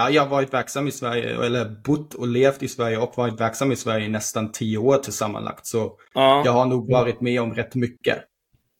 [0.00, 3.40] Ja, jag har varit verksam i Sverige, eller bott och levt i Sverige och varit
[3.40, 5.66] verksam i Sverige i nästan tio år tillsammanlagt.
[5.66, 8.18] Så Ja, jag har nog varit med om rätt mycket.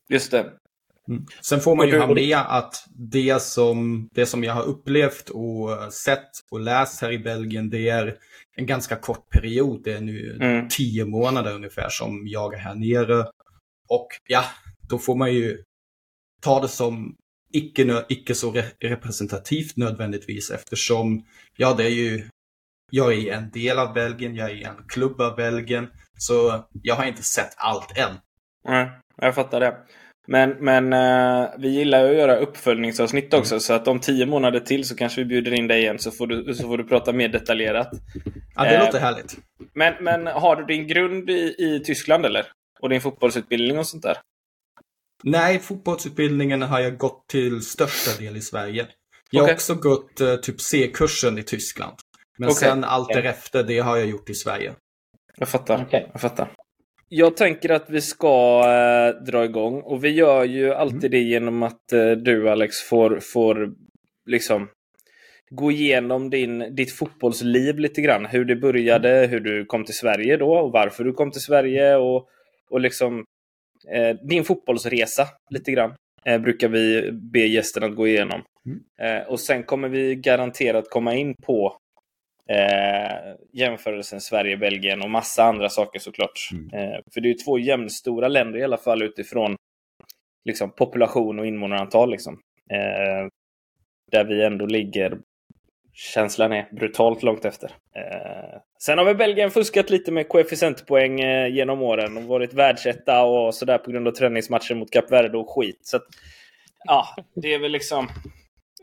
[0.09, 0.53] just det.
[1.09, 1.27] Mm.
[1.43, 4.62] Sen får man Och ju du- ha med att det som, det som jag har
[4.62, 8.16] upplevt och sett och läst här i Belgien, det är
[8.57, 9.80] en ganska kort period.
[9.85, 10.69] Det är nu Mm.
[10.69, 13.21] tio månader ungefär som jag är här nere.
[13.89, 14.45] Och ja,
[14.89, 15.62] då får man ju
[16.41, 17.16] ta det som
[17.53, 21.25] icke, icke så re representativt nödvändigtvis eftersom,
[21.57, 22.29] ja det är ju,
[22.91, 25.89] jag är en del av Belgien, jag är en klubb av Belgien.
[26.19, 28.14] Så jag har inte sett allt än.
[28.64, 29.77] Nej, jag fattar det.
[30.27, 34.61] Men, men eh, vi gillar ju att göra uppföljningsavsnitt också, så att om tio månader
[34.61, 37.12] till så kanske vi bjuder in dig igen så får du, så får du prata
[37.12, 37.91] mer detaljerat.
[38.55, 39.36] Ja, det Eh, låter härligt.
[39.72, 42.47] Men, men har du din grund i, i Tyskland eller?
[42.80, 44.17] Och din fotbollsutbildning och sånt där?
[45.25, 48.86] Nej, fotbollsutbildningen har jag gått till största del i Sverige.
[49.31, 49.55] Jag har Okej.
[49.55, 51.94] också gått eh, typ C-kursen i Tyskland.
[52.39, 52.69] Men Okej.
[52.69, 53.22] sen allt Okej.
[53.22, 54.74] därefter, det har jag gjort i Sverige.
[55.36, 55.84] Jag fattar.
[55.86, 56.08] Okej.
[56.12, 56.52] Jag fattar.
[57.08, 61.62] Jag tänker att vi ska eh, dra igång och vi gör ju alltid det genom
[61.62, 63.72] att eh, du Alex får, får
[64.27, 64.69] liksom
[65.50, 68.27] gå igenom din, ditt fotbollsliv lite grann.
[68.27, 71.96] Hur det började, hur du kom till Sverige då och varför du kom till Sverige
[71.96, 72.28] och,
[72.70, 73.24] och liksom
[74.22, 75.94] din fotbollsresa lite grann.
[76.25, 78.42] Eh, brukar vi be gästerna att gå igenom.
[79.00, 81.77] Eh, och sen kommer vi garanterat komma in på
[82.48, 86.50] eh, jämförelsen Sverige-Belgien och massa andra saker såklart.
[86.72, 89.56] Eh, för det är två jämnstora länder i alla fall utifrån
[90.45, 92.11] liksom, population och invånarantal.
[92.11, 92.41] Liksom.
[92.70, 93.28] Eh,
[94.11, 95.19] där vi ändå ligger,
[95.98, 97.70] känslan är, brutalt långt efter.
[97.96, 103.22] Eh, sen har väl Belgien fuskat lite med koefficientpoäng eh, genom åren och varit världsetta
[103.24, 105.78] och sådär på grund av träningsmatcher mot Kap Verde och skit.
[105.82, 106.02] Så att,
[106.84, 108.08] ja, det är väl liksom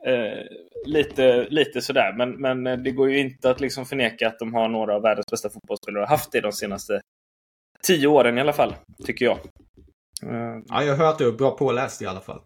[0.05, 0.43] eh,
[0.85, 2.13] lite, lite sådär.
[2.17, 5.01] Men, men eh, det går ju inte att liksom förneka att de har några av
[5.01, 7.01] världens bästa fotbollsspelare haft det de senaste
[7.83, 9.37] tio åren i alla fall, tycker jag.
[10.67, 12.41] Ja, jag hört att du är bra påläst i alla fall.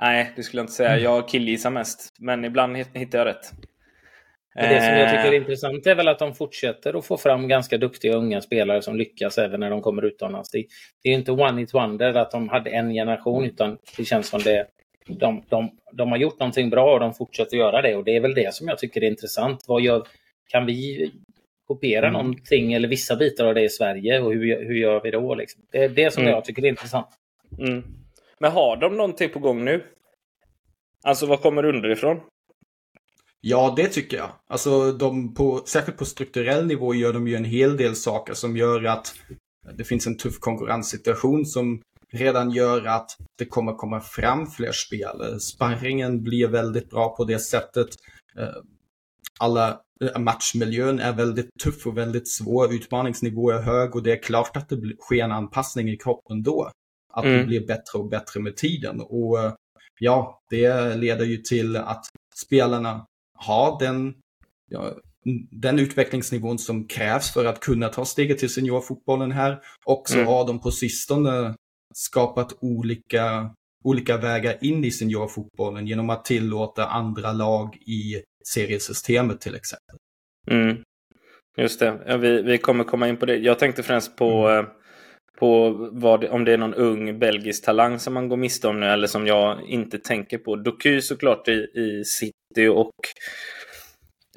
[0.00, 0.98] nej, det skulle jag inte säga.
[0.98, 2.08] Jag killgissar mest.
[2.18, 3.52] Men ibland hit- hittar jag rätt.
[4.54, 7.16] Men Det som jag tycker är Eh, intressant är väl att de fortsätter att få
[7.16, 10.50] fram ganska duktiga unga spelare som lyckas även när de kommer utomlands.
[10.50, 10.64] Det,
[11.02, 14.40] det är inte one hit wonder att de hade en generation utan det känns som
[14.40, 14.66] det
[15.06, 18.20] de, de, de har gjort någonting bra och de fortsätter göra det och det är
[18.20, 19.64] väl det som jag tycker är intressant.
[19.68, 20.02] Vad gör,
[20.48, 21.10] kan vi
[21.66, 22.12] kopiera Mm.
[22.12, 25.34] någonting eller vissa bitar av det i Sverige och hur, hur gör vi då?
[25.34, 25.62] Liksom?
[25.72, 26.34] Det är det som Mm.
[26.34, 27.08] jag tycker är intressant.
[27.58, 27.82] Mm.
[28.38, 29.84] Men har de någonting på gång nu?
[31.04, 32.20] Alltså vad kommer underifrån?
[33.44, 34.30] Ja, det tycker jag.
[34.50, 38.56] Alltså, de på, särskilt på strukturell nivå gör de ju en hel del saker som
[38.56, 39.14] gör att
[39.76, 41.82] det finns en tuff konkurrenssituation som
[42.12, 45.40] redan gör att det kommer komma fram fler spelare.
[45.40, 47.88] Sparringen blir väldigt bra på det sättet.
[48.38, 48.48] Eh,
[49.40, 52.74] Alla eh, matchmiljön är väldigt tuff och väldigt svår.
[52.74, 56.70] Utmaningsnivå är hög och det är klart att det sker en anpassning i kroppen då.
[57.14, 57.46] Att det Mm.
[57.46, 59.00] blir bättre och bättre med tiden.
[59.00, 59.52] Och eh,
[60.00, 62.04] ja, det leder ju till att
[62.46, 63.06] spelarna
[63.42, 64.14] har den,
[64.70, 64.92] ja,
[65.50, 69.58] den utvecklingsnivån som krävs för att kunna ta steget till seniorfotbollen här.
[69.86, 70.26] Och så Mm.
[70.26, 71.54] har de på sistone
[71.94, 73.50] skapat olika,
[73.84, 78.22] olika vägar in i seniorfotbollen genom att tillåta andra lag i
[78.54, 79.96] seriesystemet till exempel.
[80.50, 80.76] Mm.
[81.56, 83.36] Just det, ja, vi, vi kommer komma in på det.
[83.36, 84.64] Jag tänkte främst på, eh,
[85.42, 88.86] på vad, om det är någon ung belgisk talang som man går miste om nu
[88.86, 90.56] eller som jag inte tänker på.
[90.56, 92.92] Doku såklart i, i City och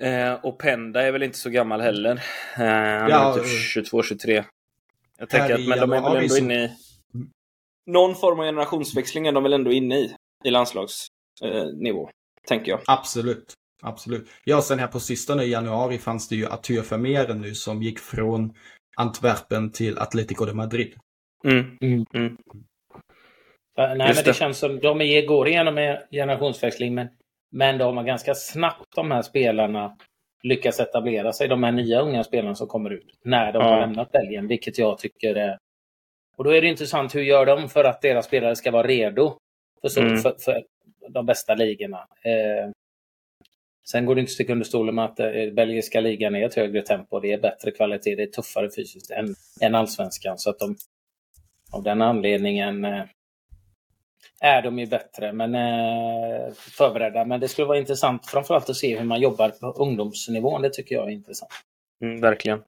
[0.06, 2.12] eh, och Penda är väl inte så gammal heller.
[2.58, 4.44] Eh, han Ja, är typ eh, 22-23.
[5.18, 6.72] Jag tänker att men de är väl ändå inne i
[7.86, 11.10] någon form av generationsväxling är de väl ändå inne i, i landslagsnivå.
[11.44, 12.10] Eh, nivå,
[12.48, 12.80] tänker jag.
[12.88, 13.54] Absolut.
[13.82, 14.30] Absolut.
[14.44, 18.00] Ja, sen här på sistone i januari fanns det ju Arthur Vermeer nu som gick
[18.00, 18.54] från
[18.96, 20.94] Antwerpen till Atletico de Madrid.
[21.44, 21.78] Mm.
[21.82, 22.06] Mm.
[22.14, 22.38] Mm.
[23.78, 24.34] Nej, Just men det, det.
[24.34, 27.08] känns som de är, går igenom en generationsväxling men,
[27.52, 29.98] men de har ganska snabbt de här spelarna
[30.44, 33.70] lyckats etablera sig, de här nya unga spelarna som kommer ut när de Ja.
[33.70, 35.58] har lämnat Belgien, vilket jag tycker är...
[36.38, 39.38] Och då är det intressant, hur gör de för att deras spelare ska vara redo
[39.82, 40.18] för, så, Mm.
[40.18, 40.64] för, för
[41.10, 41.98] de bästa ligorna?
[42.24, 42.72] Eh,
[43.92, 46.56] sen går det inte att sticka under stolen med att eh, belgiska ligan är ett
[46.56, 50.38] högre tempo, det är bättre kvalitet, det är tuffare fysiskt än, än allsvenskan.
[50.38, 50.76] Så att de
[51.72, 53.04] av den anledningen eh,
[54.42, 57.26] är de ju bättre men eh, förberedda.
[57.26, 60.62] Men det skulle vara intressant framförallt att se hur man jobbar på ungdomsnivån.
[60.62, 61.52] Det tycker jag är intressant.
[62.02, 62.60] Mm, verkligen.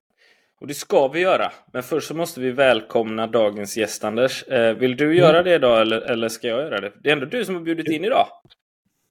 [0.59, 1.51] Och det ska vi göra.
[1.73, 4.43] Men först så måste vi välkomna dagens gäst Anders.
[4.47, 6.91] Eh, vill du göra det idag eller, eller ska jag göra det?
[7.03, 8.27] Det är ändå du som har bjudit in idag.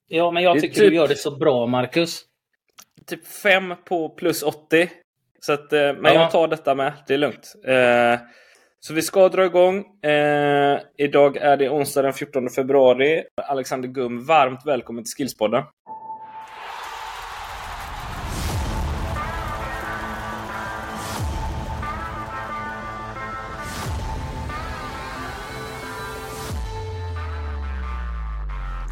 [0.07, 2.21] Ja, men jag tycker typ- du gör det så bra, Marcus.
[3.05, 4.89] typ 5 på plus 80.
[5.39, 6.13] Så att, eh, men ja.
[6.13, 6.93] jag tar detta med.
[7.07, 7.53] Det är lugnt.
[7.65, 8.19] Eh,
[8.79, 10.01] så vi ska dra igång.
[10.03, 13.23] Eh, idag är det onsdag den 14 februari.
[13.47, 15.63] Alexander Gum, varmt välkommen till Skillspodden.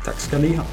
[0.06, 0.66] Tack ska ni ha.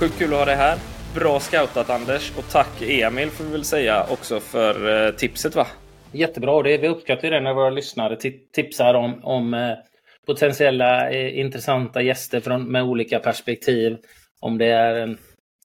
[0.00, 0.78] Sjukt kul att ha dig här.
[1.14, 5.66] Bra scoutat Anders och tack Emil får vi väl säga också för eh, tipset va?
[6.12, 6.62] Jättebra.
[6.62, 8.16] Det, vi uppskattar det när våra lyssnare
[8.52, 9.76] tipsar om, om eh,
[10.26, 13.96] potentiella eh, intressanta gäster från, med olika perspektiv.
[14.40, 15.18] Om det är en,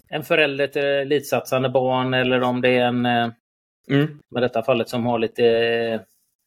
[0.09, 4.19] en förälder till elitsatsande barn eller om det är en, mm.
[4.31, 5.43] med detta fallet som har lite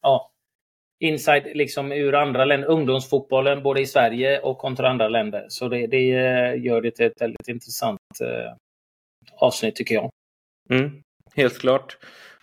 [0.03, 0.31] ja,
[1.01, 5.47] insight liksom ur andra länder, ungdomsfotbollen både i Sverige och kontra andra länder.
[5.49, 8.53] Så det, det eh, gör det till ett väldigt intressant eh,
[9.41, 10.11] avsnitt tycker jag.
[10.71, 10.91] Mm,
[11.35, 11.97] helt klart.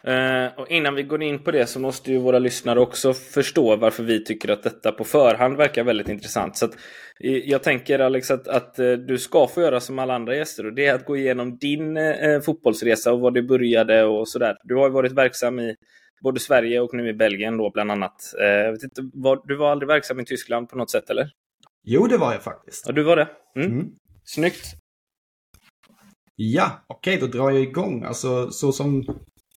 [0.08, 3.76] Eh, och innan vi går in på det så måste ju våra lyssnare också förstå
[3.76, 6.58] varför vi tycker att detta på förhand verkar väldigt intressant.
[6.58, 6.74] Så att,
[7.20, 10.66] eh, jag tänker Alex att, att eh, du ska få göra som alla andra gäster
[10.66, 14.58] och det är att gå igenom din eh, fotbollsresa och var det började och sådär.
[14.64, 15.76] Du har ju varit verksam i
[16.24, 18.34] både Sverige och nu i Belgien då bland annat.
[18.40, 21.30] Eh, inte, var, du var aldrig verksam i Tyskland på något sätt eller?
[21.84, 22.84] Jo, det var jag faktiskt.
[22.88, 23.30] Ja, du var det?
[23.56, 23.72] Mm.
[23.72, 23.88] Mm.
[24.24, 24.66] Snyggt.
[26.36, 28.04] Ja, okej, okay, då drar jag igång.
[28.04, 29.06] Alltså, så som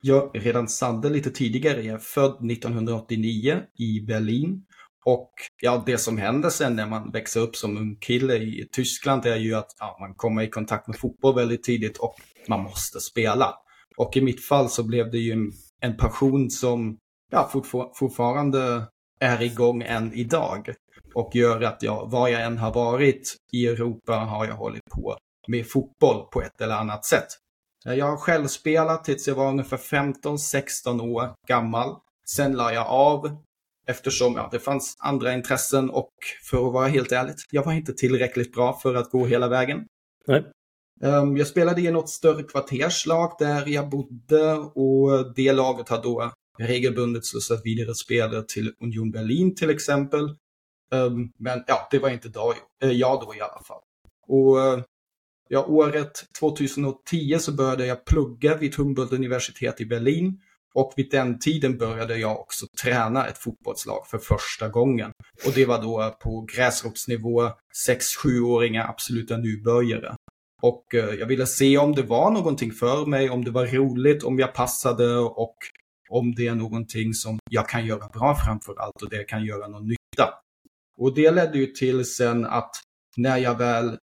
[0.02, 4.66] jag redan sade lite tidigare, jag är född 1989 i Berlin.
[5.06, 9.26] Och ja, det som händer sen när man växer upp som ung kille i Tyskland
[9.26, 12.16] är ju att ja, man kommer i kontakt med fotboll väldigt tidigt och
[12.48, 13.54] man måste spela.
[13.98, 16.98] Och i mitt fall så blev det ju en, en passion som
[17.32, 18.88] ja, fortfar fortfarande
[19.20, 20.74] är igång än idag.
[21.14, 25.18] Och gör att jag, var jag än har varit i Europa har jag hållit på
[25.48, 27.28] med fotboll på ett eller annat sätt.
[27.86, 31.96] Jag har själv spelat tills jag var ungefär 15-16 år gammal.
[32.36, 33.38] Sen la jag av
[33.88, 36.14] eftersom ja, det fanns andra intressen och
[36.50, 39.86] för att vara helt ärligt, jag var inte tillräckligt bra för att gå hela vägen.
[40.28, 40.44] Nej.
[41.02, 46.32] Um, jag spelade i något större kvarterslag där jag bodde och det laget har då
[46.60, 50.24] regelbundet slussat vidare spelare till Union Berlin till exempel.
[50.92, 52.54] Um, men ja, det var inte då,
[52.84, 53.82] eh, jag då i alla fall.
[54.28, 54.84] Och eh,
[55.48, 60.40] Ja, året 2010 så började jag plugga vid Humboldt universitet i Berlin
[60.74, 65.12] och vid den tiden började jag också träna ett fotbollslag för första gången.
[65.46, 67.52] Och det var då på gräsrotsnivå,
[67.90, 70.16] 6-7-åringar, absoluta nybörjare.
[70.66, 74.24] Och eh, jag ville se om det var någonting för mig, om det var roligt,
[74.24, 75.58] om jag passade och
[76.10, 79.68] om det är någonting som jag kan göra bra framför allt och det kan göra
[79.68, 80.34] någon nytta.
[80.98, 82.72] Och det ledde ju till sen att
[83.18, 83.98] när jag väl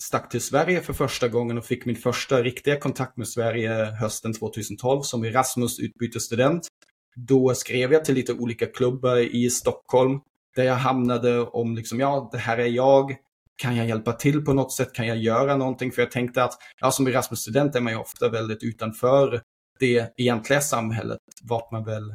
[0.00, 4.32] stack till Sverige för första gången och fick min första riktiga kontakt med Sverige hösten
[4.32, 6.68] 2012 som Erasmus utbytesstudent.
[7.16, 10.20] Då skrev jag till lite olika klubbar i Stockholm
[10.56, 13.16] där jag hamnade om liksom, ja, det här är jag.
[13.56, 14.92] Kan jag hjälpa till på något sätt?
[14.92, 15.92] Kan jag göra någonting?
[15.92, 19.42] För jag tänkte att, ja, som Erasmus-student är man ju ofta väldigt utanför
[19.80, 22.14] det egentliga samhället, vart man väl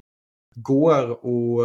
[0.56, 1.62] går och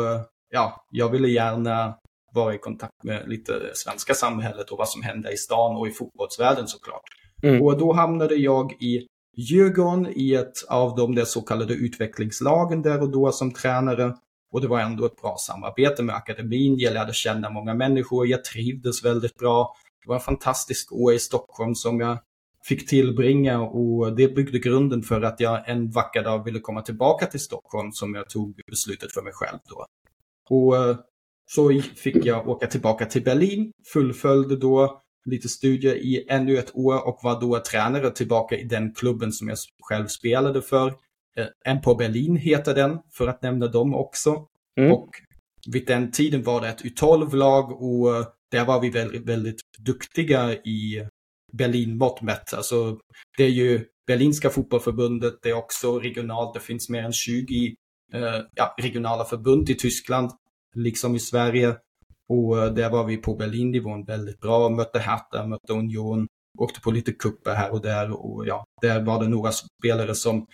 [0.50, 1.94] ja, jag ville gärna
[2.34, 5.90] vara i kontakt med lite svenska samhället och vad som händer i stan och i
[5.90, 7.02] fotbollsvärlden såklart.
[7.42, 7.62] Mm.
[7.62, 9.06] Och då hamnade jag i
[9.36, 14.16] Djurgården i ett av de där så kallade utvecklingslagen där och då som tränare.
[14.56, 16.78] Och det var ändå ett bra samarbete med akademin.
[16.78, 18.26] Jag lärde känna många människor.
[18.26, 19.76] Jag trivdes väldigt bra.
[20.02, 22.18] Det var en fantastisk år i Stockholm som jag
[22.64, 27.26] fick tillbringa och det byggde grunden för att jag en vacker dag ville komma tillbaka
[27.26, 29.86] till Stockholm som jag tog beslutet för mig själv då.
[30.50, 30.96] Och eh,
[31.46, 37.08] så fick jag åka tillbaka till Berlin, fullföljde då lite studier i ännu ett år
[37.08, 40.94] och var då tränare tillbaka i den klubben som jag själv spelade för.
[41.64, 44.46] En eh, på Berlin heter den, för att nämna dem också.
[44.80, 44.92] Mm.
[44.92, 45.10] Och
[45.72, 50.52] vid den tiden var det ett U12-lag och eh, där var vi väldigt, väldigt duktiga
[50.52, 51.08] i
[51.52, 52.54] Berlin-mått mätt.
[52.54, 52.98] Alltså,
[53.36, 57.74] det är ju Berlinska fotbollförbundet, det är också regionalt, det finns mer än 20
[58.12, 58.20] eh,
[58.54, 60.30] ja, regionala förbund i Tyskland
[60.74, 61.76] liksom i Sverige.
[62.28, 66.28] Och eh, där var vi på Berlinnivån väldigt bra, mötte Hertha, mötte Union,
[66.58, 70.46] åkte på lite kupper här och där och ja, där var det några spelare som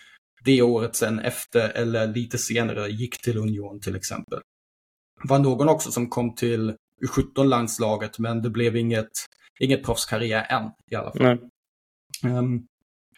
[0.44, 4.40] det året sen efter eller lite senare gick till Union till exempel.
[5.22, 9.11] Det var någon också som kom till U17-landslaget men det blev inget,
[9.61, 11.38] inget proffskarriär än i alla fall.
[12.25, 12.66] Um,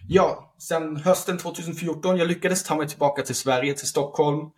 [0.08, 4.50] ja, sen hösten 2014, jag lyckades ta mig tillbaka till Sverige, till Stockholm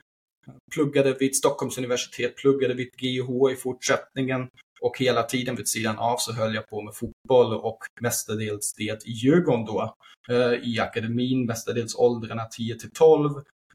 [0.75, 4.49] pluggade vid Stockholms universitet, pluggade vid GH i fortsättningen
[4.81, 9.07] Och hela tiden vid sidan av så höll jag på med fotboll och mestadels det
[9.07, 9.95] i Djurgården då.
[10.29, 13.31] Eh, I akademin, mestadels åldrarna 10 till 12.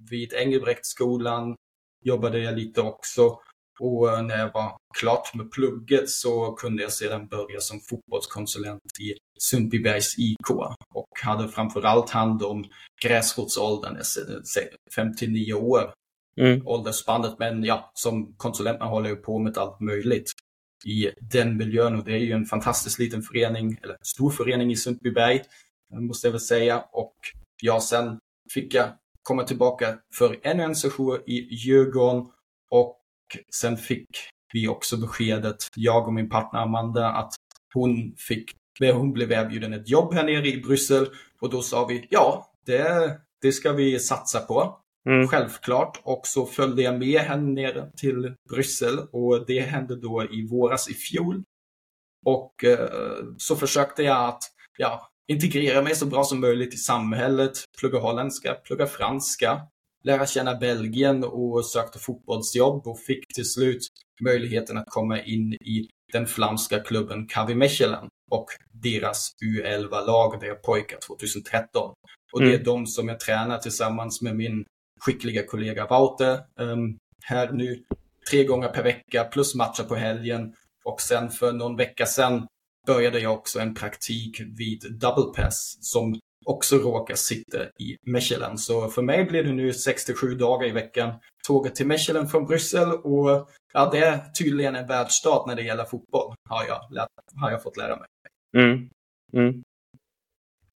[0.09, 1.55] Vid Engelbrektsskolan
[2.03, 3.39] jobbade jag lite också.
[3.79, 8.99] Och eh, när jag var klart med plugget så kunde jag sedan börja som fotbollskonsulent
[8.99, 10.49] i Sundbybergs IK
[10.93, 12.65] och hade framförallt hand om
[13.03, 13.97] gräsrotsåldern,
[14.95, 15.93] 59 år,
[16.37, 16.67] mm.
[16.67, 17.35] åldersspannet.
[17.39, 20.31] Men ja, som konsulent man håller jag på med allt möjligt
[20.85, 24.75] i den miljön och det är ju en fantastiskt liten förening, eller stor förening i
[24.75, 25.41] Sundbyberg,
[25.99, 26.83] måste jag väl säga.
[26.91, 27.15] Och
[27.61, 28.19] ja, sen
[28.53, 28.87] fick jag
[29.23, 32.25] komma tillbaka för ännu en session i Djurgården
[32.69, 32.97] och
[33.61, 34.07] sen fick
[34.53, 37.33] vi också beskedet, jag och min partner Amanda, att
[37.73, 41.07] hon fick hon blev erbjuden ett jobb här nere i Bryssel
[41.41, 44.80] och då sa vi ja, det, det ska vi satsa på.
[45.09, 45.27] Mm.
[45.27, 46.01] Självklart.
[46.03, 50.89] Och så följde jag med henne ner till Bryssel och det hände då i våras
[50.89, 51.43] i fjol.
[52.25, 52.89] Och eh,
[53.37, 54.43] så försökte jag att
[54.77, 59.61] ja, integrera mig så bra som möjligt i samhället, plugga holländska, plugga franska,
[60.03, 63.87] lära känna Belgien och sökte fotbollsjobb och fick till slut
[64.21, 70.55] möjligheten att komma in i den flamska klubben Kavi Mechelen och deras U11-lag, det är
[70.55, 71.93] pojkar 2013.
[72.33, 72.63] Och det är mm.
[72.63, 74.65] de som jag tränar tillsammans med min
[75.05, 77.83] skickliga kollega Wouter um, här nu
[78.29, 80.53] tre gånger per vecka plus matcher på helgen.
[80.85, 82.47] Och sen för någon vecka sedan
[82.87, 88.57] började jag också en praktik vid Double Pass som också råkar sitta i Mechelen.
[88.57, 91.13] Så för mig blir det nu 67 dagar i veckan
[91.47, 95.85] tåget till Mechelen från Bryssel och ja, det är tydligen en världsstat när det gäller
[95.85, 97.09] fotboll, har jag, lärt,
[97.41, 98.07] har jag fått lära mig.
[98.57, 98.89] Mm.
[99.33, 99.63] Mm.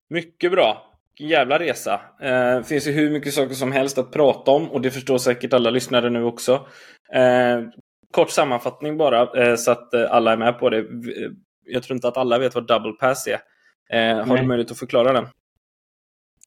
[0.09, 0.94] Mycket bra.
[1.19, 2.01] Jävla resa.
[2.21, 5.53] Eh, finns ju hur mycket saker som helst att prata om och det förstår säkert
[5.53, 6.67] alla lyssnare nu också.
[7.13, 7.61] Eh,
[8.11, 10.85] kort sammanfattning bara eh, så att eh, alla är med på det.
[11.65, 13.39] Jag tror inte att alla vet vad double pass är.
[13.89, 14.41] Eh, har Nej.
[14.41, 15.27] du möjlighet att förklara den?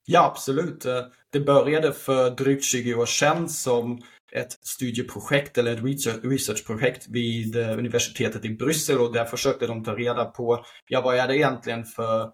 [0.05, 0.85] Ja, absolut.
[0.85, 7.57] Eh, det började för drygt 20 år sedan som ett studieprojekt eller ett researchprojekt vid
[7.57, 11.37] eh, universitetet i Bryssel och där försökte de ta reda på, ja vad är det
[11.37, 12.31] egentligen för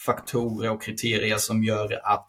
[0.00, 2.26] faktorer och kriterier som gör att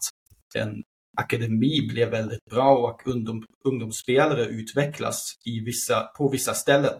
[0.54, 0.82] en
[1.16, 6.92] akademi blir väldigt bra och ungdom, ungdomsspelare utvecklas i vissa, på vissa ställen.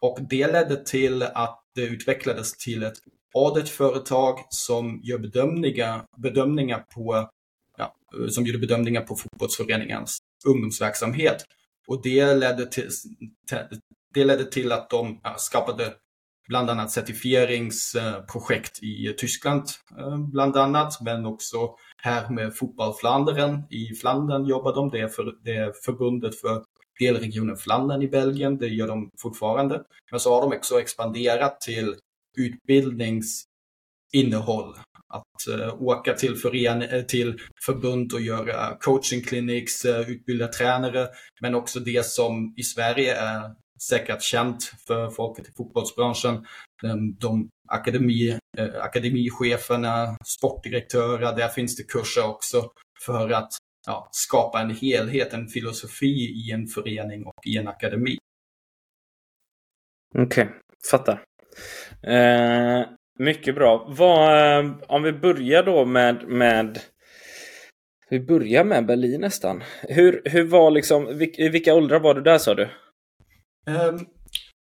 [0.00, 2.98] Och det ledde till att det utvecklades till ett
[3.34, 7.30] auditföretag som gör bedömningar, bedömningar på
[7.76, 7.94] ja,
[8.30, 11.44] som gjorde bedömningar på fotbollsföreningens ungdomsverksamhet.
[11.86, 12.88] Och det ledde till,
[14.14, 15.94] det ledde till att de skapade
[16.48, 19.62] bland annat certifieringsprojekt i Tyskland
[19.98, 23.62] eh, bland annat, men också här med Fotboll Flandern.
[23.70, 26.64] I Flandern jobbar de, det är, för, det är förbundet för
[26.98, 29.82] delregionen Flandern i Belgien, det gör de fortfarande.
[30.10, 31.94] Men så har de också expanderat till
[32.36, 34.76] utbildningsinnehåll.
[35.10, 41.08] Att uh, åka till, fören eh, till förbund och göra coaching clinics, uh, utbilda tränare,
[41.40, 46.46] men också det som i Sverige är säkert känt för folket i fotbollsbranschen.
[47.20, 52.70] De, akademi, eh, akademicheferna, sportdirektörer, där finns det kurser också
[53.06, 53.48] för att
[53.86, 58.16] ja, skapa en helhet, en filosofi i en förening och i en akademi.
[60.14, 60.56] Okej, okay,
[60.90, 61.24] fattar.
[62.02, 62.86] Eh,
[63.18, 63.86] mycket bra.
[63.88, 66.78] Vad, eh, om vi börjar då med, med
[68.10, 69.62] vi börjar med Berlin nästan.
[69.82, 72.68] Hur, hur var liksom, i vilka åldrar var du där sa du?
[73.68, 74.06] Um,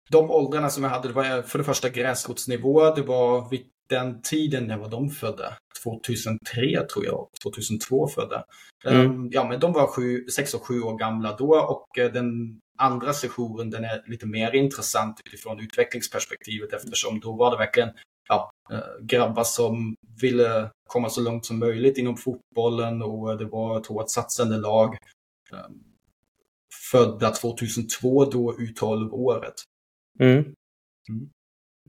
[0.10, 2.96] de åldrarna som jag hade, det var för det första gräsrotsnivå.
[2.96, 5.54] Det var vid den tiden, när var de födda?
[5.84, 8.44] 2003 tror jag, 2002 födda.
[8.86, 9.12] Mm.
[9.12, 9.90] Um, ja, men de var
[10.32, 14.56] 6 och 7 år gamla då och uh, den andra sessionen den är lite mer
[14.56, 17.90] intressant utifrån utvecklingsperspektivet eftersom då var det verkligen
[18.30, 23.80] ja, uh, grabbar som ville komma så långt som möjligt inom fotbollen och det var
[23.80, 24.98] ett hårt satsande lag.
[26.92, 29.54] Födda 2002 då U12-året.
[30.20, 30.38] Mm.
[30.38, 30.54] Mm.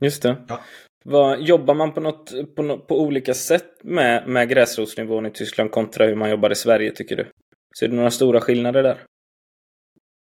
[0.00, 0.44] Just det.
[0.48, 0.60] Ja.
[1.04, 6.06] Vad, jobbar man på, något, på, på olika sätt med, med gräsrotsnivån i Tyskland kontra
[6.06, 7.30] hur man jobbar i Sverige tycker du?
[7.78, 9.04] Ser du några stora skillnader där?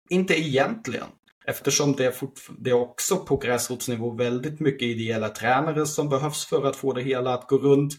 [0.09, 1.07] Inte egentligen.
[1.47, 2.13] Eftersom det är,
[2.57, 7.01] det är också på gräsrotsnivå väldigt mycket ideella tränare som behövs för att få det
[7.01, 7.93] hela att gå runt.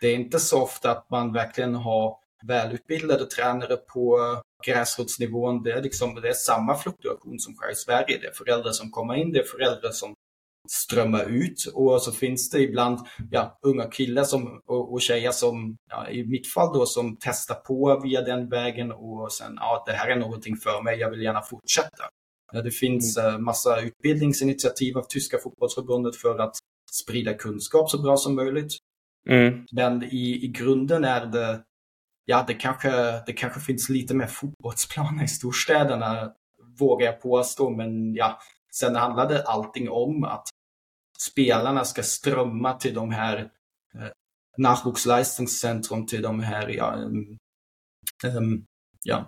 [0.00, 2.16] Det är inte så ofta att man verkligen har
[2.46, 4.18] välutbildade tränare på
[4.66, 5.62] gräsrotsnivån.
[5.62, 8.18] Det är, liksom, det är samma fluktuation som sker i Sverige.
[8.20, 10.14] Det är föräldrar som kommer in, det är föräldrar som
[10.68, 12.98] strömmar ut och så finns det ibland
[13.30, 17.54] ja, unga killar som, och, och tjejer som, ja, i mitt fall då, som testar
[17.54, 21.22] på via den vägen och sen, ja, det här är någonting för mig, jag vill
[21.22, 22.04] gärna fortsätta.
[22.64, 23.44] Det finns mm.
[23.44, 26.54] massa utbildningsinitiativ av tyska fotbollsförbundet för att
[26.92, 28.72] sprida kunskap så bra som möjligt.
[29.28, 29.66] Mm.
[29.72, 31.62] Men i, i grunden är det,
[32.24, 36.32] ja det kanske, det kanske finns lite mer fotbollsplaner i storstäderna,
[36.78, 37.70] vågar jag påstå.
[37.70, 38.40] Men ja,
[38.74, 40.48] sen handlade allting om att
[41.18, 43.38] spelarna ska strömma till de här
[43.94, 44.10] eh,
[44.56, 47.38] Nachwuchsleistungscentrum, till de här ja, um,
[48.24, 48.64] um,
[49.04, 49.26] ja,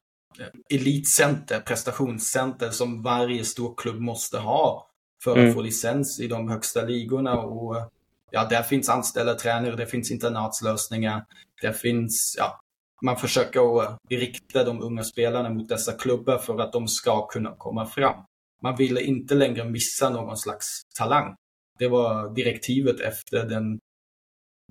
[0.70, 4.90] elitcenter, prestationscenter som varje stor klubb måste ha
[5.24, 5.54] för att mm.
[5.54, 7.38] få licens i de högsta ligorna.
[7.38, 7.90] Och
[8.30, 11.26] ja, där finns anställda tränare, det finns internatslösningar,
[11.62, 12.60] det finns, ja,
[13.02, 17.54] man försöker att rikta de unga spelarna mot dessa klubbar för att de ska kunna
[17.58, 18.24] komma fram.
[18.62, 21.34] Man ville inte längre missa någon slags talang.
[21.78, 23.78] Det var direktivet efter den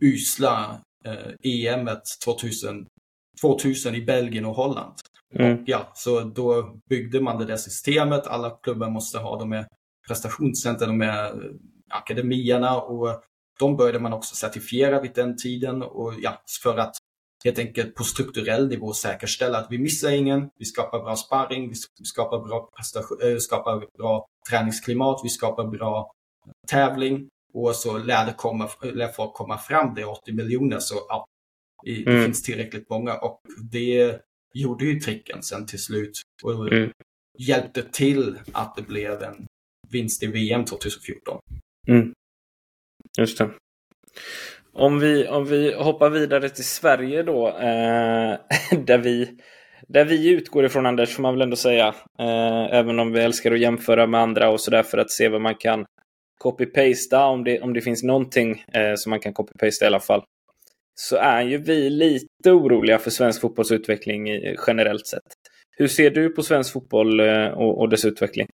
[0.02, 1.90] usla eh, EM
[2.26, 2.88] 2000,
[3.42, 4.94] 2000 i Belgien och Holland.
[5.34, 5.58] Mm.
[5.58, 8.28] Och ja, så då byggde man det där systemet.
[8.28, 9.68] Alla klubbar måste ha de här
[10.08, 11.52] prestationscenter, de här eh,
[11.90, 13.24] akademierna och
[13.60, 16.96] de började man också certifiera vid den tiden och ja, för att
[17.44, 22.06] helt enkelt på strukturell nivå säkerställa att vi missar ingen, vi skapar bra sparring, vi
[22.06, 26.12] skapar bra, prestation, äh, skapar bra träningsklimat, vi skapar bra
[26.68, 30.96] tävling och så lär, det komma, lär folk komma fram, det är 80 miljoner så
[31.10, 31.26] ja,
[31.84, 32.26] det mm.
[32.26, 34.22] finns tillräckligt många och det
[34.54, 36.92] gjorde ju tricken sen till slut och mm.
[37.40, 39.46] hjälpte till att det blev en
[39.90, 41.40] vinst i VM 2014.
[41.88, 42.14] Mm.
[43.18, 43.52] Just det.
[44.74, 48.38] Om vi, om vi hoppar vidare till Sverige då, eh,
[48.86, 49.38] där, vi,
[49.88, 51.88] där vi utgår ifrån Anders, får man väl ändå säga.
[52.20, 55.42] Eh, även om vi älskar att jämföra med andra och sådär för att se vad
[55.42, 55.86] man kan
[56.38, 60.24] copy-pasta, om det, om det finns någonting eh, som man kan copy-pasta i alla fall.
[60.96, 64.28] Så är ju vi lite oroliga för svensk fotbollsutveckling
[64.68, 65.24] generellt sett.
[65.78, 68.48] Hur ser du på svensk fotboll eh, och, och dess utveckling?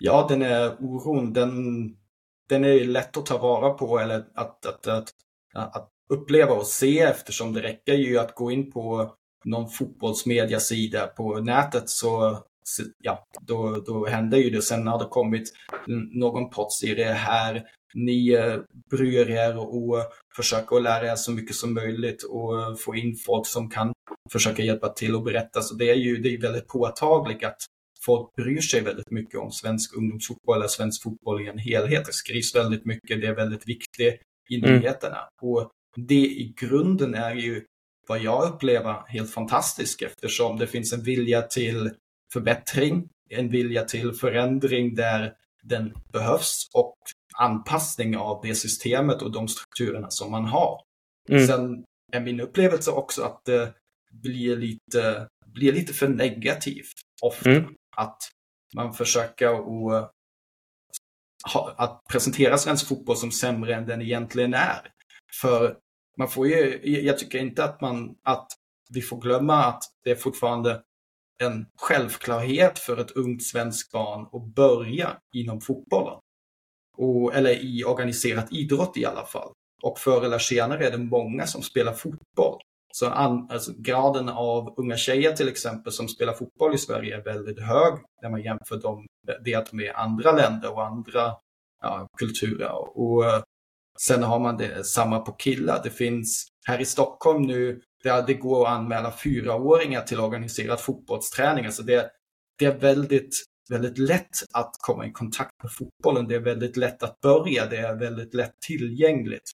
[0.00, 1.50] Ja, den är oron, den
[2.48, 5.10] den är lätt att ta vara på eller att, att, att,
[5.54, 11.40] att uppleva och se eftersom det räcker ju att gå in på någon fotbollsmediasida på
[11.40, 12.42] nätet så
[13.02, 14.62] ja, då, då händer ju det.
[14.62, 15.52] Sen har det kommit
[16.14, 17.64] någon poddserie här.
[17.94, 18.56] Ni eh,
[18.90, 19.96] bryr er och
[20.36, 23.92] försöker att lära er så mycket som möjligt och få in folk som kan
[24.32, 25.60] försöka hjälpa till och berätta.
[25.60, 27.56] Så det är ju det är väldigt påtagligt att
[28.06, 32.04] folk bryr sig väldigt mycket om svensk ungdomsfotboll eller svensk fotboll i en helhet.
[32.06, 34.74] Det skrivs väldigt mycket, det är väldigt viktigt i mm.
[34.74, 35.16] nyheterna.
[35.16, 35.28] Mm.
[35.42, 37.64] Och det i grunden är ju
[38.08, 41.90] vad jag upplever helt fantastiskt eftersom det finns en vilja till
[42.32, 46.96] förbättring, en vilja till förändring där den behövs och
[47.38, 50.82] anpassning av det systemet och de strukturerna som man har.
[51.28, 51.46] Mm.
[51.46, 53.74] Sen är min upplevelse också att det
[54.12, 57.50] blir lite, blir lite för negativt ofta.
[57.50, 58.18] Mm att
[58.74, 59.46] man försöker
[59.98, 60.12] att,
[61.76, 64.92] att presentera svensk fotboll som sämre än den egentligen är.
[65.40, 65.76] För
[66.18, 68.46] man får ju, jag tycker inte att man, att
[68.90, 70.82] vi får glömma att det är fortfarande
[71.38, 76.20] en självklarhet för ett ungt svenskt barn att börja inom fotbollen.
[76.96, 79.52] Och, eller i organiserat idrott i alla fall.
[79.82, 82.60] Och förr eller senare är det många som spelar fotboll.
[82.98, 87.24] Så an, alltså, graden av unga tjejer till exempel som spelar fotboll i Sverige är
[87.24, 89.06] väldigt hög när man jämför dem
[89.44, 91.34] det med andra länder och andra
[91.82, 92.98] ja, kulturer.
[92.98, 93.42] Och eh,
[94.00, 95.80] sen har man det samma på killar.
[95.84, 101.64] Det finns här i Stockholm nu där det går att anmäla fyraåringar till organiserad fotbollsträning.
[101.64, 102.10] Alltså det,
[102.58, 103.36] det är väldigt,
[103.70, 106.28] väldigt lätt att komma i kontakt med fotbollen.
[106.28, 107.66] Det är väldigt lätt att börja.
[107.66, 109.50] Det är väldigt lätt tillgängligt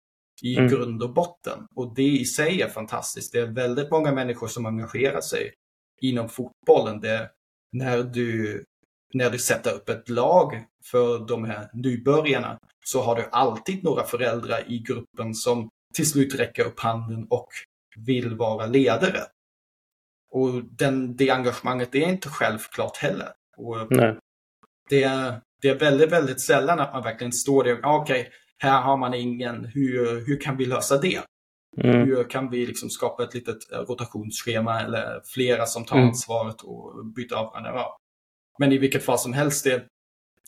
[0.42, 0.68] i mm.
[0.68, 1.66] grund och botten.
[1.74, 3.32] Och det i sig är fantastiskt.
[3.32, 5.52] Det är väldigt många människor som engagerar sig
[6.00, 7.00] inom fotbollen.
[7.00, 7.30] Det,
[7.72, 8.64] när, du,
[9.14, 14.04] när du sätter upp ett lag för de här nybörjarna så har du alltid några
[14.04, 17.48] föräldrar i gruppen som till slut räcker upp handen och
[17.96, 19.20] vill vara ledare.
[20.30, 23.28] Och den, det engagemanget är inte självklart heller.
[23.56, 23.76] Och
[24.88, 28.32] Det, är, det är väldigt, väldigt sällan att man verkligen står där och okej, okay,
[28.58, 31.20] här har man ingen, hur, hur kan vi lösa det?
[31.80, 32.06] Mm.
[32.06, 36.08] Hur kan vi liksom skapa ett litet eh, rotationsschema eller flera som tar mm.
[36.08, 37.84] ansvaret och byter av varandra?
[38.58, 39.84] Men i vilket fall som helst, det,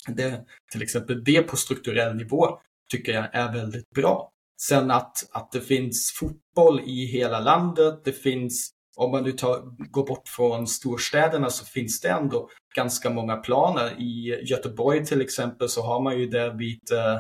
[0.07, 2.59] det, till exempel det på strukturell nivå
[2.91, 4.31] tycker jag är väldigt bra.
[4.63, 9.63] Sen att, att det finns fotboll i hela landet, det finns, om man nu tar,
[9.91, 14.01] går bort från storstäderna så finns det ändå ganska många planer.
[14.01, 17.19] I Göteborg till exempel så har man ju det vid eh,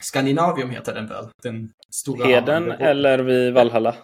[0.00, 1.28] Skandinavium heter den väl?
[1.42, 3.96] Den stora Heden eller vid Valhalla?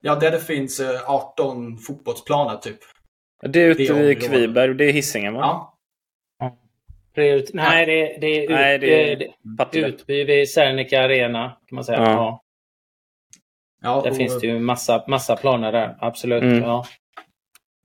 [0.00, 2.78] Ja, där det finns 18 eh, fotbollsplaner typ.
[3.42, 4.74] Det är ute vid Kviberg.
[4.74, 5.40] Det är Hisingen va?
[5.40, 5.74] Ja.
[7.14, 9.16] Priorit Nej, det, det är, ut, Nej, det är
[9.72, 11.48] det, Utby vid Serneke Arena.
[11.66, 11.98] kan man säga.
[11.98, 12.10] Ja.
[12.10, 12.42] ja.
[13.82, 15.96] ja där och, finns det ju massa, massa planer där.
[16.00, 16.42] Absolut.
[16.42, 16.62] Mm.
[16.62, 16.84] Ja.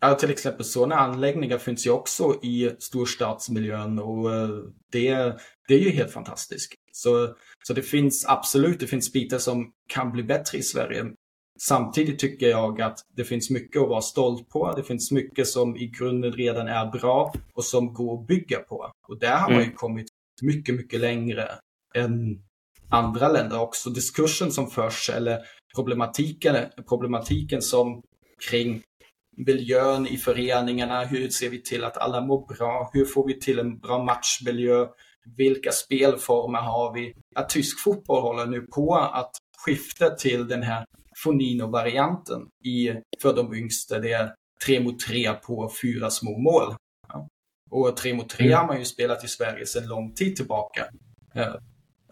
[0.02, 4.50] Ja, till exempel sådana anläggningar finns ju också i storstadsmiljön och eh,
[4.92, 6.74] det, det är ju helt fantastiskt.
[7.02, 7.36] Så,
[7.68, 11.06] så det finns absolut, det finns bitar som kan bli bättre i Sverige.
[11.62, 14.74] Samtidigt tycker jag att det finns mycket att vara stolt på.
[14.76, 18.92] Det finns mycket som i grunden redan är bra och som går att bygga på.
[19.08, 19.76] Och där har man ju mm.
[19.76, 20.08] kommit
[20.42, 21.50] mycket, mycket längre
[21.96, 22.44] än
[22.90, 23.90] andra länder också.
[23.90, 25.40] Diskursen som förs eller
[25.76, 26.56] problematiken,
[26.90, 28.02] problematiken som
[28.50, 28.82] kring
[29.38, 31.06] miljön i föreningarna.
[31.06, 32.90] Hur ser vi till att alla mår bra?
[32.94, 34.88] Hur får vi till en bra matchmiljö?
[35.38, 37.14] Vilka spelformer har vi?
[37.36, 39.32] Att tysk fotboll håller nu på att
[39.66, 40.86] skifta till den här
[41.24, 44.00] Fonino-varianten i, för de yngsta.
[44.00, 44.34] Det är
[44.66, 46.76] tre mot tre på fyra små mål.
[47.08, 47.28] Ja.
[47.72, 48.58] Och tre mot tre mm.
[48.58, 50.86] har man ju spelat i Sverige sedan lång tid tillbaka.
[51.36, 51.56] Uh,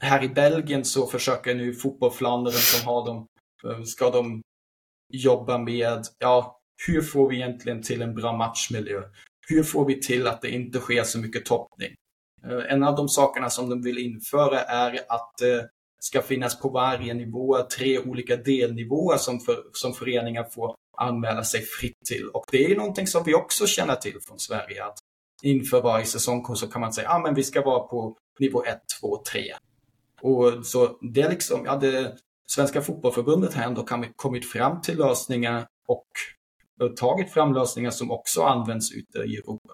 [0.01, 3.27] här i Belgien så försöker nu fotbollflandern som har dem,
[3.65, 4.41] uh, ska de
[5.13, 9.01] jobba med, ja, hur får vi egentligen till en bra matchmiljö?
[9.47, 11.95] Hur får vi till att det inte sker så mycket toppning?
[12.43, 15.69] Eh, en av de sakerna som de vill införa är att det
[15.99, 21.61] ska finnas på varje nivå, tre olika delnivåer som, för, som föreningar får anmäla sig
[21.61, 22.29] fritt till.
[22.29, 24.97] Och det är någonting som vi också känner till från Sverige, att
[25.43, 28.79] inför varje säsongkurs så kan man säga att ah, vi ska vara på nivå 1,
[29.01, 29.41] 2, 3.
[30.21, 35.67] Och så det är liksom, ja, det, Svenska fotbollförbundet har ändå kommit fram till lösningar
[35.87, 36.07] och
[36.81, 39.69] eh, tagit fram lösningar som också används ute i Europa.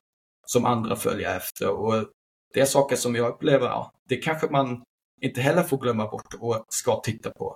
[0.46, 1.70] Som andra följer efter.
[1.70, 2.06] Och
[2.54, 4.84] det är saker som jag upplever, ja, det kanske man
[5.22, 7.56] inte heller får glömma bort och ska titta på.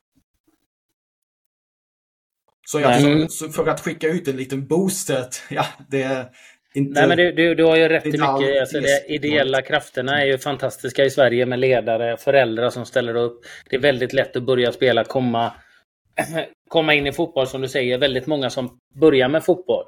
[2.67, 6.29] Så, ja, så, så, för att skicka ut en liten booster, ja, det är
[6.73, 6.99] inte...
[6.99, 8.61] Nej, men du, du, du har ju rätt i mycket.
[8.61, 13.45] Alltså, de ideella krafterna är ju fantastiska i Sverige med ledare, föräldrar som ställer upp.
[13.69, 15.53] Det är väldigt lätt att börja spela, komma,
[16.69, 17.97] komma in i fotboll som du säger.
[17.97, 19.85] Väldigt många som börjar med fotboll.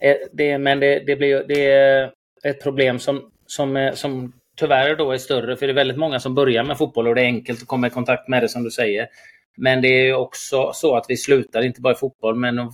[0.00, 2.12] Eh, det, men det, det, blir, det är
[2.44, 6.34] ett problem som, som, som tyvärr då är större, för det är väldigt många som
[6.34, 8.70] börjar med fotboll och det är enkelt att komma i kontakt med det som du
[8.70, 9.08] säger.
[9.56, 12.72] Men det är också så att vi slutar, inte bara i fotboll, men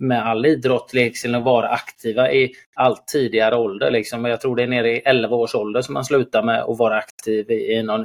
[0.00, 3.90] med all idrott, liksom, att vara aktiva i allt tidigare ålder.
[3.90, 4.24] Liksom.
[4.24, 6.96] Jag tror det är nere i 11 års ålder som man slutar med att vara
[6.96, 8.04] aktiv i någon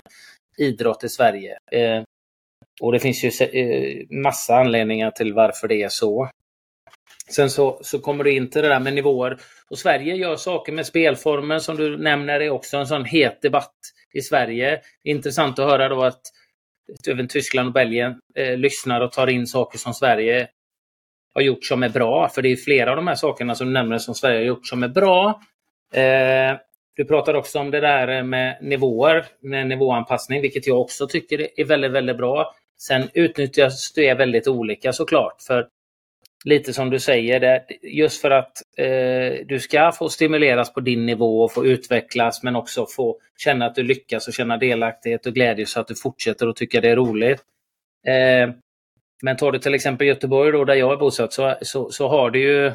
[0.57, 1.57] idrott i Sverige.
[1.71, 2.03] Eh,
[2.81, 6.29] och det finns ju eh, massa anledningar till varför det är så.
[7.32, 9.38] Sen så, så kommer du in till det där med nivåer.
[9.70, 13.76] Och Sverige gör saker med spelformer som du nämner är också en sån het debatt
[14.13, 14.82] i Sverige.
[15.04, 16.22] Intressant att höra då att
[17.08, 20.48] även Tyskland och Belgien eh, lyssnar och tar in saker som Sverige
[21.34, 22.30] har gjort som är bra.
[22.30, 24.67] För det är flera av de här sakerna som du nämner som Sverige har gjort
[24.67, 25.41] som är bra.
[25.94, 26.58] Eh,
[26.96, 31.65] du pratar också om det där med nivåer, med nivåanpassning, vilket jag också tycker är
[31.65, 32.56] väldigt, väldigt bra.
[32.78, 35.41] Sen utnyttjas det väldigt olika såklart.
[35.41, 35.67] För
[36.45, 41.06] lite som du säger, det, just för att eh, du ska få stimuleras på din
[41.06, 45.34] nivå och få utvecklas men också få känna att du lyckas och känna delaktighet och
[45.34, 47.41] glädje så att du fortsätter att tycka det är roligt.
[48.08, 48.49] Eh,
[49.23, 52.30] men tar du till exempel Göteborg då, där jag är bosatt så, så, så har
[52.30, 52.71] du ju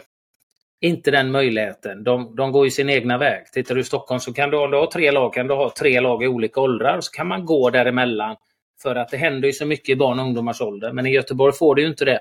[0.80, 2.04] inte den möjligheten.
[2.04, 3.46] De, de går ju sin egna väg.
[3.52, 5.72] Tittar du i Stockholm så kan du, om du har tre lag, kan du ha
[5.78, 7.00] tre lag i olika åldrar.
[7.00, 8.36] Så kan man gå däremellan.
[8.82, 10.92] För att det händer ju så mycket i barn och ungdomars ålder.
[10.92, 12.20] Men i Göteborg får du ju inte det.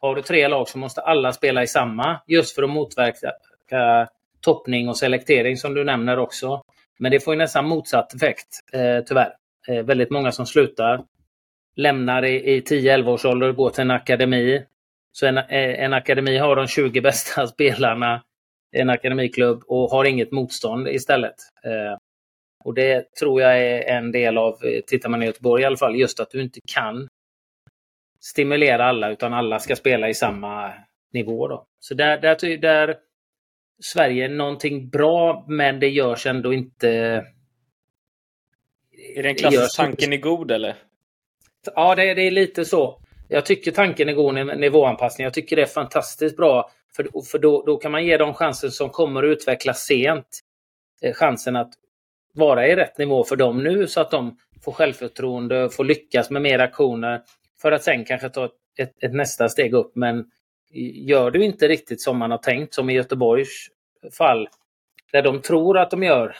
[0.00, 3.32] Har du tre lag så måste alla spela i samma just för att motverka
[4.40, 6.62] toppning och selektering som du nämner också.
[6.98, 9.32] Men det får ju nästan motsatt effekt eh, tyvärr.
[9.68, 11.00] Eh, väldigt många som slutar
[11.76, 14.64] lämnar i, i 10-11 års ålder och går till en akademi.
[15.12, 18.22] Så en, eh, en akademi har de 20 bästa spelarna,
[18.72, 21.34] en akademiklubb, och har inget motstånd istället.
[21.64, 21.98] Eh,
[22.64, 25.76] och det tror jag är en del av, eh, tittar man i Göteborg i alla
[25.76, 27.08] fall, just att du inte kan
[28.20, 30.72] stimulera alla utan alla ska spela i samma
[31.12, 31.48] nivå.
[31.48, 31.66] Då.
[31.78, 32.96] Så där, där, där
[33.82, 36.88] Sverige någonting bra men det görs ändå inte...
[39.16, 40.76] Är det en klassisk tanken är god eller?
[41.74, 43.00] Ja, det, det, är lite så.
[43.28, 45.24] Jag tycker tanken är god nivåanpassning.
[45.24, 46.70] Jag tycker det är fantastiskt bra.
[46.96, 50.40] För, för då, då kan man ge dem chansen som kommer att utvecklas sent.
[51.02, 51.72] Eh, chansen att
[52.34, 56.42] vara i rätt nivå för dem nu så att de får självförtroende, får lyckas med
[56.42, 57.22] mer aktioner.
[57.62, 58.44] För att sen kanske ta
[58.78, 59.96] ett, ett, nästa steg upp.
[59.96, 60.30] Men
[60.94, 63.68] gör du inte riktigt som man har tänkt, som i Göteborgs
[64.18, 64.48] fall,
[65.12, 66.36] där de tror att de gör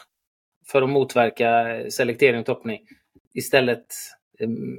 [0.66, 2.80] för att motverka selektering och toppning,
[3.34, 3.86] istället
[4.40, 4.78] ehm,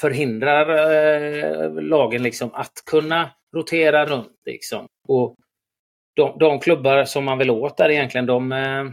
[0.00, 4.40] förhindrar eh, lagen liksom att kunna rotera runt.
[4.44, 4.86] Liksom.
[5.08, 5.36] Och
[6.14, 8.84] de, de klubbar som man vill åt där egentligen, de, eh,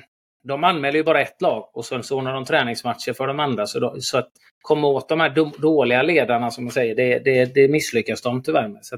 [0.48, 3.66] de anmäler ju bara ett lag och sen så ordnar de träningsmatcher för de andra.
[3.66, 4.30] Så, då, så att
[4.62, 8.68] komma åt de här dåliga ledarna, som man säger, det, det, det misslyckas de tyvärr
[8.68, 8.86] med.
[8.86, 8.98] Så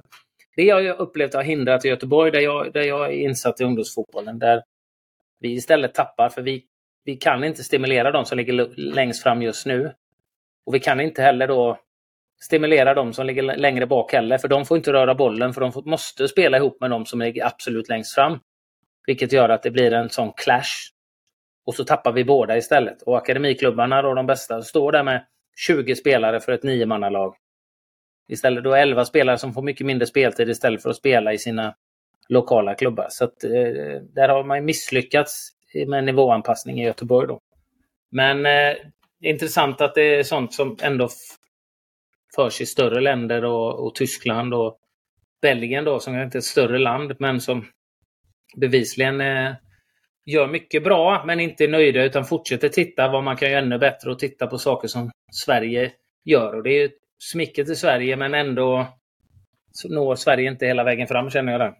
[0.55, 3.63] det har jag upplevt har hindrat i Göteborg, där jag, där jag är insatt i
[3.63, 4.63] ungdomsfotbollen, där
[5.39, 6.63] vi istället tappar, för vi,
[7.05, 9.93] vi kan inte stimulera de som ligger längst fram just nu.
[10.65, 11.79] Och vi kan inte heller då
[12.41, 15.71] stimulera de som ligger längre bak heller, för de får inte röra bollen, för de
[15.85, 18.39] måste spela ihop med de som ligger absolut längst fram.
[19.07, 20.91] Vilket gör att det blir en sån clash.
[21.69, 23.01] Och så tappar vi båda istället.
[23.01, 25.25] Och akademiklubbarna, då de bästa, står där med
[25.67, 27.35] 20 spelare för ett niomannalag.
[28.27, 31.75] Istället då 11 spelare som får mycket mindre speltid istället för att spela i sina
[32.29, 33.07] lokala klubbar.
[33.09, 35.49] Så att, eh, där har man misslyckats
[35.87, 37.27] med nivåanpassning i Göteborg.
[37.27, 37.39] Då.
[38.11, 38.75] Men eh,
[39.21, 41.09] intressant att det är sånt som ändå
[42.35, 44.77] förs i större länder och, och Tyskland och
[45.41, 47.65] Belgien då, som är inte är ett större land, men som
[48.57, 49.53] bevisligen eh,
[50.29, 53.77] gör mycket bra, men inte är nöjda, utan fortsätter titta vad man kan göra ännu
[53.77, 55.11] bättre och titta på saker som
[55.45, 55.91] Sverige
[56.25, 56.55] gör.
[56.55, 56.91] Och det är
[57.31, 58.87] smicket till Sverige, men ändå
[59.89, 61.73] når Sverige inte hela vägen fram, känner jag det.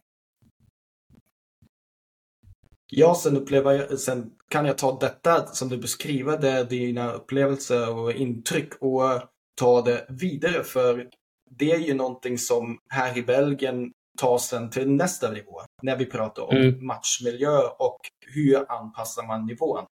[2.91, 7.97] Ja, sen upplever jag, sen kan jag ta detta som du beskriver, det, dina upplevelser
[7.97, 9.03] och intryck och
[9.55, 11.07] ta det vidare för
[11.49, 15.62] det är ju någonting som här i Belgien tar sen till nästa nivå.
[15.82, 16.86] När vi pratar om mm.
[16.86, 17.97] matchmiljö och
[18.36, 19.86] hur anpassar man nivån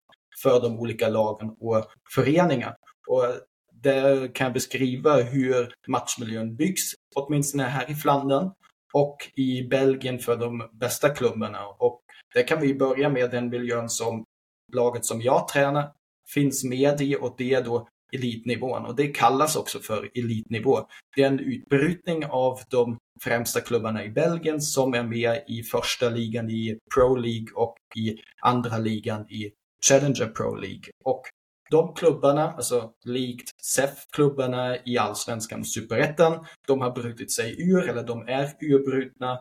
[0.43, 1.85] för de olika lagen och
[2.15, 2.77] föreningar.
[3.09, 3.25] Och
[3.73, 6.83] där kan jag beskriva hur matchmiljön byggs,
[7.15, 8.51] åtminstone här i Flandern
[8.93, 11.67] och i Belgien för de bästa klubbarna.
[11.67, 12.01] Och
[12.35, 14.25] där kan vi börja med den miljön som
[14.73, 15.93] laget som jag tränar
[16.35, 20.87] finns med i och det är då elitnivån och det kallas också för elitnivå.
[21.17, 26.09] Det är en utbrytning av de främsta klubbarna i Belgien som är med i första
[26.09, 29.51] ligan i Pro League och i andra ligan i
[29.89, 30.85] Challenger Pro League.
[31.05, 31.23] Och
[31.71, 38.03] de klubbarna, alltså likt SEF-klubbarna i Allsvenskan och Superettan, de har brutit sig ur, eller
[38.03, 39.41] de är urbrutna,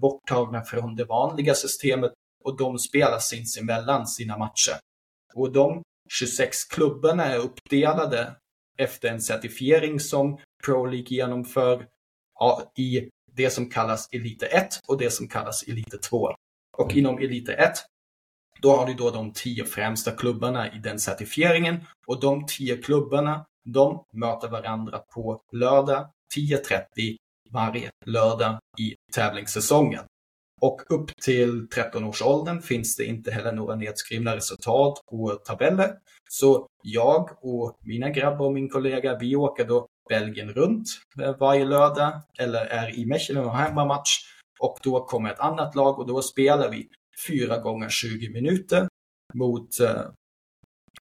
[0.00, 2.12] borttagna från det vanliga systemet
[2.44, 4.78] och de spelar sinsemellan sina matcher.
[5.34, 8.36] Och de 26 klubbarna är uppdelade
[8.78, 11.86] efter en certifiering som Pro League genomför
[12.78, 16.34] i det som kallas Elite 1 och det som kallas Elite 2.
[16.76, 17.72] Och inom Elite 1
[18.60, 23.46] då har du då de tio främsta klubbarna i den certifieringen och de tio klubbarna
[23.64, 27.16] de möter varandra på lördag 10.30
[27.50, 30.04] varje lördag i tävlingssäsongen.
[30.60, 35.94] Och upp till 13-årsåldern finns det inte heller några nedskrivna resultat och tabeller.
[36.30, 40.88] Så jag och mina grabbar och min kollega, vi åker då Belgien runt
[41.22, 44.10] eh, varje lördag eller är i Mechelen och har hemmamatch.
[44.60, 46.88] Och då kommer ett annat lag och då spelar vi
[47.28, 48.88] fyra gånger 20 minuter
[49.34, 50.02] mot, eh,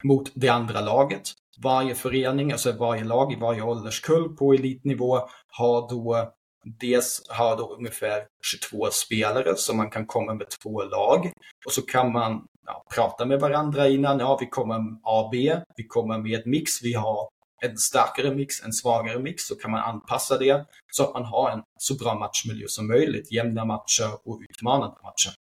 [0.04, 1.22] mot det andra laget.
[1.64, 6.32] Varje förening, alltså varje lag i varje ålderskull på elitnivå har då
[6.64, 11.32] Dels har då ungefär 22 spelare så man kan komma med två lag.
[11.66, 14.20] Och så kan man ja, prata med varandra innan.
[14.20, 15.34] Ja, vi kommer med AB,
[15.78, 17.30] vi kommer med mix, vi har
[17.62, 21.52] en starkare mix, en svagare mix, så kan man anpassa det så att man har
[21.52, 23.32] en så bra matchmiljö som möjligt.
[23.32, 25.32] Jämna matcher och utmanande matcher.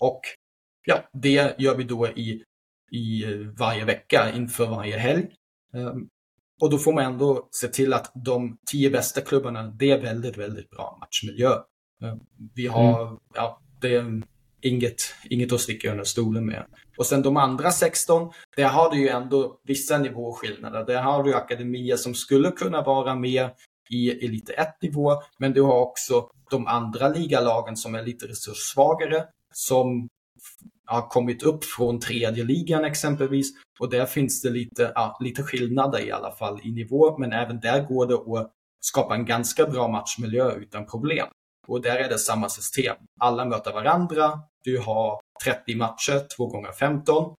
[0.00, 0.20] Och
[0.86, 2.44] ja, det gör vi då i,
[2.90, 3.24] i
[3.58, 5.26] varje vecka inför varje helg.
[5.74, 6.08] Ehm,
[6.60, 10.36] och då får man ändå se till att de tio bästa klubbarna, det är väldigt,
[10.36, 11.52] väldigt bra matchmiljö.
[12.02, 12.16] Eh,
[12.54, 13.18] vi har, mm.
[13.34, 14.22] ja, det
[14.64, 16.66] inget, inget att sticka under stolen med.
[16.98, 20.84] Och sen de andra 16, där har du ju ändå vissa nivåskillnader.
[20.86, 23.50] Där har du akademier som skulle kunna vara med
[23.90, 29.24] i Elite 1-nivå, men du har också de andra ligalagen som är lite resurssvagare,
[29.54, 30.08] som
[30.86, 33.46] har kommit upp från tredje ligan exempelvis.
[33.80, 37.60] Och där finns det lite, ja, lite skillnader i alla fall i nivå, men även
[37.60, 38.50] där går det att
[38.80, 41.26] skapa en ganska bra matchmiljö utan problem.
[41.66, 42.96] Och där är det samma system.
[43.20, 47.34] Alla möter varandra, du har 30 matcher, 2 gånger 15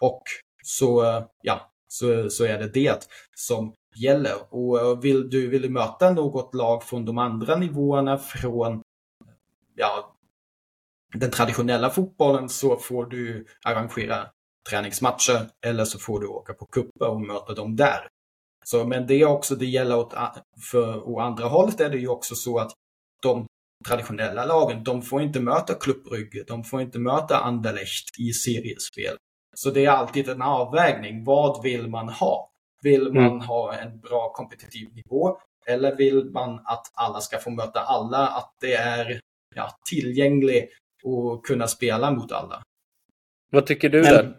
[0.00, 0.22] och
[0.64, 4.34] så, ja, så, så är det det som gäller.
[4.50, 8.82] Och eh, vill du, vill du möta något lag från de andra nivåerna från
[9.74, 10.16] ja,
[11.14, 14.28] den traditionella fotbollen så får du arrangera
[14.70, 18.08] träningsmatcher eller så får du åka på kupper och möta dem där.
[18.64, 20.14] Så, men det är också, det gäller åt,
[20.70, 22.72] för, åt andra hållet är det ju också så att
[23.22, 23.46] de
[23.88, 29.16] traditionella lagen, de får inte möta Club Brygge, de får inte möta Anderlecht i seriespel.
[29.56, 31.24] Så det är alltid en avvägning.
[31.24, 32.50] Vad vill man ha?
[32.82, 33.40] Vill man mm.
[33.40, 35.38] ha en bra kompetitiv nivå?
[35.66, 38.26] Eller vill man att alla ska få möta alla?
[38.26, 39.20] Att det är
[39.54, 40.68] ja, tillgänglig
[41.04, 42.62] och kunna spela mot alla.
[43.52, 44.36] Vad tycker du där?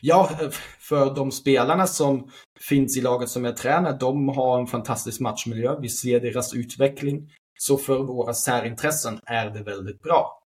[0.00, 0.30] Ja,
[0.78, 2.30] för de spelarna som
[2.68, 5.76] finns i laget som är tränare, de har en fantastisk matchmiljö.
[5.80, 7.30] Vi ser deras utveckling.
[7.58, 10.40] Så för våra särintressen är det väldigt bra.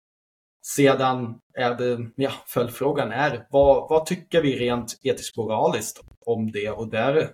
[0.61, 6.69] Sedan är det, ja, följdfrågan är, vad, vad tycker vi rent etiskt moraliskt om det?
[6.69, 7.29] Och där,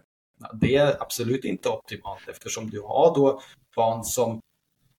[0.54, 3.42] det är absolut inte optimalt eftersom du har då
[3.76, 4.42] barn som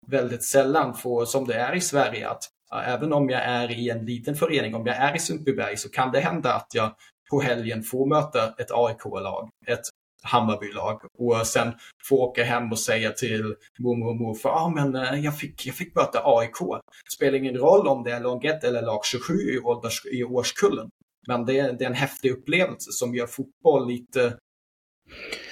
[0.06, 2.42] väldigt sällan får, som det är i Sverige, att
[2.84, 6.12] även om jag är i en liten förening, om jag är i Sundbyberg så kan
[6.12, 6.94] det hända att jag
[7.30, 9.82] på helgen får möta ett AIK-lag, ett
[10.22, 11.72] Hammarbylag och sen
[12.08, 15.66] få åka hem och säga till mormor och morfar, ja ah, men eh, jag fick,
[15.66, 16.82] jag fick möta AIK.
[17.16, 20.88] Spelar ingen roll om det är lag 1 eller lag 27 i, ålders, i årskullen.
[21.28, 24.36] Men det är, det är en häftig upplevelse som gör fotboll lite,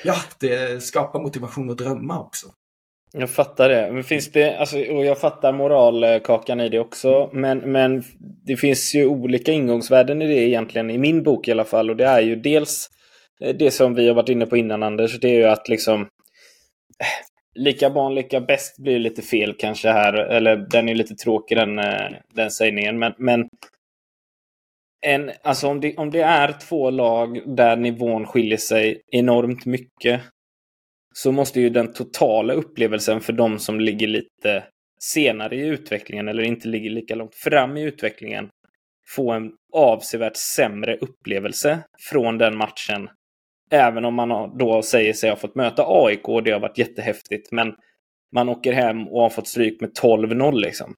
[0.05, 2.47] ja, det skapar motivation att drömma också.
[3.17, 3.93] Jag fattar det.
[3.93, 7.31] Men finns det, alltså, och jag fattar moralkakan i det också.
[7.33, 8.03] Men, men
[8.47, 11.91] det finns ju olika ingångsvärden i det egentligen, i min bok i alla fall.
[11.91, 12.91] Och det är ju dels
[13.45, 15.21] Eh, det som vi har varit inne på innan Anders.
[15.21, 16.07] Det är ju att liksom eh,
[17.57, 20.13] Lika barn lika bäst blir lite fel kanske här.
[20.13, 22.99] Eller den är lite tråkig den, eh, den sägningen.
[22.99, 23.49] Men, men
[25.07, 30.21] en, alltså om det, om det är två lag där nivån skiljer sig enormt mycket
[31.15, 34.65] så måste ju den totala upplevelsen för de som ligger lite
[35.01, 38.49] senare i utvecklingen eller inte ligger lika långt fram i utvecklingen
[39.15, 41.79] få en avsevärt sämre upplevelse
[42.11, 43.09] från den matchen.
[43.75, 47.53] Även om man då säger sig ha fått möta AIK och det har varit jättehäftigt.
[47.53, 47.75] Men
[48.35, 50.95] man åker hem och har fått stryk med 12-0 liksom.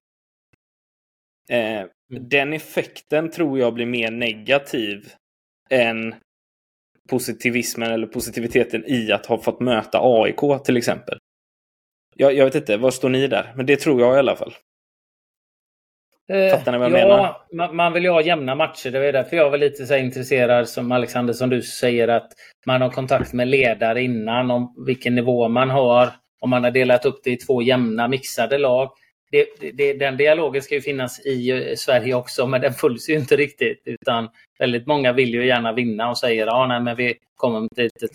[1.50, 1.88] Eh, mm.
[2.08, 5.12] den effekten tror jag blir mer negativ
[5.70, 6.14] än
[7.08, 11.18] positivismen eller positiviteten i att ha fått möta AIK till exempel.
[12.14, 13.52] Jag, jag vet inte, var står ni där?
[13.56, 14.54] Men det tror jag i alla fall.
[16.28, 17.72] Eh, Fattar ni vad jag ja, menar?
[17.72, 18.90] Man vill ju ha jämna matcher.
[18.90, 22.32] Det är därför jag var lite så intresserad som Alexander som du säger att
[22.66, 26.08] man har kontakt med ledare innan om vilken nivå man har.
[26.40, 28.90] Om man har delat upp det i två jämna mixade lag
[29.30, 33.14] det, det, den dialogen ska ju finnas i eh, Sverige också, men den följs ju
[33.14, 33.82] inte riktigt.
[33.84, 38.10] Utan väldigt många vill ju gärna vinna och säger att vi kommer till ett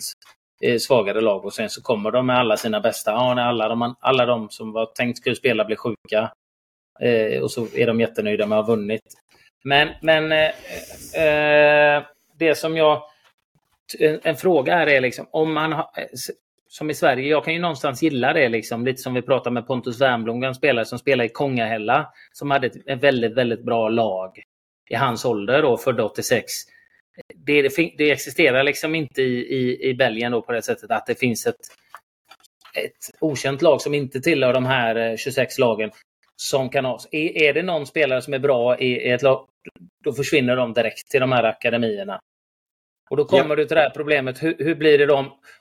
[0.64, 3.10] eh, svagare lag och sen så kommer de med alla sina bästa.
[3.10, 6.32] Ja, när alla, de, alla de som var tänkt skulle spela blir sjuka.
[7.00, 9.02] Eh, och så är de jättenöjda med att ha vunnit.
[9.64, 10.50] Men, men eh,
[11.24, 12.02] eh,
[12.38, 13.02] det som jag...
[13.98, 16.06] En, en fråga här är liksom om man har, eh,
[16.68, 18.84] som i Sverige, jag kan ju någonstans gilla det liksom.
[18.84, 22.12] Lite som vi pratade med Pontus Wernbloom, en spelare som spelade i Kongahälla.
[22.32, 24.42] Som hade ett väldigt, väldigt bra lag
[24.90, 26.52] i hans ålder då, född 86.
[27.34, 31.06] Det, det, det, existerar liksom inte i, i, i Belgien då på det sättet att
[31.06, 31.56] det finns ett,
[32.74, 35.90] ett okänt lag som inte tillhör de här eh, 26 lagen.
[36.42, 39.48] Som kan ha, är, är det någon spelare som är bra i, i ett lag,
[40.04, 42.20] då försvinner de direkt till de här akademierna.
[43.10, 43.56] Och då kommer ja.
[43.56, 44.42] du till det här problemet.
[44.42, 45.16] Hur, hur blir det då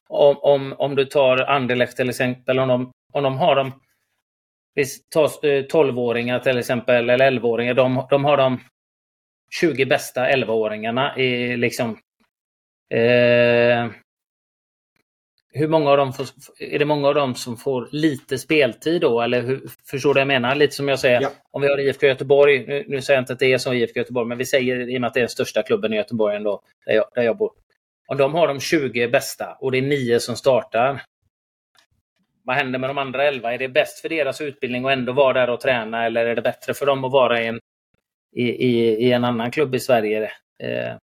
[0.08, 3.72] om, om, om du tar Anderlecht till exempel, om de, om de har de
[4.74, 5.28] vi tar
[5.67, 7.74] 12-åringar till exempel, eller 11-åringar.
[7.74, 8.60] De, de har de
[9.60, 11.98] 20 bästa 11-åringarna i liksom
[12.94, 13.89] eh,
[15.54, 16.28] hur många av dem får,
[16.60, 19.22] är det många av dem som får lite speltid då?
[19.22, 20.56] Eller hur, förstår du vad jag menar?
[20.56, 21.30] Lite som jag säger, ja.
[21.52, 24.00] om vi har IFK Göteborg, nu, nu, säger jag inte att det är som IFK
[24.00, 26.36] Göteborg, men vi säger i och med att det är den största klubben i Göteborg
[26.36, 27.52] ändå, där jag, där jag bor.
[28.08, 31.02] Om de har de 20 bästa och det är 9 som startar,
[32.44, 33.54] vad händer med de andra 11?
[33.54, 36.42] Är det bäst för deras utbildning att ändå vara där och träna eller är det
[36.42, 37.60] bättre för dem att vara i en,
[38.36, 40.24] i, i, i en annan klubb i Sverige?
[40.64, 40.96] Eh,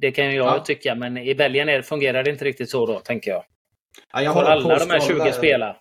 [0.00, 0.64] det kan ju jag ja.
[0.64, 3.44] tycka, men i Belgien är, fungerar det inte riktigt så då, tänker jag.
[4.12, 5.76] Ja, jag Får alla de här 20 spela?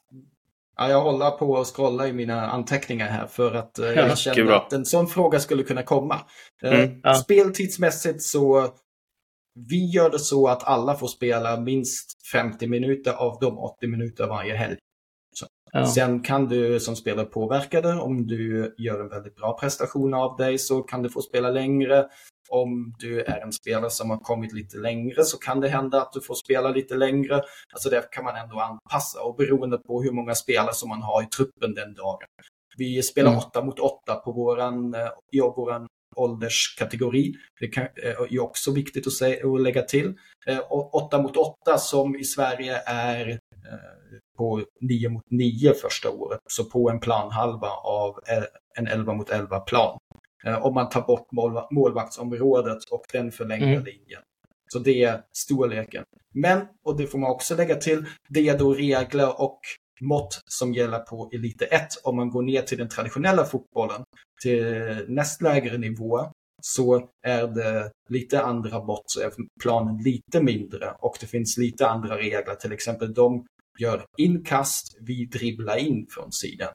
[0.78, 4.52] Ja, jag håller på att scrolla i mina anteckningar här för att eh, jag känner
[4.52, 6.20] att en sån fråga skulle kunna komma.
[6.64, 7.14] Eh, mm, ja.
[7.14, 8.74] Speltidsmässigt så
[9.70, 14.28] vi gör det så att alla får spela minst 50 minuter av de 80 minuter
[14.28, 14.78] varje helg.
[15.72, 15.86] Ja.
[15.86, 17.94] Sen kan du som spelare påverka det.
[17.94, 22.06] Om du gör en väldigt bra prestation av dig så kan du få spela längre.
[22.52, 26.14] Om du är en spelare som har kommit lite längre så kan det hända att
[26.14, 27.42] du får spela lite längre.
[27.74, 31.24] Alltså det kan man ändå anpassa och beroende på hur många spelare som man har
[31.24, 32.28] i truppen den dagen.
[32.78, 33.44] Vi spelar mm.
[33.44, 37.34] 8 mot 8 på våran, eh, i våran ålderskategori.
[37.60, 40.14] Det kan, eh, är också viktigt att, säga, att lägga till.
[40.92, 43.40] 8 eh, mot 8 som i Sverige är
[44.38, 48.20] på 9 mot 9 första året, så på en planhalva av
[48.78, 50.00] en 11 mot 11 plan.
[50.46, 51.28] Eh, om man tar bort
[51.72, 53.84] målvaktsområdet och den förlängda mm.
[53.84, 54.22] linjen.
[54.74, 56.04] Så det är storleken.
[56.34, 59.60] Men, och det får man också lägga till, det är då regler och
[60.02, 61.88] mått som gäller på Elite 1.
[62.04, 64.04] Om man går ner till den traditionella fotbollen,
[64.42, 64.66] till
[65.08, 66.20] näst lägre nivå,
[66.62, 69.32] så är det lite andra mått, så är
[69.62, 72.56] planen lite mindre och det finns lite andra regler.
[72.56, 73.46] Till exempel de
[73.80, 76.70] gör inkast, vi dribblar in från sidan.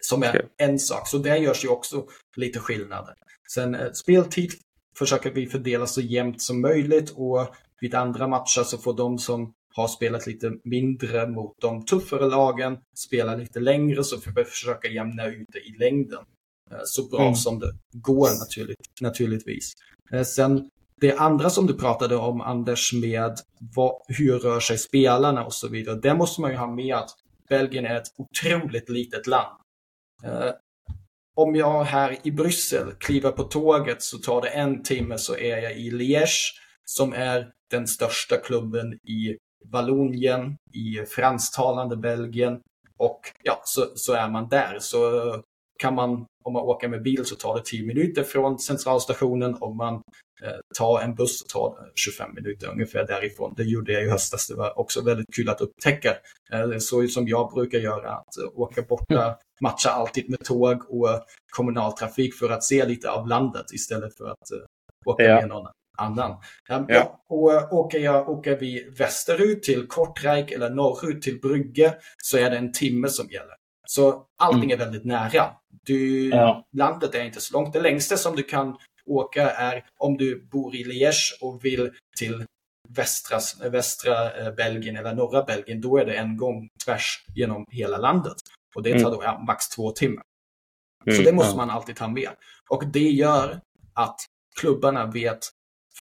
[0.00, 0.42] Som är okay.
[0.56, 3.14] en sak, så där görs ju också lite skillnader.
[3.54, 4.50] Sen eh, speltid
[4.98, 9.54] försöker vi fördela så jämnt som möjligt och vid andra matcher så får de som
[9.74, 14.88] har spelat lite mindre mot de tuffare lagen spela lite längre så får vi försöka
[14.88, 16.24] jämna ut det i längden.
[16.70, 17.34] Eh, så bra mm.
[17.34, 19.72] som det går naturligt, naturligtvis.
[20.12, 20.70] Eh, sen
[21.00, 23.36] det andra som du pratade om Anders med
[23.74, 26.00] vad, hur rör sig spelarna och så vidare.
[26.00, 27.10] Det måste man ju ha med att
[27.48, 29.59] Belgien är ett otroligt litet land.
[30.24, 30.52] Eh,
[31.36, 35.58] om jag här i Bryssel kliver på tåget så tar det en timme så är
[35.58, 36.52] jag i Liège
[36.84, 42.60] som är den största klubben i Vallonien, i fransktalande Belgien
[42.96, 44.78] och ja, så, så är man där.
[44.80, 45.00] Så
[45.78, 49.56] kan man, om man åker med bil så tar det 10 minuter från centralstationen.
[49.60, 49.94] Om man
[50.42, 53.54] eh, tar en buss så tar det 25 minuter ungefär därifrån.
[53.56, 54.48] Det gjorde jag i höstas.
[54.48, 56.16] Det var också väldigt kul att upptäcka.
[56.52, 59.34] Eh, så som jag brukar göra, att åka borta, mm.
[59.60, 61.24] matcha alltid med tåg och
[61.56, 65.34] kommunaltrafik för att se lite av landet istället för att eh, åka ja.
[65.34, 65.66] med någon
[65.98, 66.36] annan.
[66.68, 66.84] Ja.
[66.88, 67.20] ja.
[67.28, 72.56] Och åker, jag, åker vi västerut till Kortrijk eller norrut till Brygge så är det
[72.56, 73.54] en timme som gäller.
[73.86, 74.80] Så allting mm.
[74.80, 75.30] är väldigt nära.
[75.86, 76.68] Du, ja.
[76.72, 77.72] Landet är inte så långt.
[77.72, 82.44] Det längsta som du kan åka är om du bor i Liège och vill till
[82.88, 85.80] västra, västra eh, Belgien eller norra Belgien.
[85.80, 88.36] Då är det en gång tvärs genom hela landet.
[88.74, 89.12] Och det tar mm.
[89.12, 90.22] då ja, max två timmar.
[91.06, 91.56] Mm, så det måste ja.
[91.56, 92.30] man alltid ta med.
[92.68, 93.60] Och det gör
[93.94, 94.20] att
[94.60, 95.38] klubbarna vet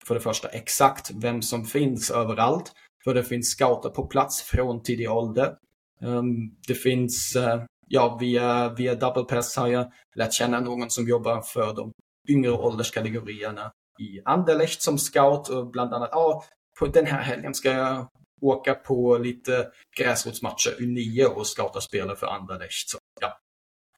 [0.07, 2.71] för det första exakt vem som finns överallt.
[3.03, 5.55] För det finns scouter på plats från tidig ålder.
[6.01, 11.07] Um, det finns, uh, ja, via, via Double Pass har jag lärt känna någon som
[11.07, 11.91] jobbar för de
[12.29, 16.43] yngre ålderskategorierna i Anderlecht som scout och bland annat, ja,
[16.79, 18.07] på den här helgen ska jag
[18.41, 19.67] åka på lite
[19.97, 22.89] gräsrotsmatcher U9 och scouta spelare för Anderlecht.
[22.89, 23.39] Så, ja.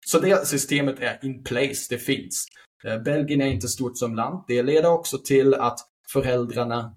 [0.05, 2.45] så det systemet är in place, det finns.
[2.83, 4.43] Eh, Belgien är inte stort som land.
[4.47, 5.79] Det leder också till att
[6.13, 6.95] föräldrarna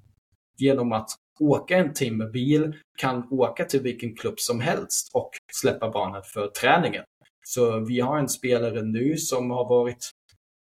[0.58, 1.10] genom att
[1.42, 6.48] åka en timme bil kan åka till vilken klubb som helst och släppa barnet för
[6.48, 7.04] träningen.
[7.44, 10.10] Så vi har en spelare nu som har varit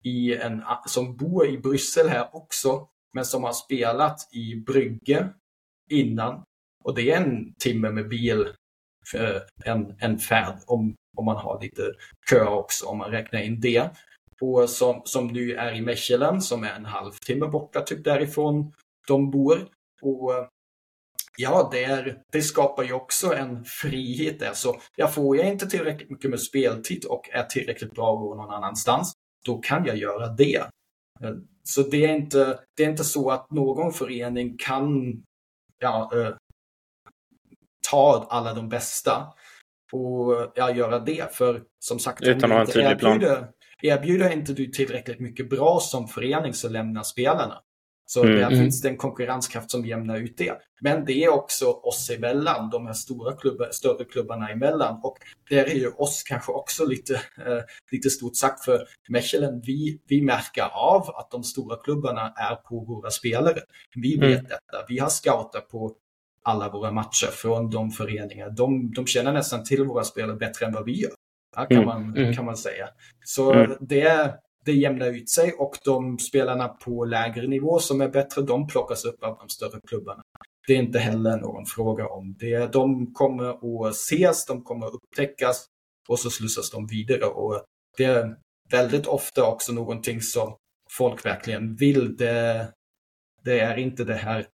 [0.03, 5.29] i en, som bor i Bryssel här också, men som har spelat i Brygge
[5.89, 6.43] innan.
[6.83, 8.41] Och det är en timme med bil,
[9.15, 11.93] eh, en, en färd, om, om man har lite
[12.29, 13.89] kö också, om man räknar in det.
[14.41, 18.73] Och som, som nu är i Mechelen, som är en halvtimme borta typ därifrån
[19.07, 19.67] de bor.
[20.01, 20.31] Och
[21.39, 24.53] ja, det, är, det skapar ju också en frihet där.
[24.53, 28.35] Så jag får jag inte tillräckligt mycket med speltid och är tillräckligt bra att gå
[28.35, 29.13] någon annanstans,
[29.45, 30.63] då kan jag göra det.
[31.63, 35.13] Så det är inte, det är inte så att någon förening kan
[35.79, 36.33] ja, äh,
[37.89, 39.33] ta alla de bästa
[39.91, 41.35] och ja, göra det.
[41.35, 43.45] För som sagt, Utan att ha en tydlig plan.
[43.81, 47.61] Erbjuder inte du tillräckligt mycket bra som förening så lämnar spelarna.
[48.09, 48.59] Så mm, där mm.
[48.59, 50.53] finns det en konkurrenskraft som jämnar ut det.
[50.81, 54.99] Men det är också oss emellan, de här stora klubbar, större klubbarna emellan.
[55.03, 55.17] Och
[55.49, 60.21] där är ju oss kanske också lite, eh, lite stort sagt för Mechelen, vi, vi
[60.21, 63.59] märker av att de stora klubbarna är på våra spelare.
[63.95, 64.43] Vi vet mm.
[64.43, 64.85] detta.
[64.87, 65.95] Vi har scouter på
[66.43, 68.49] alla våra matcher från de föreningar.
[68.49, 71.11] De, de känner nästan till våra spelare bättre än vad vi gör
[71.55, 72.33] kan, mm, man, mm.
[72.33, 72.89] kan man säga.
[73.23, 73.77] Så mm.
[73.79, 74.33] det,
[74.65, 79.05] det jämnar ut sig och de spelarna på lägre nivå som är bättre, de plockas
[79.05, 80.21] upp av de större klubbarna.
[80.67, 82.73] Det är inte heller någon fråga om det.
[82.73, 85.65] De kommer att ses, de kommer att upptäckas
[86.07, 87.25] och så slussas de vidare.
[87.25, 87.63] Och
[87.97, 88.35] det är
[88.71, 90.55] väldigt ofta också någonting som
[90.91, 92.17] folk verkligen vill.
[92.17, 92.67] Det,
[93.43, 94.45] det är inte det här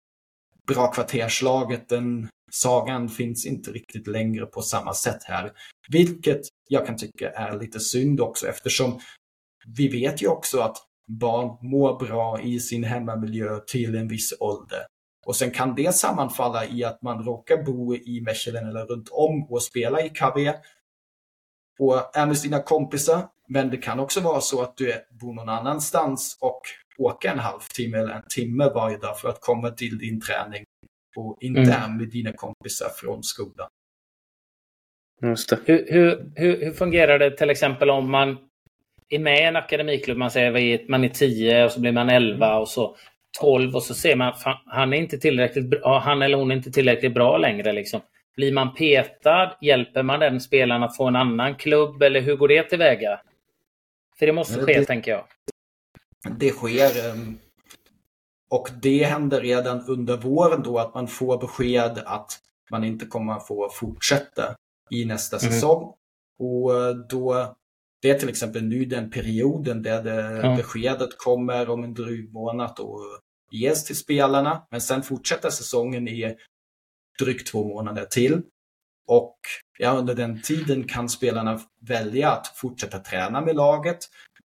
[0.67, 5.51] bra kvarterslaget, den sagan finns inte riktigt längre på samma sätt här.
[5.89, 8.99] Vilket jag kan tycka är lite synd också eftersom
[9.77, 14.79] vi vet ju också att barn mår bra i sin hemmamiljö till en viss ålder.
[15.25, 19.47] Och sen kan det sammanfalla i att man råkar bo i Mechelen eller runt om
[19.49, 20.53] och spela i KV
[21.79, 23.27] och är med sina kompisar.
[23.47, 26.61] Men det kan också vara så att du bor någon annanstans och
[26.97, 30.63] åker en halvtimme eller en timme varje dag för att komma till din träning
[31.17, 31.73] och inte mm.
[31.73, 33.67] är med dina kompisar från skolan.
[35.21, 35.59] Just det.
[35.65, 38.37] Hur, hur, hur, hur fungerar det till exempel om man
[39.09, 42.57] är med i en akademiklubb, man säger man är 10 och så blir man 11
[42.57, 42.95] och så
[43.39, 46.55] 12 och så ser man fan, han är inte tillräckligt bra, han eller hon är
[46.55, 47.73] inte tillräckligt bra längre.
[47.73, 48.01] Liksom.
[48.35, 49.57] Blir man petad?
[49.61, 52.03] Hjälper man den spelaren att få en annan klubb?
[52.03, 53.21] Eller hur går det tillväga?
[54.19, 55.25] För det måste ske, det, tänker jag.
[56.39, 57.09] Det sker.
[57.11, 57.37] Ehm,
[58.49, 62.39] och det händer redan under våren då att man får besked att
[62.71, 64.55] man inte kommer att få fortsätta
[64.91, 65.51] i nästa mm.
[65.51, 65.93] säsong.
[66.39, 67.55] Och eh, då,
[68.05, 70.55] det är till exempel nu den perioden där det ja.
[70.55, 73.01] beskedet kommer om en dryg månad och
[73.51, 74.67] ges till spelarna.
[74.71, 76.35] Men sen fortsätter säsongen i
[77.19, 78.41] drygt två månader till.
[79.07, 79.37] Och
[79.79, 83.99] ja, under den tiden kan spelarna välja att fortsätta träna med laget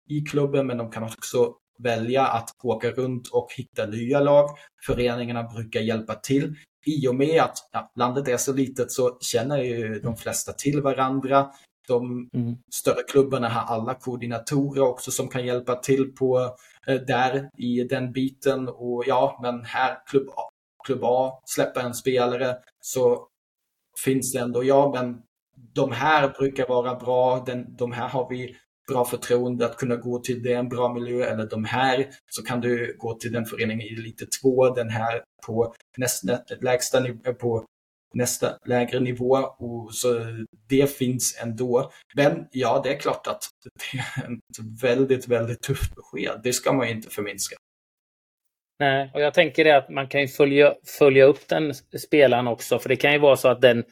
[0.10, 4.50] i klubben, men de kan också välja att åka runt och hitta nya lag.
[4.86, 6.56] Föreningarna brukar hjälpa till.
[6.86, 10.82] I och med att ja, landet är så litet så känner ju de flesta till
[10.82, 11.52] varandra.
[11.88, 12.56] De mm.
[12.74, 16.56] större klubbarna har alla koordinatorer också som kan hjälpa till på
[16.88, 18.68] eh, där i den biten.
[18.68, 20.50] Och ja, men här klubb A,
[20.86, 23.28] klubb A släpper en spelare så
[24.04, 25.22] finns det ändå, ja men
[25.74, 28.56] de här brukar vara bra, den, de här har vi
[28.88, 32.96] bra förtroende att kunna gå till den bra miljö eller de här så kan du
[33.00, 37.02] gå till den föreningen i lite två, den här på nästa lägsta
[37.40, 37.66] på
[38.16, 40.08] nästa lägre nivå och så
[40.70, 41.92] det finns ändå.
[42.16, 46.42] Men ja, det är klart att det är ett väldigt, väldigt tufft besked.
[46.44, 47.56] Det ska man inte förminska.
[48.80, 52.80] Nej, och jag tänker det att man kan ju följa, följa upp den spelaren också,
[52.80, 53.84] för det kan ju vara så att den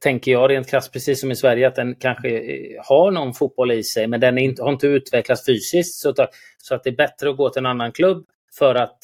[0.00, 3.72] tänker jag rent krasst, precis som i Sverige, att den kanske eh, har någon fotboll
[3.72, 5.94] i sig, men den inte, har inte utvecklats fysiskt.
[5.94, 6.14] Så,
[6.58, 8.26] så att det är bättre att gå till en annan klubb
[8.58, 8.98] för att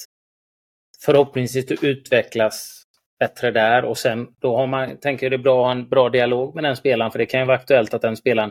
[1.04, 2.82] förhoppningsvis utvecklas
[3.18, 5.88] bättre där och sen då har man, tänker jag det är bra att ha en
[5.88, 8.50] bra dialog med den spelaren för det kan ju vara aktuellt att den spelaren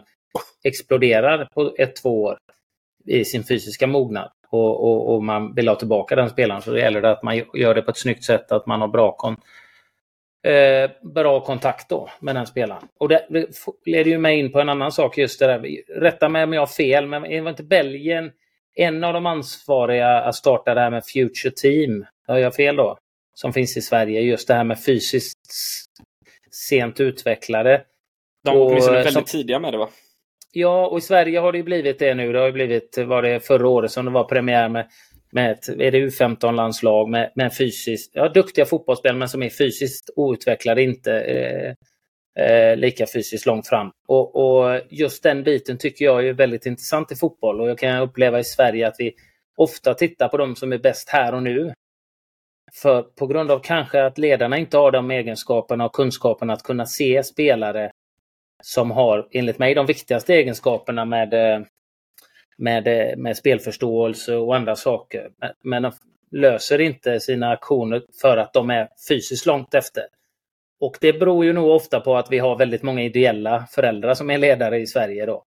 [0.64, 2.38] exploderar på ett, två år
[3.06, 6.80] i sin fysiska mognad och, och, och man vill ha tillbaka den spelaren så det
[6.80, 9.36] gäller det att man gör det på ett snyggt sätt, att man har bra kon
[10.48, 12.84] eh, bra kontakt då med den spelaren.
[13.00, 13.48] Och det, det
[13.86, 15.62] leder ju mig in på en annan sak just det där.
[16.02, 18.32] Rätta mig om jag har fel, men var inte Belgien
[18.76, 22.06] en av de ansvariga att starta det här med Future Team?
[22.28, 22.98] Har jag fel då?
[23.42, 25.38] Som finns i Sverige, just det här med fysiskt
[26.52, 27.84] sent utvecklade.
[28.44, 29.90] De var åtminstone väldigt som, tidiga med det va?
[30.52, 32.34] Ja, och i Sverige har det blivit det nu.
[32.34, 34.88] Det har ju blivit, var det förra året som det var premiär med
[35.32, 40.10] med ett är det U15-landslag med, med fysiskt, ja, duktiga fotbollsspelare men som är fysiskt
[40.16, 41.74] outvecklade, inte eh,
[42.46, 43.92] eh, lika fysiskt långt fram.
[44.08, 48.02] Och, och, just den biten tycker jag är väldigt intressant i fotboll och jag kan
[48.02, 49.14] uppleva i Sverige att vi
[49.58, 51.74] ofta tittar på de som är bäst här och nu.
[52.74, 56.86] För på grund av kanske att ledarna inte har de egenskaperna och kunskaperna att kunna
[56.86, 57.92] se spelare
[58.64, 61.62] som har, enligt mig, de viktigaste egenskaperna med eh,
[62.58, 65.30] med, eh, med spelförståelse och andra saker.
[65.64, 65.92] Men de
[66.32, 70.04] löser inte sina aktioner för att de är fysiskt långt efter.
[70.80, 74.30] Och det beror ju nog ofta på att vi har väldigt många ideella föräldrar som
[74.30, 75.44] är ledare i Sverige då.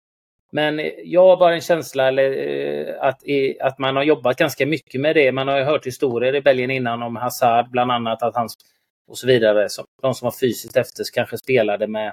[0.52, 3.22] Men jag har bara en känsla eh, att,
[3.60, 5.32] att man har jobbat ganska mycket med det.
[5.32, 8.48] Man har ju hört historier i Belgien innan om Hazard bland annat, att han
[9.08, 9.68] och så vidare.
[10.02, 12.12] de som var fysiskt efter kanske spelade med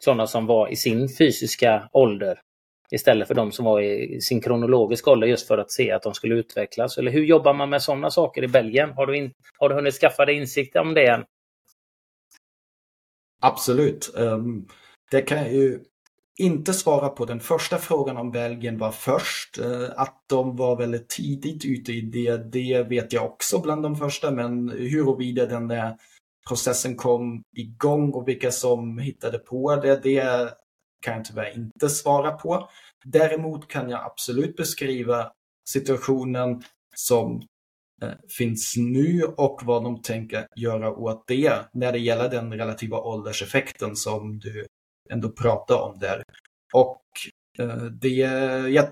[0.00, 2.38] sådana som var i sin fysiska ålder
[2.90, 6.14] istället för de som var i sin kronologiska ålder just för att se att de
[6.14, 6.98] skulle utvecklas.
[6.98, 8.92] Eller hur jobbar man med sådana saker i Belgien?
[8.92, 11.24] Har du, in, har du hunnit skaffa dig insikt om det än?
[13.40, 14.12] Absolut.
[14.14, 14.68] Um,
[15.10, 15.80] det kan jag ju
[16.38, 17.24] inte svara på.
[17.24, 19.58] Den första frågan om Belgien var först.
[19.58, 23.96] Eh, att de var väldigt tidigt ute i det, det vet jag också bland de
[23.96, 24.30] första.
[24.30, 25.96] Men huruvida den där
[26.48, 30.48] processen kom igång och vilka som hittade på det, det
[31.00, 32.68] kan jag tyvärr inte svara på.
[33.04, 35.32] Däremot kan jag absolut beskriva
[35.68, 36.62] situationen
[36.96, 37.42] som
[38.02, 43.00] eh, finns nu och vad de tänker göra åt det när det gäller den relativa
[43.00, 44.66] ålderseffekten som du
[45.10, 46.22] ändå prata om där.
[46.74, 47.02] Och
[47.58, 48.16] eh, det,
[48.70, 48.88] jag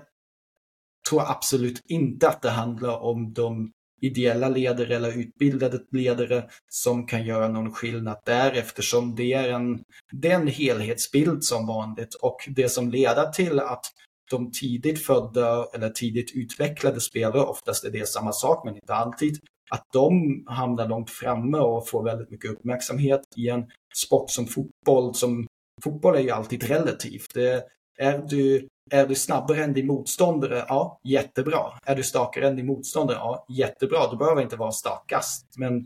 [1.09, 7.25] tror absolut inte att det handlar om de ideella ledare eller utbildade ledare som kan
[7.25, 12.37] göra någon skillnad där eftersom det är en, det är en helhetsbild som vanligt och
[12.47, 13.85] det som leder till att
[14.31, 19.39] de tidigt födda eller tidigt utvecklade spelare, oftast är det samma sak men inte alltid,
[19.71, 23.63] att de hamnar långt framme och får väldigt mycket uppmärksamhet i en
[23.95, 25.15] sport som fotboll.
[25.15, 25.47] Som,
[25.83, 27.33] fotboll är ju alltid relativt.
[27.33, 27.63] Det,
[27.99, 30.65] är du är du snabbare än din motståndare?
[30.67, 31.59] Ja, jättebra.
[31.85, 33.17] Är du starkare än din motståndare?
[33.17, 34.11] Ja, jättebra.
[34.11, 35.85] Du behöver inte vara starkast, men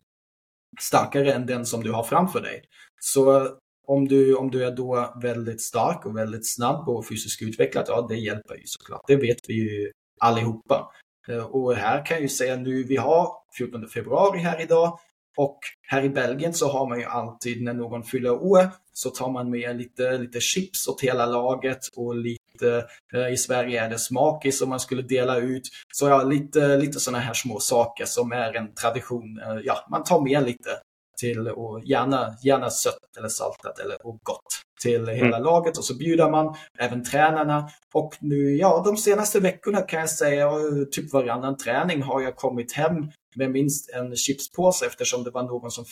[0.80, 2.64] starkare än den som du har framför dig.
[3.00, 3.50] Så
[3.88, 8.06] om du, om du är då väldigt stark och väldigt snabb och fysiskt utvecklad, ja
[8.10, 9.02] det hjälper ju såklart.
[9.08, 10.92] Det vet vi ju allihopa.
[11.28, 15.00] Eh, och här kan jag ju säga nu, vi har 14 februari här idag.
[15.38, 19.30] Och här i Belgien så har man ju alltid när någon fyller år så tar
[19.30, 24.00] man med lite, lite chips åt hela laget och lite, eh, i Sverige är det
[24.00, 25.64] smakis som man skulle dela ut.
[25.94, 29.40] Så ja, lite, lite sådana här små saker som är en tradition.
[29.40, 30.70] Eh, ja, man tar med lite
[31.18, 35.44] till och gärna, gärna sött eller saltat eller och gott till hela mm.
[35.44, 37.70] laget och så bjuder man även tränarna.
[37.94, 40.52] Och nu, ja, de senaste veckorna kan jag säga,
[40.92, 45.72] typ varannan träning har jag kommit hem med minst en chipspåse eftersom det var någon
[45.72, 45.86] som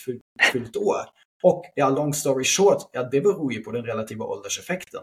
[0.51, 1.05] fyllt, år.
[1.43, 5.01] Och ja, long story short, ja, det beror ju på den relativa ålderseffekten.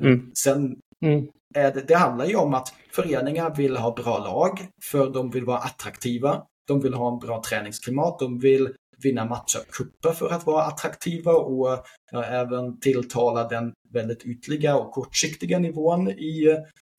[0.00, 0.30] Mm.
[0.34, 1.28] Sen mm.
[1.54, 5.58] Det, det handlar ju om att föreningar vill ha bra lag, för de vill vara
[5.58, 6.42] attraktiva.
[6.66, 11.32] De vill ha en bra träningsklimat, de vill vinna matcher, kupper för att vara attraktiva
[11.32, 16.56] och ja, även tilltala den väldigt ytliga och kortsiktiga nivån i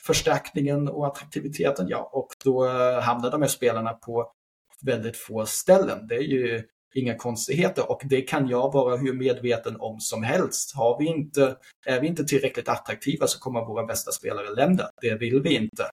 [0.08, 1.88] förstärkningen och attraktiviteten.
[1.90, 2.68] Ja, och då
[3.00, 4.32] hamnar de här spelarna på
[4.84, 6.08] väldigt få ställen.
[6.08, 6.64] Det är ju
[6.96, 10.76] inga konstigheter och det kan jag vara hur medveten om som helst.
[10.76, 11.56] Har vi inte,
[11.86, 14.84] är vi inte tillräckligt attraktiva så kommer våra bästa spelare lämna.
[15.02, 15.86] Det vill vi inte.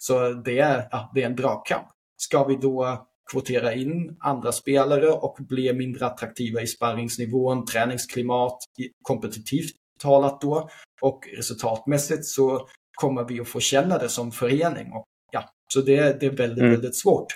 [0.00, 1.86] Så det är, ja, det är en dragkamp.
[2.16, 8.58] Ska vi då kvotera in andra spelare och bli mindre attraktiva i sparringsnivån, träningsklimat,
[9.02, 10.68] kompetitivt talat då
[11.00, 14.92] och resultatmässigt så kommer vi att få känna det som förening.
[14.92, 16.72] Och ja, så det, det är väldigt, mm.
[16.72, 17.26] väldigt svårt.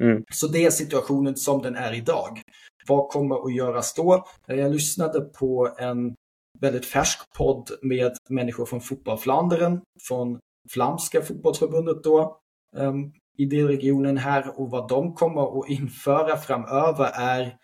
[0.00, 0.24] Mm.
[0.32, 2.42] Så det är situationen som den är idag.
[2.86, 4.26] Vad kommer att göras då?
[4.46, 6.14] Jag lyssnade på en
[6.60, 10.38] väldigt färsk podd med människor från Fotbollflandern, från
[10.72, 12.40] Flamska fotbollsförbundet då,
[12.76, 17.56] um, i delregionen här och vad de kommer att införa framöver är,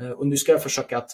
[0.00, 1.10] uh, och nu ska jag försöka att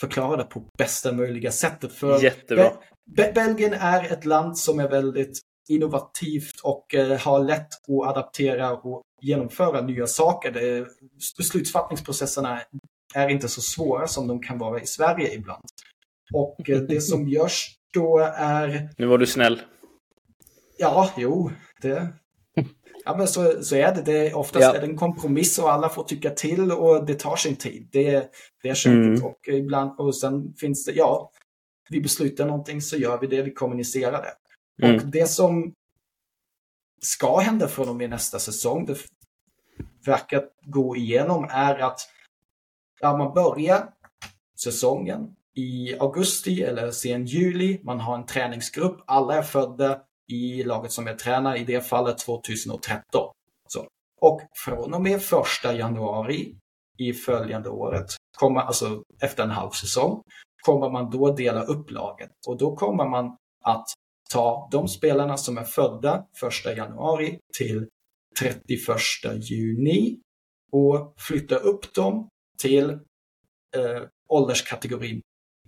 [0.00, 1.92] förklara det på bästa möjliga sättet.
[1.92, 2.72] För Jättebra.
[3.16, 8.72] Be Belgien är ett land som är väldigt innovativt och uh, har lätt att adaptera
[8.72, 10.50] och genomföra nya saker.
[10.50, 10.86] Det,
[11.38, 12.60] beslutsfattningsprocesserna
[13.14, 15.64] är inte så svåra som de kan vara i Sverige ibland.
[16.32, 18.88] Och eh, det som görs då är...
[18.98, 19.62] Nu var du snäll.
[20.78, 21.50] Ja, jo,
[21.82, 22.08] det...
[23.04, 24.02] Ja, men så, så är det.
[24.02, 24.74] det är, oftast ja.
[24.74, 27.88] är det en kompromiss och alla får tycka till och det tar sin tid.
[27.92, 28.30] Det,
[28.62, 29.20] det är köpigt.
[29.20, 29.24] Mm.
[29.24, 31.30] Och, ibland, och sen finns det, ja,
[31.90, 34.32] vi beslutar någonting så gör vi det, vi kommunicerar det.
[34.82, 34.96] Mm.
[34.96, 35.72] Och det som
[37.00, 38.96] ska hända från och med nästa säsong, det
[40.06, 42.00] verkar gå igenom, är att
[43.00, 43.88] ja, man börjar
[44.62, 47.80] säsongen i augusti eller sen juli.
[47.82, 49.02] Man har en träningsgrupp.
[49.06, 53.32] Alla är födda i laget som jag tränar, i det fallet 2013.
[53.68, 53.86] Så.
[54.20, 56.56] Och från och med första januari
[56.98, 58.06] i följande året,
[58.36, 60.22] kommer, alltså efter en halv säsong,
[60.62, 62.30] kommer man då dela upp laget.
[62.46, 63.86] Och då kommer man att
[64.32, 66.26] ta de spelarna som är födda
[66.66, 67.88] 1 januari till
[68.40, 68.62] 31
[69.50, 70.20] juni
[70.72, 72.28] och flytta upp dem
[72.58, 72.90] till
[73.76, 75.20] eh, ålderskategorin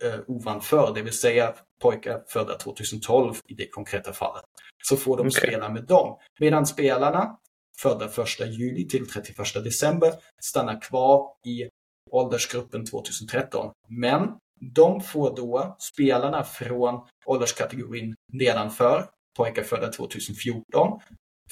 [0.03, 4.45] eh, ovanför, det vill säga pojkar födda 2012 i det konkreta fallet.
[4.85, 5.49] Så får de okay.
[5.49, 6.19] spela med dem.
[6.41, 7.39] Medan spelarna
[7.79, 10.12] födda 1 juli till 31 december
[10.43, 11.69] stannar kvar i
[12.11, 13.73] åldersgruppen 2013.
[13.89, 14.29] Men
[14.73, 21.01] de får då spelarna från ålderskategorin nedanför, pojkar födda 2014,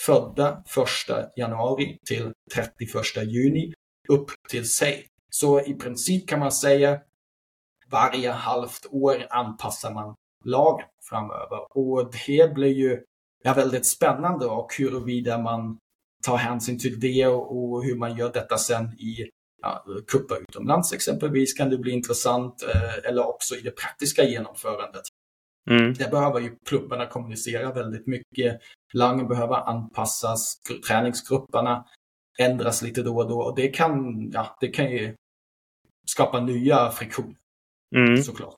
[0.06, 0.64] födda
[1.18, 3.72] 1 januari till 31 juni,
[4.08, 5.06] upp till sig.
[5.30, 7.00] Så i princip kan man säga
[7.90, 11.76] varje halvt år anpassar man lagen framöver.
[11.76, 13.04] Och det blir ju
[13.44, 15.78] ja, väldigt spännande och huruvida man
[16.26, 19.30] tar hänsyn till det och hur man gör detta sen i
[19.62, 25.02] ja, kupper utomlands exempelvis kan det bli intressant eh, eller också i det praktiska genomförandet.
[25.70, 25.94] Mm.
[25.94, 28.60] Där behöver ju klubbarna kommunicera väldigt mycket.
[28.92, 31.84] Lagen behöver anpassas, träningsgrupperna
[32.38, 35.14] ändras lite då och då och det kan, ja, det kan ju
[36.06, 37.36] skapa nya friktioner.
[37.96, 38.22] Mm.
[38.22, 38.54] Såklart.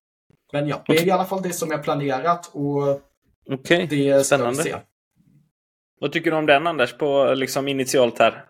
[0.52, 3.00] Men ja, det är i alla fall det som är planerat och
[3.46, 3.86] okay.
[3.86, 4.62] det ska Spännande.
[4.62, 4.76] vi se.
[6.00, 8.44] Vad tycker du om den Anders, på liksom initialt här?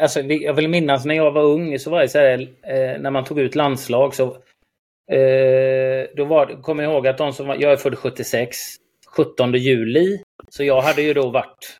[0.00, 3.10] Alltså, jag vill minnas när jag var ung så var det så här, eh, när
[3.10, 4.26] man tog ut landslag så
[5.12, 8.56] eh, då var, kommer jag ihåg att de som var, jag är född 76,
[9.06, 10.22] 17 juli.
[10.48, 11.78] Så jag hade ju då varit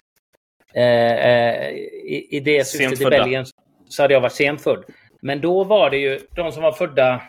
[0.74, 1.70] eh
[2.04, 3.46] i, i det syftet i Belgien
[3.88, 4.84] så hade jag varit sent född.
[5.22, 7.22] Men då var det ju de som var födda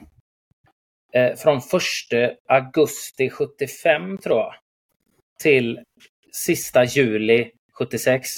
[1.13, 1.63] eh, från 1
[2.47, 4.53] augusti 75 tror jag.
[5.41, 5.79] Till
[6.31, 8.29] sista juli 76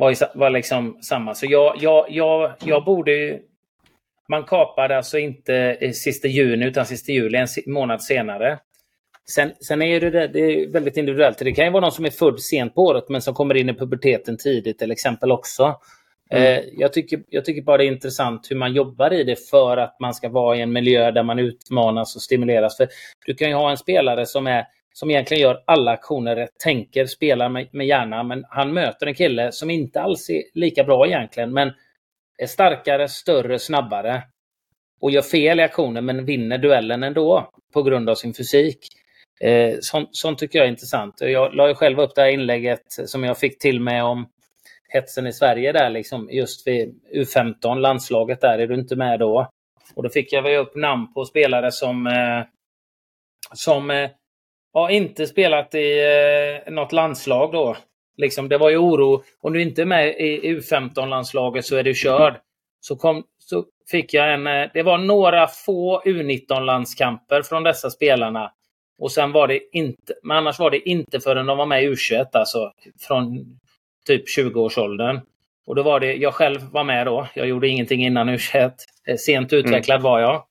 [0.00, 1.34] var, var liksom samma.
[1.34, 3.38] Så jag, jag, jag, jag borde.
[4.28, 8.58] Man kapade alltså inte sista juni utan sista juli, en månad senare.
[9.34, 11.38] Sen, sen är det, det är väldigt individuellt.
[11.38, 13.68] Det kan ju vara någon som är född sent på året men som kommer in
[13.68, 15.76] i puberteten tidigt till exempel också.
[16.30, 16.64] Mm.
[16.72, 19.96] Jag, tycker, jag tycker bara det är intressant hur man jobbar i det för att
[20.00, 22.76] man ska vara i en miljö där man utmanas och stimuleras.
[22.76, 22.88] För
[23.26, 27.06] Du kan ju ha en spelare som, är, som egentligen gör alla aktioner rätt, tänker,
[27.06, 31.06] spelar med, med hjärna, men han möter en kille som inte alls är lika bra
[31.06, 31.72] egentligen, men
[32.38, 34.22] är starkare, större, snabbare
[35.00, 38.78] och gör fel i aktionen men vinner duellen ändå på grund av sin fysik.
[39.40, 41.14] Eh, sånt, sånt, tycker jag är intressant.
[41.20, 44.28] Jag la ju själv upp det här inlägget som jag fick till mig om
[44.88, 48.58] hetsen i Sverige där liksom just vid U15 landslaget där.
[48.58, 49.50] Är du inte med då?
[49.94, 52.44] Och då fick jag väl upp namn på spelare som eh,
[53.52, 54.10] som eh,
[54.72, 56.00] har inte spelat i
[56.66, 57.76] eh, något landslag då.
[58.16, 59.22] Liksom, det var ju oro.
[59.40, 62.34] Om du inte är med i U15-landslaget så är du körd.
[62.80, 64.46] Så, kom, så fick jag en...
[64.46, 68.52] Eh, det var några få U19-landskamper från dessa spelarna.
[68.98, 70.14] Och sen var det inte...
[70.22, 72.72] Men annars var det inte förrän de var med i U21, alltså
[73.08, 73.46] från
[74.06, 75.20] typ 20-årsåldern.
[75.66, 77.26] Och då var det, jag själv var med då.
[77.34, 78.72] Jag gjorde ingenting innan U21.
[79.06, 80.02] Eh, sent utvecklad mm.
[80.02, 80.44] var jag.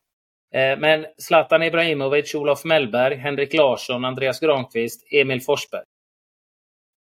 [0.54, 5.84] Eh, men Zlatan Ibrahimovic, Olof Mellberg, Henrik Larsson, Andreas Granqvist, Emil Forsberg.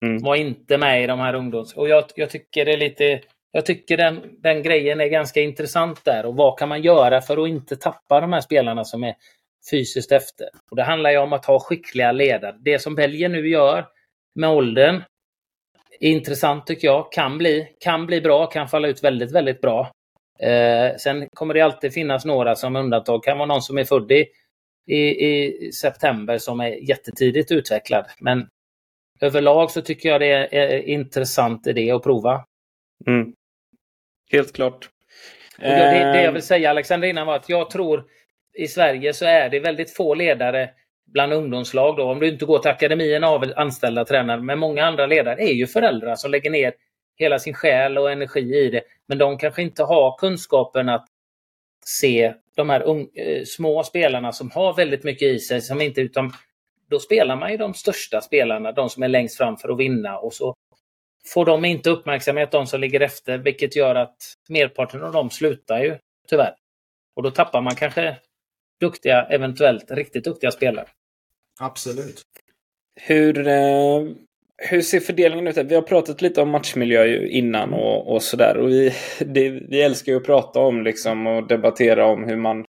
[0.05, 0.23] Mm.
[0.23, 1.73] Var inte med i de här ungdoms...
[1.73, 3.21] Och jag, jag tycker det är lite...
[3.51, 6.25] Jag tycker den, den grejen är ganska intressant där.
[6.25, 9.15] Och vad kan man göra för att inte tappa de här spelarna som är
[9.71, 10.47] fysiskt efter?
[10.71, 12.55] Och Det handlar ju om att ha skickliga ledare.
[12.59, 13.85] Det som Belgien nu gör
[14.35, 15.03] med åldern
[15.99, 17.11] intressant tycker jag.
[17.11, 19.91] Kan bli, kan bli bra, kan falla ut väldigt, väldigt bra.
[20.39, 23.23] Eh, sen kommer det alltid finnas några som undantag.
[23.23, 24.25] kan vara någon som är född i,
[24.87, 28.05] i, i september som är jättetidigt utvecklad.
[28.19, 28.47] Men
[29.21, 32.45] överlag så tycker jag det är, är intressant idé att prova.
[33.07, 33.33] Mm.
[34.31, 34.89] Helt klart.
[35.57, 38.05] Och det, det jag vill säga Alexander innan var att jag tror
[38.57, 40.69] i Sverige så är det väldigt få ledare
[41.13, 41.97] bland ungdomslag.
[41.97, 42.03] Då.
[42.03, 45.67] Om du inte går till akademin av anställda tränare, men många andra ledare är ju
[45.67, 46.73] föräldrar som lägger ner
[47.15, 48.81] hela sin själ och energi i det.
[49.07, 51.07] Men de kanske inte har kunskapen att
[51.85, 55.61] se de här eh, små spelarna som har väldigt mycket i sig.
[55.61, 56.33] Som inte, utan
[56.89, 60.17] då spelar man ju de största spelarna, de som är längst fram för att vinna.
[60.17, 60.53] Och så
[61.33, 64.17] får de inte uppmärksamhet, de som ligger efter, vilket gör att
[64.49, 65.97] merparten av dem slutar ju
[66.27, 66.55] tyvärr.
[67.15, 68.17] Och då tappar man kanske
[68.79, 70.87] duktiga, eventuellt riktigt duktiga spelare.
[71.59, 72.21] Absolut.
[73.01, 74.01] Hur, eh,
[74.57, 75.57] hur ser fördelningen ut?
[75.57, 78.57] Vi har pratat lite om matchmiljö innan och, och sådär.
[78.57, 82.65] Och vi, det, vi älskar ju att prata om liksom och debattera om hur man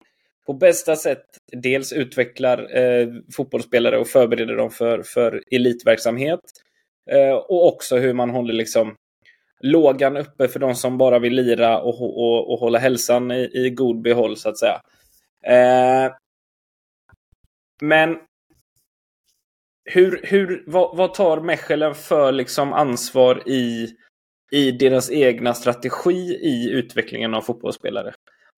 [0.47, 6.41] på bästa sätt dels utvecklar eh, fotbollsspelare och förbereder dem för, för elitverksamhet.
[7.11, 8.97] Eh, och också hur man håller liksom
[9.61, 13.71] lågan uppe för de som bara vill lira och, och, och hålla hälsan i, i
[13.71, 14.81] god behåll så att säga.
[15.47, 16.13] Eh,
[17.81, 18.17] men
[19.91, 23.89] hur, hur, vad, vad tar Mechelen för liksom ansvar i,
[24.51, 28.13] i deras egna strategi i utvecklingen av fotbollsspelare?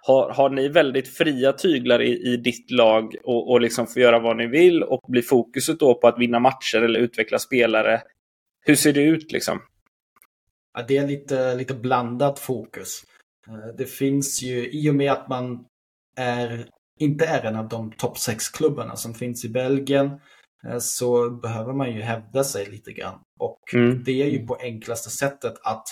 [0.06, 4.18] Har, har ni väldigt fria tyglar i, i ditt lag och, och liksom får göra
[4.18, 8.02] vad ni vill och blir fokuset då på att vinna matcher eller utveckla spelare?
[8.60, 9.60] Hur ser det ut liksom?
[10.74, 13.02] Ja, det är lite, lite blandat fokus.
[13.48, 15.64] Eh, det finns ju, i och med att man
[16.16, 16.66] är,
[16.98, 20.10] inte är en av de topp 6-klubbarna som finns i Belgien
[20.80, 23.18] så behöver man ju hävda sig lite grann.
[23.38, 24.04] Och mm.
[24.04, 25.84] det är ju på enklaste sättet att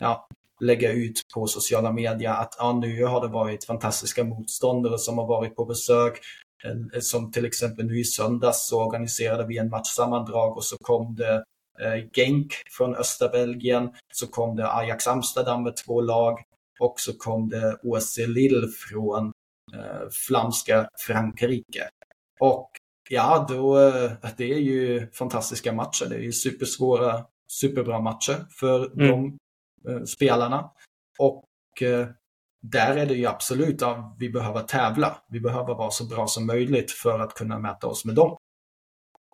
[0.00, 0.28] ja,
[0.60, 5.26] lägga ut på sociala medier att ja, nu har det varit fantastiska motståndare som har
[5.26, 6.20] varit på besök.
[6.64, 11.14] Eh, som till exempel nu i söndags så organiserade vi en matchsammandrag och så kom
[11.14, 11.44] det
[11.80, 13.90] eh, Genk från östra Belgien.
[14.12, 16.38] Så kom det Ajax Amsterdam med två lag
[16.80, 19.32] och så kom det OSC Lille från
[19.74, 21.88] eh, flamska Frankrike.
[22.40, 22.70] Och
[23.12, 26.06] Ja, då, eh, det är ju fantastiska matcher.
[26.08, 29.08] Det är ju supersvåra, superbra matcher för mm.
[29.08, 29.38] de
[29.90, 30.70] eh, spelarna.
[31.18, 32.08] Och eh,
[32.62, 35.22] där är det ju absolut att vi behöver tävla.
[35.28, 38.36] Vi behöver vara så bra som möjligt för att kunna mäta oss med dem.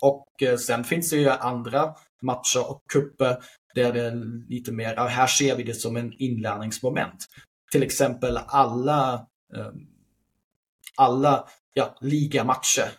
[0.03, 3.37] Och eh, sen finns det ju andra matcher och kupper
[3.75, 7.27] där det är lite mer, här ser vi det som en inlärningsmoment.
[7.73, 9.73] Till exempel alla, eh,
[10.97, 12.91] alla ja, ligamatcher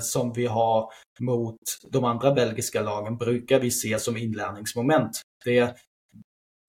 [0.00, 1.56] som vi har mot
[1.90, 5.20] de andra belgiska lagen brukar vi se som inlärningsmoment.
[5.44, 5.76] Det,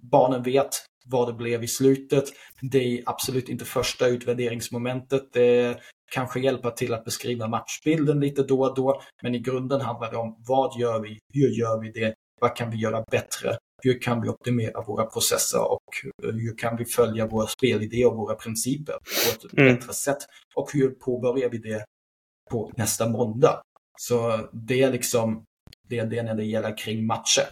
[0.01, 0.69] barnen vet
[1.05, 2.23] vad det blev i slutet.
[2.61, 5.33] Det är absolut inte första utvärderingsmomentet.
[5.33, 5.79] Det
[6.11, 9.01] kanske hjälper till att beskriva matchbilden lite då och då.
[9.23, 11.19] Men i grunden handlar det om vad gör vi?
[11.33, 12.13] Hur gör vi det?
[12.41, 13.57] Vad kan vi göra bättre?
[13.83, 15.83] Hur kan vi optimera våra processer och
[16.23, 19.75] hur kan vi följa våra spelidéer och våra principer på ett mm.
[19.75, 20.17] bättre sätt?
[20.55, 21.85] Och hur påbörjar vi det
[22.51, 23.61] på nästa måndag.
[23.99, 25.45] Så det är liksom
[25.87, 27.47] det, är det när det gäller kring matcher.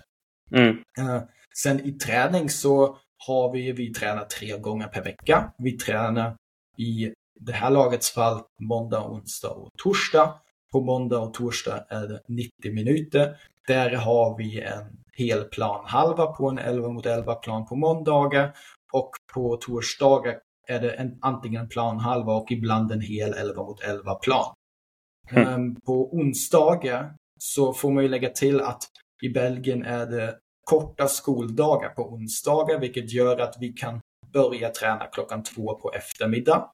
[0.52, 0.78] Mm.
[1.00, 1.22] Uh,
[1.64, 5.54] sen i träning så har vi, vi tränar tre gånger per vecka.
[5.58, 6.36] Vi tränar
[6.78, 10.34] i det här lagets fall måndag, onsdag och torsdag.
[10.72, 13.38] På måndag och torsdag är det 90 minuter.
[13.68, 18.54] Där har vi en hel planhalva på en 11 mot 11 plan på måndagar
[18.94, 23.82] och på torsdagar är det en, antingen en planhalva och ibland en hel 11 mot
[23.82, 24.54] 11 plan.
[25.32, 25.54] Mm.
[25.54, 28.84] Um, på onsdagar så får man ju lägga till att
[29.24, 34.00] i Belgien är det korta skoldagar på onsdagar vilket gör att vi kan
[34.34, 36.70] börja träna klockan två på eftermiddag.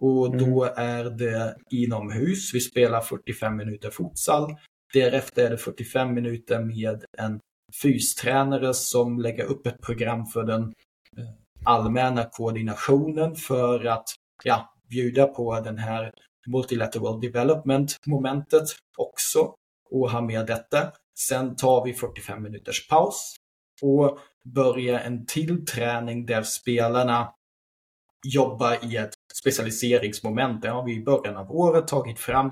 [0.00, 0.74] Och då mm.
[0.76, 2.54] är det inomhus.
[2.54, 4.54] Vi spelar 45 minuter futsal.
[4.92, 7.40] Därefter är det 45 minuter med en
[7.82, 11.24] fystränare som lägger upp ett program för den eh,
[11.64, 14.04] allmänna koordinationen för att
[14.44, 16.12] ja, bjuda på den här
[16.46, 18.68] multilateral development momentet
[18.98, 19.54] också
[19.90, 20.92] och ha med detta.
[21.18, 23.34] Sen tar vi 45 minuters paus
[23.82, 27.32] och börjar en till träning där spelarna
[28.26, 30.62] jobbar i ett specialiseringsmoment.
[30.62, 32.50] Det har vi i början av året tagit fram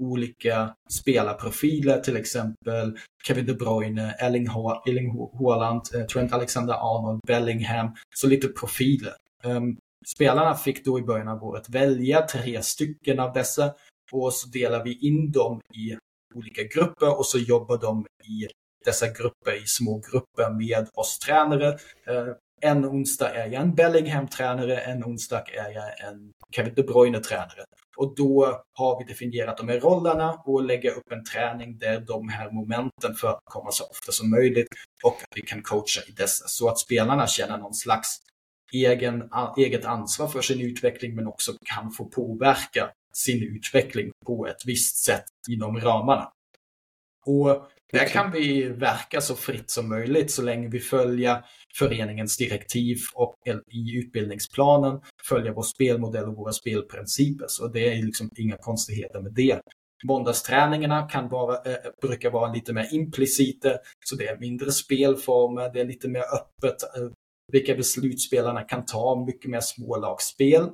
[0.00, 8.48] olika spelarprofiler, till exempel Kevin De Bruyne, Erling, Haaland, eh, Trent Alexander-Arnold, Bellingham, så lite
[8.48, 9.12] profiler.
[9.44, 13.74] Um, spelarna fick då i början av året välja tre stycken av dessa
[14.12, 15.96] och så delar vi in dem i
[16.34, 18.46] olika grupper och så jobbar de i
[18.84, 21.68] dessa grupper i små grupper med oss tränare.
[22.06, 22.26] Eh,
[22.62, 27.64] en onsdag är jag en Bellingham-tränare, en onsdag är jag en Kevin De Bruyne-tränare.
[27.96, 32.28] Och då har vi definierat de här rollerna och lägger upp en träning där de
[32.28, 34.68] här momenten förekommer så ofta som möjligt
[35.04, 38.20] och att vi kan coacha i dessa så att spelarna känner någon slags
[38.72, 44.66] egen, eget ansvar för sin utveckling men också kan få påverka sin utveckling på ett
[44.66, 46.32] visst sätt inom ramarna.
[47.26, 51.44] Och där kan vi verka så fritt som möjligt så länge vi följer
[51.78, 53.34] föreningens direktiv och
[53.72, 57.46] i utbildningsplanen följer vår spelmodell och våra spelprinciper.
[57.48, 59.60] Så det är liksom inga konstigheter med det.
[60.04, 63.70] Måndagsträningarna kan vara, äh, brukar vara lite mer implicita,
[64.04, 67.10] så det är mindre spelformer, det är lite mer öppet äh,
[67.52, 70.70] vilka beslut spelarna kan ta, mycket mer smålagsspel.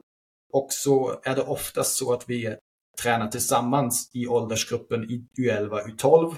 [0.53, 2.57] Och så är det oftast så att vi
[3.03, 6.35] tränar tillsammans i åldersgruppen i U11, U12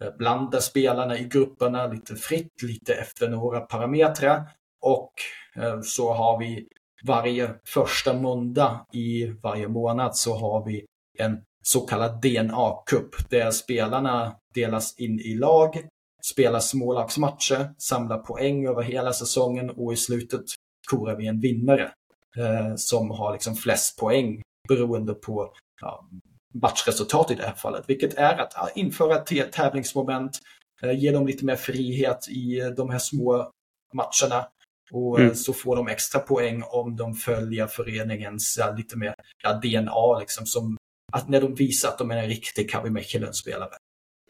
[0.00, 4.50] eh, Blandar spelarna i grupperna lite fritt, lite efter några parametrar.
[4.80, 5.12] Och
[5.56, 6.68] eh, så har vi
[7.04, 10.86] varje första måndag i varje månad så har vi
[11.18, 15.88] en så kallad DNA-cup där spelarna delas in i lag,
[16.32, 20.44] spelar smålagsmatcher, samlar poäng över hela säsongen och i slutet
[20.90, 21.92] korar vi en vinnare
[22.36, 26.08] eh, som har liksom flest poäng beroende på ja,
[26.54, 30.38] matchresultat i det här fallet, vilket är att införa ett tävlingsmoment,
[30.82, 33.50] eh, ge dem lite mer frihet i eh, de här små
[33.94, 34.48] matcherna
[34.92, 35.34] och mm.
[35.34, 40.46] så får de extra poäng om de följer föreningens ja, lite mer ja, DNA, liksom,
[40.46, 40.76] som
[41.12, 43.70] att när de visar att de är en riktig Kavi Mechelen-spelare.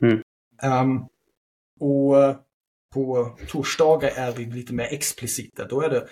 [0.02, 0.22] Mm.
[0.62, 1.08] Um,
[1.80, 2.36] och eh,
[2.94, 5.64] på torsdagar är vi lite mer explicita.
[5.64, 6.08] Då är det,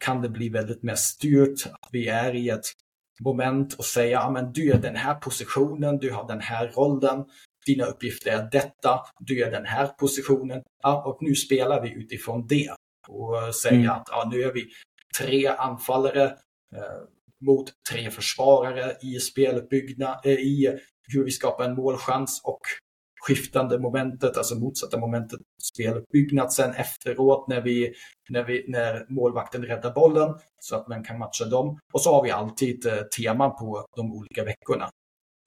[0.00, 2.64] kan det bli väldigt mer styrt att vi är i ett
[3.20, 7.24] moment och säga, ja men du är den här positionen, du har den här rollen,
[7.66, 10.62] dina uppgifter är detta, du är den här positionen.
[10.82, 12.70] Ja, och nu spelar vi utifrån det.
[13.08, 13.90] Och säga mm.
[13.90, 14.68] att ja, nu är vi
[15.18, 16.24] tre anfallare
[16.76, 17.00] eh,
[17.46, 20.78] mot tre försvarare i speluppbyggnad, eh, i
[21.12, 22.60] hur vi skapar en målchans och
[23.20, 25.40] skiftande momentet, alltså motsatta momentet,
[25.72, 27.94] speluppbyggnad sen efteråt när, vi,
[28.28, 31.78] när, vi, när målvakten räddar bollen så att man kan matcha dem.
[31.92, 34.90] Och så har vi alltid eh, teman på de olika veckorna.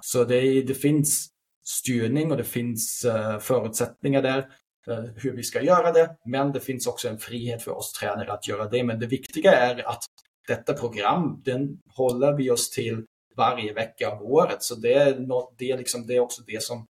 [0.04, 1.28] Så det, det finns
[1.66, 4.48] styrning och det finns eh, förutsättningar där
[4.88, 6.16] eh, hur vi ska göra det.
[6.26, 8.84] Men det finns också en frihet för oss tränare att göra det.
[8.84, 10.04] Men det viktiga är att
[10.48, 13.06] detta program, den håller vi oss till
[13.38, 14.64] varje vecka av året.
[14.64, 16.86] Så det är, något, det är, liksom, det är också det som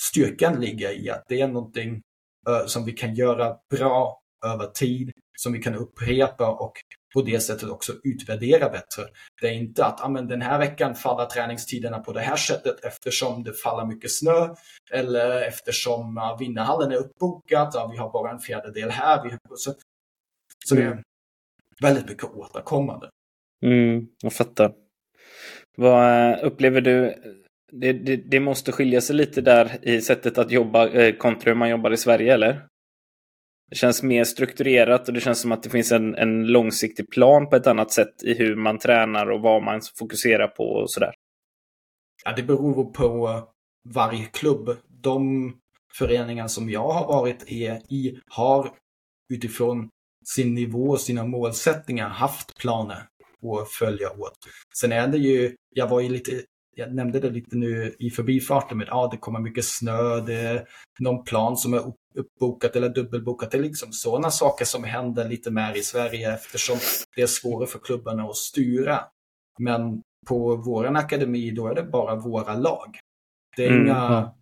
[0.00, 2.02] styrkan ligger i att det är någonting
[2.48, 6.72] uh, som vi kan göra bra över tid, som vi kan upprepa och
[7.14, 9.02] på det sättet också utvärdera bättre.
[9.40, 12.84] Det är inte att ah, men den här veckan faller träningstiderna på det här sättet
[12.84, 14.54] eftersom det faller mycket snö
[14.90, 19.22] eller eftersom uh, vinnarhallen är uppbokad, uh, vi har bara en fjärdedel här.
[19.24, 19.74] Vi, så,
[20.66, 21.02] så det är
[21.80, 23.10] väldigt mycket återkommande.
[23.62, 24.74] Mm, jag fattar.
[25.76, 27.14] Vad eh, upplever du
[27.72, 31.58] det, det, det, måste skilja sig lite där i sättet att jobba eh, kontra hur
[31.58, 32.66] man jobbar i Sverige, eller?
[33.70, 37.48] Det känns mer strukturerat och det känns som att det finns en, en långsiktig plan
[37.48, 41.14] på ett annat sätt i hur man tränar och vad man fokuserar på och sådär.
[42.24, 43.42] Ja, det beror på
[43.94, 44.76] varje klubb.
[45.02, 45.52] De
[45.98, 48.70] föreningar som jag har varit i har
[49.32, 49.88] utifrån
[50.34, 53.08] sin nivå och sina målsättningar haft planer
[53.62, 54.38] att följa åt.
[54.80, 56.42] Sen är det ju, jag var ju lite
[56.78, 60.34] jag nämnde det lite nu i förbifarten med att ah, det kommer mycket snö, det
[60.34, 60.68] är
[60.98, 61.82] någon plan som är
[62.14, 63.50] uppbokat eller dubbelbokat.
[63.50, 66.78] Det är liksom sådana saker som händer lite mer i Sverige eftersom
[67.16, 69.00] det är svårare för klubbarna att styra.
[69.58, 72.98] Men på vår akademi då är det bara våra lag.
[73.56, 73.86] Det är, mm.
[73.86, 74.32] inga,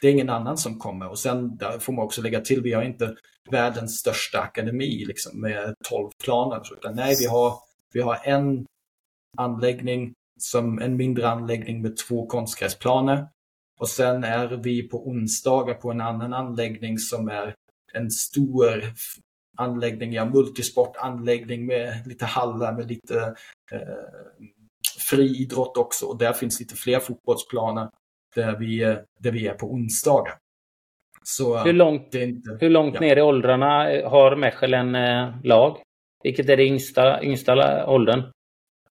[0.00, 1.08] det är ingen annan som kommer.
[1.08, 3.16] Och sen där får man också lägga till, vi har inte
[3.50, 6.62] världens största akademi liksom, med 12 planer.
[6.72, 7.54] Utan nej, vi har,
[7.92, 8.66] vi har en
[9.36, 13.28] anläggning som en mindre anläggning med två konstgräsplaner.
[13.80, 17.54] Och sen är vi på onsdagar på en annan anläggning som är
[17.92, 18.82] en stor
[19.56, 23.34] anläggning, ja, multisportanläggning med lite hallar med lite
[23.72, 23.80] eh,
[25.10, 26.06] friidrott också.
[26.06, 27.88] Och där finns lite fler fotbollsplaner
[28.34, 30.34] där vi, där vi är på onsdagar.
[31.22, 33.00] Så, hur långt, inte, hur långt ja.
[33.00, 33.68] ner i åldrarna
[34.08, 35.82] har Mechelen eh, lag?
[36.22, 38.22] Vilket är det yngsta, yngsta åldern?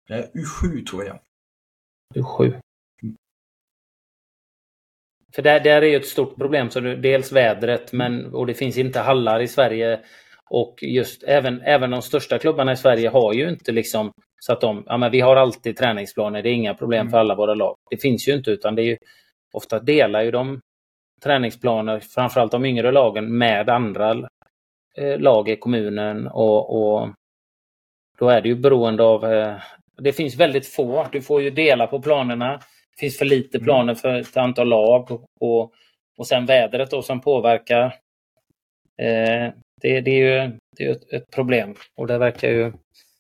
[0.10, 1.20] U7 tror jag.
[2.38, 2.54] 7.
[5.36, 6.70] För där, där är ju ett stort problem.
[6.70, 10.00] Så dels vädret men, och det finns inte hallar i Sverige.
[10.50, 14.62] Och just även, även de största klubbarna i Sverige har ju inte liksom så att
[14.62, 17.12] de, ja men vi har alltid träningsplaner, det är inga problem mm.
[17.12, 17.76] för alla våra lag.
[17.90, 18.98] Det finns ju inte utan det är ju
[19.54, 20.62] ofta delar ju de
[21.24, 24.30] träningsplaner, framförallt de yngre lagen, med andra
[24.98, 27.10] eh, lag i kommunen och, och,
[28.20, 29.56] då är det ju beroende av eh,
[30.02, 31.08] det finns väldigt få.
[31.12, 32.52] Du får ju dela på planerna.
[32.96, 33.66] Det finns för lite mm.
[33.66, 35.74] planer för ett antal lag och,
[36.18, 37.86] och sen vädret då som påverkar.
[39.02, 42.74] Eh, det, det, är ju det är ett, problem och det verkar ju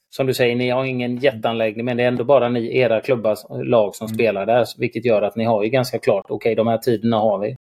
[0.09, 3.39] som du säger, ni har ingen jätteanläggning men det är ändå bara ni, era klubbars
[3.49, 4.15] lag som mm.
[4.15, 7.17] spelar där vilket gör att ni har ju ganska klart, okej okay, de här tiderna
[7.17, 7.55] har vi.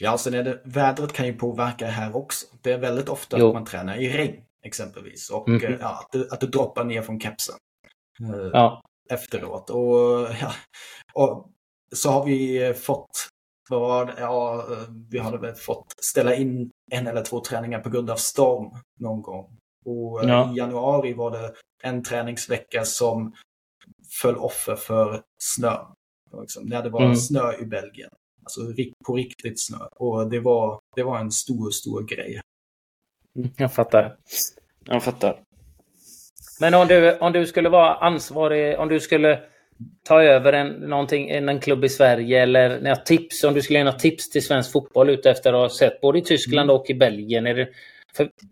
[0.00, 2.46] Ja, sen är det, vädret kan ju påverka här också.
[2.62, 3.48] Det är väldigt ofta jo.
[3.48, 5.74] att man tränar i regn exempelvis och mm.
[5.80, 7.54] ja, att, det, att det droppar ner från kepsen
[8.20, 8.82] eh, ja.
[9.10, 9.70] efteråt.
[9.70, 10.52] Och, ja,
[11.14, 11.50] och
[11.94, 13.28] så har vi fått
[13.68, 14.66] var, ja,
[15.10, 19.22] vi hade väl fått ställa in en eller två träningar på grund av storm någon
[19.22, 19.56] gång.
[19.84, 20.52] Och eh, ja.
[20.52, 23.34] i januari var det en träningsvecka som
[24.20, 25.76] föll offer för snö.
[26.40, 27.16] Liksom, när det var mm.
[27.16, 28.10] snö i Belgien.
[28.42, 28.60] Alltså
[29.06, 29.78] på riktigt snö.
[29.96, 32.40] Och det var, det var en stor, stor grej.
[33.36, 34.16] Mm, jag fattar.
[34.84, 35.42] Jag fattar.
[36.60, 39.40] Men om du, om du skulle vara ansvarig, om du skulle
[40.08, 43.84] ta över en, någonting, en klubb i Sverige eller några tips, om du skulle ge
[43.84, 46.80] några tips till svensk fotboll ute att ha sett både i Tyskland mm.
[46.80, 47.46] och i Belgien.
[47.46, 47.68] Är det,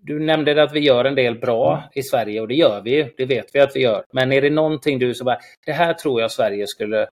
[0.03, 3.11] du nämnde att vi gör en del bra i Sverige och det gör vi ju.
[3.17, 4.05] Det vet vi att vi gör.
[4.13, 7.09] Men är det någonting du så bara, det här tror jag Sverige skulle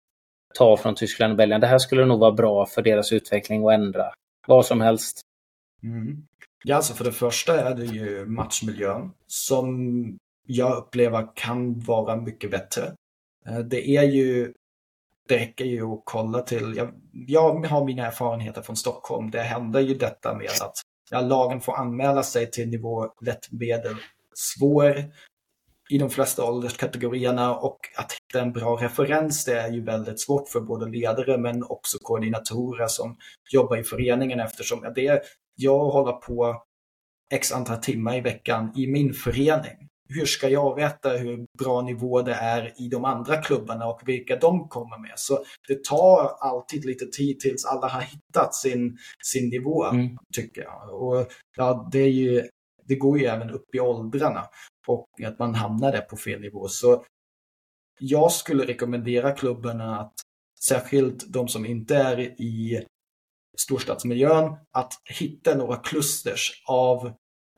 [0.55, 1.61] ta från Tyskland och Belgien.
[1.61, 4.05] Det här skulle nog vara bra för deras utveckling och ändra.
[4.47, 5.21] Vad som helst.
[5.83, 6.27] Mm.
[6.65, 10.19] Ja, alltså för det första är det ju matchmiljön som
[10.51, 12.95] jag upplever kan vara mycket bättre.
[13.47, 14.53] Eh, det är ju,
[15.29, 19.31] det räcker ju att kolla till, jag, jag har mina erfarenheter från Stockholm.
[19.31, 20.73] Det händer ju detta med att
[21.11, 23.97] ja, lagen får anmäla sig till nivå lätt medel
[24.35, 25.05] svår
[25.91, 30.49] i de flesta ålderskategorierna och att hitta en bra referens det är ju väldigt svårt
[30.49, 33.17] för både ledare men också koordinatorer som
[33.51, 35.23] jobbar i föreningen eftersom det,
[35.57, 36.63] jag håller på
[37.33, 42.23] x antal timmar i veckan i min förening hur ska jag veta hur bra nivå
[42.23, 45.13] det är i de andra klubbarna och vilka de kommer med?
[45.17, 50.19] Så det tar alltid lite tid tills alla har hittat sin, sin nivå, mm.
[50.35, 51.03] tycker jag.
[51.03, 52.49] Och ja, det, ju,
[52.85, 54.47] det går ju även upp i åldrarna
[54.87, 56.69] och att man hamnar där på fel nivå.
[56.69, 57.05] Så
[57.99, 60.15] jag skulle rekommendera klubbarna att,
[60.61, 62.85] särskilt de som inte är i
[63.59, 67.13] storstadsmiljön, att hitta några klusters av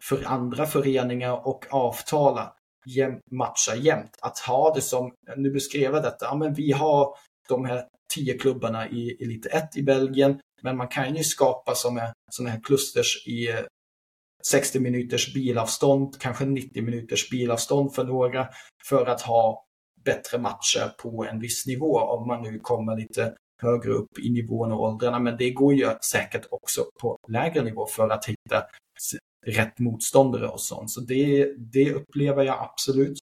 [0.08, 2.54] för andra föreningar och avtala
[2.86, 4.18] jäm, matcha jämt.
[4.22, 7.16] Att ha det som, nu beskrev jag detta, ja men vi har
[7.48, 7.84] de här
[8.14, 13.26] tio klubbarna i Elite 1 i Belgien, men man kan ju skapa sådana här klusters
[13.26, 13.60] i eh,
[14.46, 18.48] 60 minuters bilavstånd, kanske 90 minuters bilavstånd för några,
[18.88, 19.64] för att ha
[20.04, 24.72] bättre matcher på en viss nivå om man nu kommer lite högre upp i nivån
[24.72, 25.18] och åldrarna.
[25.18, 28.62] Men det går ju säkert också på lägre nivå för att hitta
[29.46, 30.90] rätt motståndare och sånt.
[30.90, 33.18] Så det, det upplever jag absolut.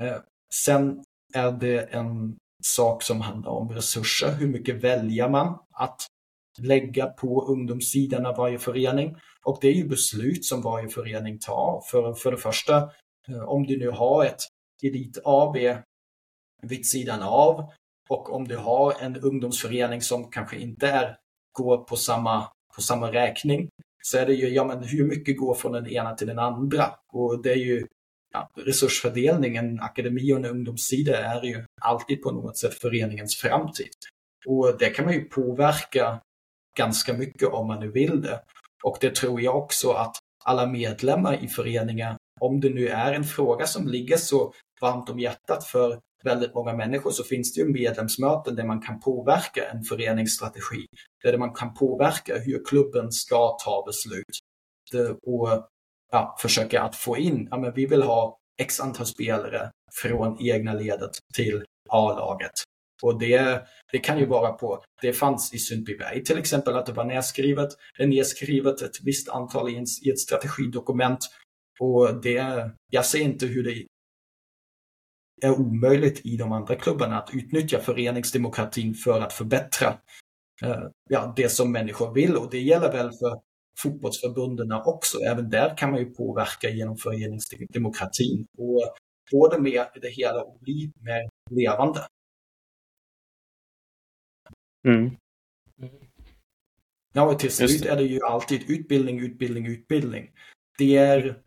[0.00, 0.16] Eh,
[0.54, 1.04] sen
[1.34, 4.32] är det en sak som handlar om resurser.
[4.32, 6.06] Hur mycket väljer man att
[6.58, 9.16] lägga på ungdomssidan av varje förening?
[9.44, 11.82] Och det är ju beslut som varje förening tar.
[11.90, 12.76] För, för det första,
[13.28, 14.40] eh, om du nu har ett
[14.82, 15.56] Elit AB
[16.62, 17.70] vid sidan av
[18.08, 21.16] och om du har en ungdomsförening som kanske inte är,
[21.52, 23.68] går på samma, på samma räkning
[24.02, 26.94] så är det ju, ja men hur mycket går från den ena till den andra?
[27.12, 27.86] Och det är ju
[28.32, 33.96] ja, resursfördelningen, akademi och en ungdomssida är ju alltid på något sätt föreningens framtid.
[34.46, 36.20] Och det kan man ju påverka
[36.76, 38.40] ganska mycket om man nu vill det.
[38.84, 43.24] Och det tror jag också att alla medlemmar i föreningar, om det nu är en
[43.24, 47.68] fråga som ligger så varmt om hjärtat för väldigt många människor så finns det ju
[47.68, 50.86] medlemsmöten där man kan påverka en föreningsstrategi.
[51.22, 54.38] Där man kan påverka hur klubben ska ta beslut.
[55.26, 55.68] Och
[56.12, 59.70] ja, försöka att få in, ja men vi vill ha x antal spelare
[60.02, 62.52] från egna ledet till A-laget.
[63.02, 63.62] Och det,
[63.92, 67.68] det kan ju vara på, det fanns i Sundbyberg till exempel att det var nedskrivet,
[67.96, 71.18] det är nedskrivet ett visst antal i, en, i ett strategidokument.
[71.80, 73.86] Och det, jag ser inte hur det
[75.42, 79.88] är omöjligt i de andra klubbarna att utnyttja föreningsdemokratin för att förbättra
[80.62, 82.36] eh, ja, det som människor vill.
[82.36, 83.40] Och det gäller väl för
[83.78, 85.18] fotbollsförbunden också.
[85.18, 88.94] Även där kan man ju påverka genom föreningsdemokratin och
[89.30, 92.00] få det med det hela att bli mer levande.
[94.88, 95.10] Mm.
[97.12, 100.30] Ja, och till slut är det ju alltid utbildning, utbildning, utbildning.
[100.78, 101.42] Det är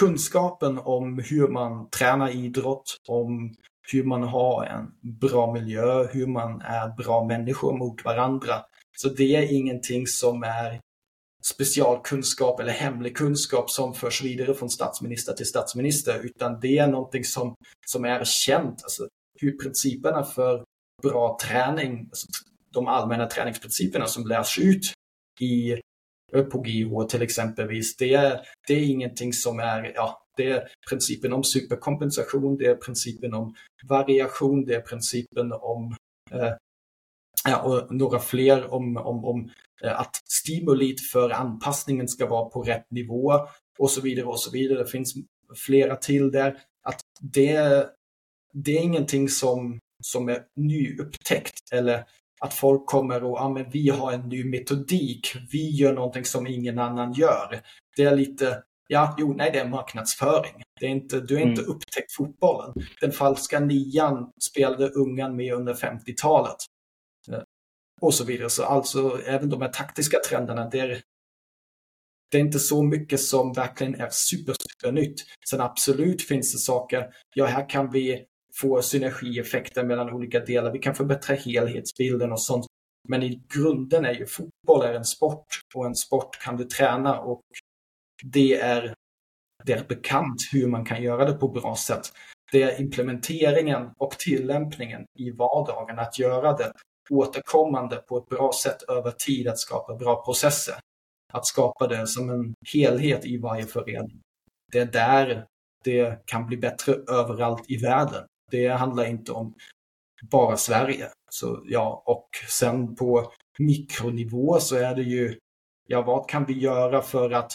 [0.00, 3.54] kunskapen om hur man tränar idrott, om
[3.92, 8.54] hur man har en bra miljö, hur man är bra människor mot varandra.
[8.96, 10.80] Så det är ingenting som är
[11.44, 17.24] specialkunskap eller hemlig kunskap som förs vidare från statsminister till statsminister, utan det är någonting
[17.24, 17.54] som,
[17.86, 18.82] som är känt.
[18.82, 19.08] Alltså,
[19.40, 20.64] hur principerna för
[21.02, 22.26] bra träning, alltså
[22.72, 24.92] de allmänna träningsprinciperna som lärs ut
[25.40, 25.80] i,
[26.50, 31.32] på GH till exempelvis, det är, det är ingenting som är, ja, det är principen
[31.32, 33.54] om superkompensation, det är principen om
[33.88, 35.96] variation, det är principen om
[36.30, 36.52] eh,
[37.44, 39.50] ja, och några fler om, om, om
[39.84, 43.32] eh, att stimulit för anpassningen ska vara på rätt nivå
[43.78, 44.78] och så vidare och så vidare.
[44.78, 45.14] Det finns
[45.66, 46.58] flera till där.
[46.82, 47.86] Att det,
[48.52, 52.04] det är ingenting som, som är nyupptäckt eller
[52.42, 56.46] att folk kommer och, ja men vi har en ny metodik, vi gör någonting som
[56.46, 57.62] ingen annan gör.
[57.96, 60.62] Det är lite, ja, jo, nej det är marknadsföring.
[60.80, 61.74] Det är inte, du har inte mm.
[61.74, 62.74] upptäckt fotbollen.
[63.00, 66.56] Den falska nian spelade ungan med under 50-talet
[68.00, 68.50] och så vidare.
[68.50, 71.02] Så alltså även de här taktiska trenderna, det är,
[72.30, 75.20] det är inte så mycket som verkligen är super, super nytt.
[75.50, 78.26] Sen absolut finns det saker, ja här kan vi
[78.60, 82.66] få synergieffekter mellan olika delar, vi kan förbättra helhetsbilden och sånt.
[83.08, 87.20] Men i grunden är ju fotboll är en sport och en sport kan du träna
[87.20, 87.40] och
[88.24, 88.94] det är,
[89.64, 92.12] det är bekant hur man kan göra det på bra sätt.
[92.52, 96.72] Det är implementeringen och tillämpningen i vardagen, att göra det
[97.10, 100.74] återkommande på ett bra sätt över tid att skapa bra processer.
[101.32, 104.20] Att skapa det som en helhet i varje förening.
[104.72, 105.46] Det är där
[105.84, 108.26] det kan bli bättre överallt i världen.
[108.52, 109.54] Det handlar inte om
[110.30, 111.08] bara Sverige.
[111.30, 115.38] Så, ja, och sen på mikronivå så är det ju,
[115.88, 117.52] ja vad kan vi göra för att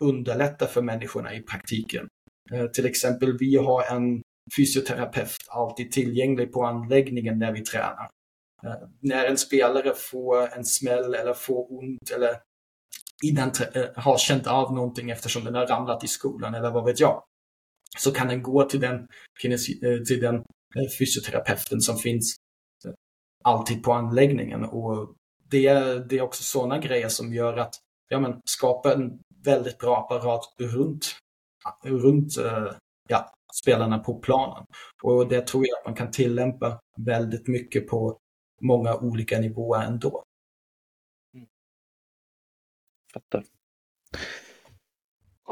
[0.00, 2.08] underlätta för människorna i praktiken?
[2.52, 4.22] Eh, till exempel, vi har en
[4.56, 8.10] fysioterapeut alltid tillgänglig på anläggningen när vi tränar.
[8.64, 12.36] Eh, när en spelare får en smäll eller får ont eller
[13.24, 17.00] innan eh, har känt av någonting eftersom den har ramlat i skolan eller vad vet
[17.00, 17.22] jag.
[17.98, 18.94] Så kan den gå till den,
[19.44, 20.34] eh, till den
[20.76, 22.36] eh, fysioterapeuten som finns
[22.84, 22.92] eh,
[23.44, 24.64] alltid på anläggningen.
[24.64, 25.14] Och
[25.50, 27.74] det är, det är också sådana grejer som gör att
[28.08, 31.16] ja, men, skapa en väldigt bra apparat runt,
[31.84, 32.32] runt
[33.08, 33.32] ja,
[33.62, 34.64] spelarna på planen.
[35.02, 38.18] Och det tror jag att man kan tillämpa väldigt mycket på
[38.60, 40.24] många olika nivåer ändå.
[41.34, 41.46] Mm.
[43.12, 43.44] Fattar.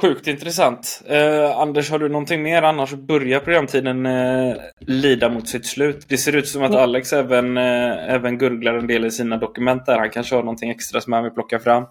[0.00, 1.02] Sjukt intressant.
[1.06, 2.62] Eh, Anders, har du någonting mer?
[2.62, 6.06] Annars börjar programtiden eh, lida mot sitt slut.
[6.08, 6.82] Det ser ut som att mm.
[6.82, 9.98] Alex även, eh, även gurglar en del i sina dokument där.
[9.98, 11.84] Han kanske har någonting extra som han vill plocka fram.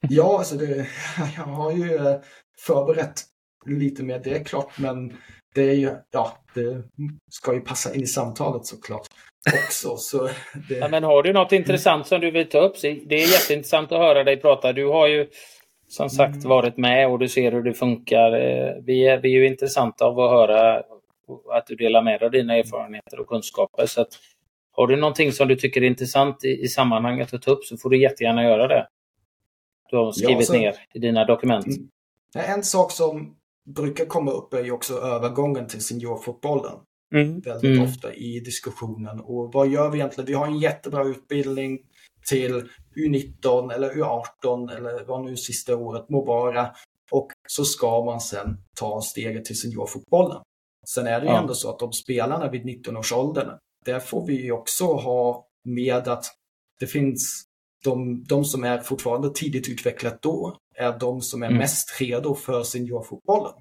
[0.00, 0.66] Ja, alltså det,
[1.36, 2.16] jag har ju eh,
[2.66, 3.22] förberett
[3.66, 5.12] lite mer, det är klart, men
[5.54, 6.82] det är ju, ja, det
[7.30, 9.06] ska ju passa in i samtalet såklart
[9.66, 9.96] också.
[9.96, 10.24] Så
[10.68, 10.74] det...
[10.74, 12.80] ja, men har du något intressant som du vill ta upp?
[12.82, 14.72] Det är jätteintressant att höra dig prata.
[14.72, 15.26] Du har ju
[15.88, 16.48] som sagt mm.
[16.48, 18.32] varit med och du ser hur det funkar.
[18.32, 20.82] Eh, vi är, vi är ju intressanta av att höra
[21.52, 23.86] att du delar med dig av dina erfarenheter och kunskaper.
[23.86, 24.08] Så att,
[24.72, 27.76] har du någonting som du tycker är intressant i, i sammanhanget att ta upp så
[27.76, 28.86] får du jättegärna göra det.
[29.90, 30.52] Du har skrivit ja, så...
[30.52, 31.66] ner i dina dokument.
[31.66, 31.88] Mm.
[32.34, 33.36] En sak som
[33.66, 36.72] brukar komma upp är ju också övergången till seniorfotbollen.
[37.14, 37.40] Mm.
[37.40, 37.82] Väldigt mm.
[37.82, 39.20] ofta i diskussionen.
[39.20, 40.26] Och vad gör vi egentligen?
[40.26, 41.78] Vi har en jättebra utbildning
[42.28, 46.70] till U19 eller U18 eller vad nu sista året må vara.
[47.10, 50.42] Och så ska man sen ta steget till seniorfotbollen.
[50.88, 51.40] Sen är det ju ja.
[51.40, 56.24] ändå så att de spelarna vid 19-årsåldern, där får vi ju också ha med att
[56.80, 57.44] det finns
[57.84, 61.58] de, de som är fortfarande tidigt utvecklat då, är de som är mm.
[61.58, 63.52] mest redo för seniorfotbollen.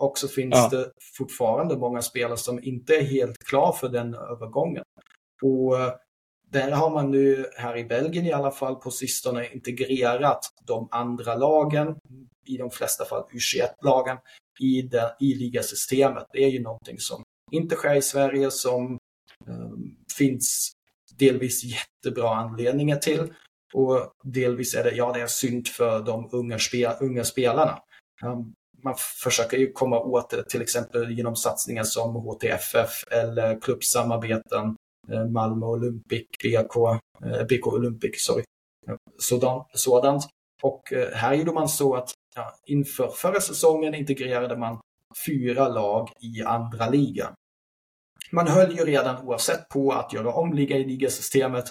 [0.00, 0.68] Och så finns ja.
[0.68, 4.84] det fortfarande många spelare som inte är helt klar för den övergången.
[5.42, 5.92] Och eh,
[6.52, 11.34] där har man nu här i Belgien i alla fall på sistone integrerat de andra
[11.34, 11.96] lagen,
[12.46, 14.16] i de flesta fall U21-lagen,
[14.60, 16.26] i, i ligasystemet.
[16.32, 18.98] Det är ju någonting som inte sker i Sverige som
[19.46, 20.72] um, finns
[21.18, 23.32] delvis jättebra anledningar till
[23.74, 27.78] och delvis är det, ja det är synd för de unga, spel, unga spelarna.
[28.24, 28.52] Um,
[28.84, 34.76] man försöker ju komma åt det till exempel genom satsningar som HTFF eller klubbsamarbeten,
[35.08, 36.76] Malmö Olympic, BK,
[37.24, 38.44] eh, BK Olympic, sorry.
[39.18, 39.66] Sådant.
[39.74, 40.24] sådant.
[40.62, 44.80] Och eh, här gjorde man så att ja, inför förra säsongen integrerade man
[45.26, 47.34] fyra lag i andra ligan.
[48.32, 51.64] Man höll ju redan oavsett på att göra om liga i ligasystemet,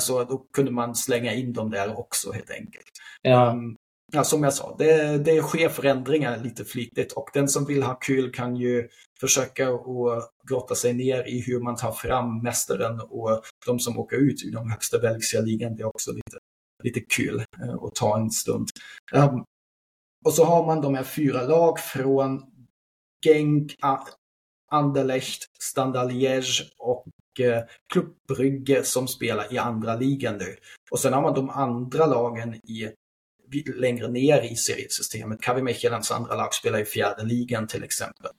[0.00, 2.90] så då kunde man slänga in dem där också helt enkelt.
[3.22, 3.50] Ja.
[3.50, 3.76] Um,
[4.14, 7.94] Ja, som jag sa, det, det sker förändringar lite flitigt och den som vill ha
[7.94, 8.88] kul kan ju
[9.20, 14.16] försöka att grotta sig ner i hur man tar fram mästaren och de som åker
[14.16, 15.76] ut i de högsta belgiska ligan.
[15.76, 16.38] Det är också lite,
[16.82, 18.68] lite kul eh, att ta en stund.
[19.14, 19.44] Um,
[20.24, 22.42] och så har man de här fyra lag från
[23.24, 23.74] Genk,
[24.70, 27.06] Anderlecht, Standard Liège och
[27.40, 27.62] eh,
[28.28, 30.56] Brygge som spelar i andra ligan nu.
[30.90, 32.88] Och sen har man de andra lagen i
[33.76, 35.40] längre ner i seriesystemet.
[35.42, 38.30] Kavi Mechelens andra lag spelar i fjärde ligan till exempel.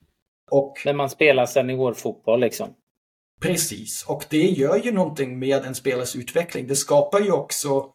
[0.52, 2.76] Och, Men man spelar seniorfotboll liksom?
[3.42, 6.68] Precis, och det gör ju någonting med en spelares utveckling.
[6.68, 7.92] Det skapar ju också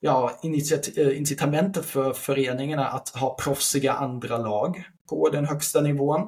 [0.00, 0.40] ja,
[0.96, 6.20] eh, incitamentet för föreningarna att ha proffsiga andra lag på den högsta nivån.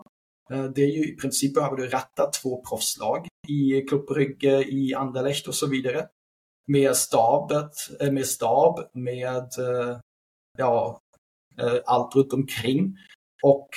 [0.53, 4.95] Eh, det är ju i princip behöver du rätta två proffslag i Klubb Brygge, i
[4.95, 6.07] Anderlecht och så vidare
[6.67, 9.99] med stabet, eh, med stab, med eh,
[10.59, 11.01] ja,
[11.61, 12.97] eh, allt runt omkring.
[13.43, 13.69] Och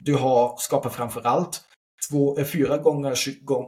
[0.00, 1.64] du har skapat framförallt
[2.10, 3.14] två, fyra, gånger,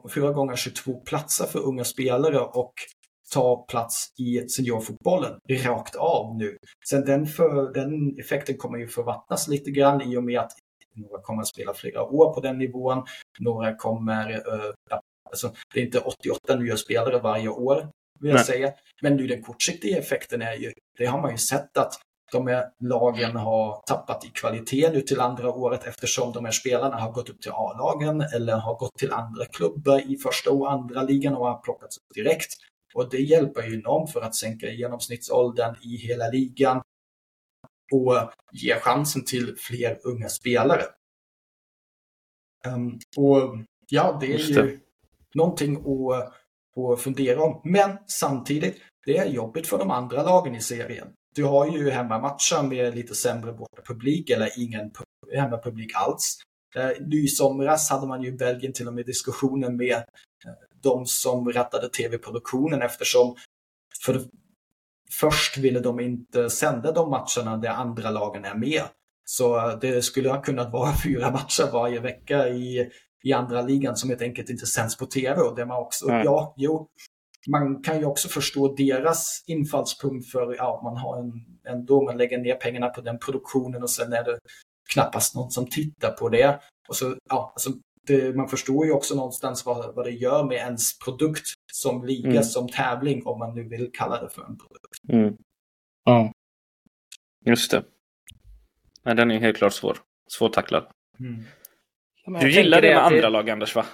[0.09, 2.73] fyra gånger 22 platser för unga spelare och
[3.33, 6.57] ta plats i seniorfotbollen rakt av nu.
[6.89, 10.53] Sen den, för, den effekten kommer ju förvattnas lite grann i och med att
[10.95, 13.05] några kommer att spela flera år på den nivån.
[13.39, 14.73] Några kommer, uh,
[15.31, 17.89] alltså, det är inte 88 nya spelare varje år
[18.21, 18.73] vill jag säga.
[19.03, 21.95] Men nu den kortsiktiga effekten är ju, det har man ju sett att
[22.33, 26.97] de här lagen har tappat i kvalitet nu till andra året eftersom de här spelarna
[26.97, 31.03] har gått upp till A-lagen eller har gått till andra klubbar i första och andra
[31.03, 32.53] ligan och har plockats upp direkt.
[32.95, 36.83] Och det hjälper ju enormt för att sänka genomsnittsåldern i hela ligan
[37.93, 40.83] och ge chansen till fler unga spelare.
[42.67, 44.81] Um, och ja, det är ju
[45.35, 46.35] någonting att
[46.77, 47.61] att fundera om.
[47.65, 48.77] Men samtidigt,
[49.07, 51.09] det är jobbigt för de andra lagen i serien.
[51.35, 54.91] Du har ju hemmamatcher med lite sämre bortapublik eller ingen
[55.35, 56.37] hemmapublik alls.
[56.77, 60.53] Eh, nu i somras hade man ju i Belgien till och med diskussioner med eh,
[60.83, 63.37] de som rättade tv-produktionen eftersom
[64.05, 64.21] för
[65.11, 68.83] först ville de inte sända de matcherna där andra lagen är med.
[69.25, 72.91] Så eh, det skulle ha kunnat vara fyra matcher varje vecka i
[73.23, 75.41] i andra ligan som helt enkelt inte sänds på tv.
[75.41, 76.23] Och det man också, Nej.
[76.25, 76.89] ja, jo,
[77.49, 81.33] man kan ju också förstå deras infallspunkt för, ja, man har en,
[81.69, 84.39] ändå, man lägger ner pengarna på den produktionen och sen är det
[84.93, 86.61] knappast någon som tittar på det.
[86.89, 87.71] Och så, ja, alltså,
[88.07, 92.31] det, man förstår ju också någonstans vad, vad det gör med ens produkt som liga,
[92.31, 92.43] mm.
[92.43, 95.09] som tävling, om man nu vill kalla det för en produkt.
[95.09, 95.37] Mm.
[96.05, 96.33] Ja,
[97.45, 97.85] just det.
[99.03, 99.99] Men den är helt klart svår.
[100.29, 100.87] Svårtacklad.
[101.21, 101.45] Mm
[102.41, 103.29] du gillar det med andra det...
[103.29, 103.85] lag, Anders, va?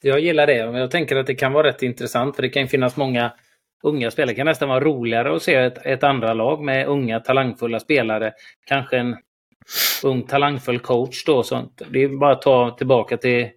[0.00, 0.66] Jag gillar det.
[0.66, 2.36] Men jag tänker att det kan vara rätt intressant.
[2.36, 3.32] För det kan finnas många
[3.82, 4.30] unga spelare.
[4.30, 8.32] Det kan nästan vara roligare att se ett, ett andra lag med unga talangfulla spelare.
[8.66, 9.16] Kanske en
[10.04, 11.42] ung talangfull coach då.
[11.42, 11.82] Sånt.
[11.90, 13.48] Det är bara att ta tillbaka till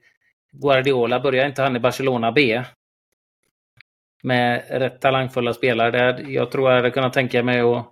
[0.51, 1.19] Guardiola.
[1.19, 2.63] Börjar inte han i Barcelona B?
[4.23, 6.25] Med rätt talangfulla spelare.
[6.27, 7.85] Jag tror jag hade kunnat tänka mig att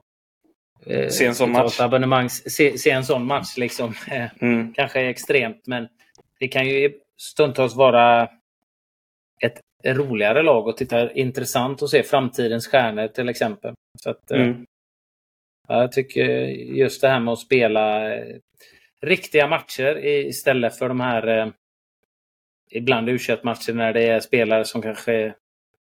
[0.86, 1.80] Eh, se en sån match.
[1.80, 3.94] Abonnemang, se, se, en sån match liksom.
[4.12, 4.74] Eh, mm.
[4.74, 5.88] Kanske extremt, men
[6.40, 8.30] det kan ju stundtals vara
[9.42, 13.74] ett roligare lag och titta intressant att se framtidens stjärnor till exempel.
[14.00, 14.66] Så att, eh, mm.
[15.68, 16.26] Jag tycker
[16.76, 18.12] just det här med att spela
[19.02, 21.54] riktiga matcher istället för de här
[22.72, 25.34] ibland u matcher när det är spelare som kanske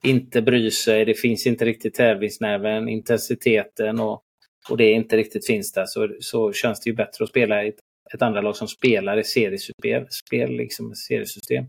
[0.02, 1.04] inte bryr sig.
[1.04, 4.22] Det finns inte riktigt tävlingsnerven, intensiteten och,
[4.68, 7.68] och det inte riktigt finns där så, så känns det ju bättre att spela i
[7.68, 7.78] ett,
[8.14, 11.64] ett andra lag som spelar i seriespel, spel, liksom, seriesystem.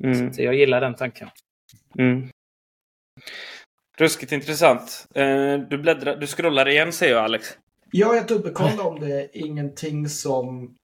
[0.00, 0.32] Mm.
[0.32, 1.28] Så jag gillar den tanken.
[1.98, 2.28] Mm.
[3.98, 5.06] Ruskigt intressant.
[5.14, 7.58] Eh, du, bläddrar, du scrollar igen säger jag Alex.
[7.90, 10.76] Ja, jag dubbelkollar om det är ingenting som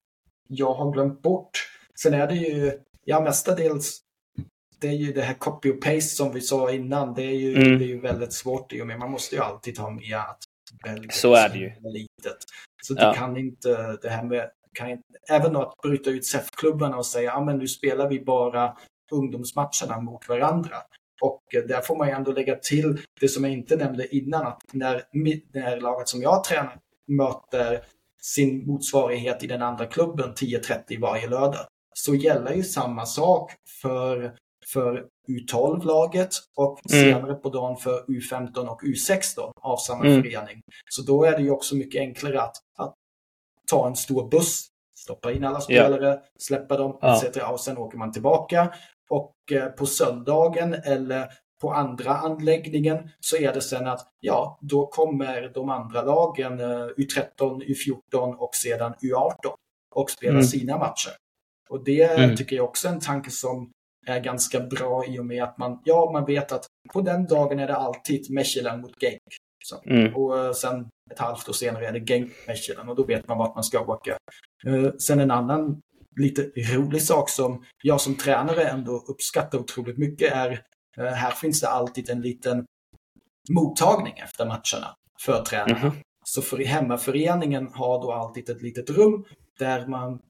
[0.48, 1.50] jag har glömt bort.
[2.02, 2.72] Sen är det ju,
[3.04, 4.00] ja mestadels,
[4.80, 7.14] det är ju det här copy och paste som vi sa innan.
[7.14, 7.78] Det är ju, mm.
[7.78, 10.38] det är ju väldigt svårt i och med man måste ju alltid ha med att
[10.84, 11.66] Belgien Så är det ju.
[11.66, 12.38] Är litet.
[12.82, 13.08] Så ja.
[13.08, 17.30] det kan inte, det här med, kan inte, även att bryta ut SEF-klubbarna och säga,
[17.30, 18.76] ja men nu spelar vi bara
[19.12, 20.76] ungdomsmatcherna mot varandra.
[21.20, 24.62] Och där får man ju ändå lägga till det som jag inte nämnde innan, att
[24.72, 25.02] när,
[25.52, 26.78] när laget som jag tränar
[27.08, 27.84] möter
[28.22, 33.52] sin motsvarighet i den andra klubben 10.30 varje lördag, så gäller ju samma sak
[33.82, 34.36] för,
[34.72, 37.04] för U12-laget och mm.
[37.04, 40.22] senare på dagen för U15 och U16 av samma mm.
[40.22, 40.62] förening.
[40.90, 42.94] Så då är det ju också mycket enklare att, att
[43.70, 46.18] ta en stor buss, stoppa in alla spelare, yeah.
[46.38, 47.22] släppa dem, ja.
[47.24, 47.36] etc.
[47.52, 48.74] Och sen åker man tillbaka.
[49.10, 51.28] Och eh, på söndagen eller
[51.60, 57.22] på andra anläggningen så är det sen att ja, då kommer de andra lagen, U13,
[57.40, 59.54] eh, U14 och sedan U18
[59.94, 60.44] och spelar mm.
[60.44, 61.12] sina matcher.
[61.68, 62.36] Och det mm.
[62.36, 63.70] tycker jag också är en tanke som
[64.06, 67.58] är ganska bra i och med att man, ja, man vet att på den dagen
[67.58, 69.22] är det alltid Mechelen mot Genk.
[69.86, 70.16] Mm.
[70.16, 73.38] Och eh, sen ett halvt år senare är det Genk Mechelen och då vet man
[73.38, 74.16] vart man ska åka.
[74.98, 75.80] Sen en annan
[76.16, 80.50] lite rolig sak som jag som tränare ändå uppskattar otroligt mycket är
[80.98, 82.64] eh, här finns det alltid en liten
[83.50, 85.80] mottagning efter matcherna för tränarna.
[85.80, 85.92] Mm.
[86.24, 89.24] Så för hemmaföreningen har då alltid ett litet rum
[89.58, 90.20] där man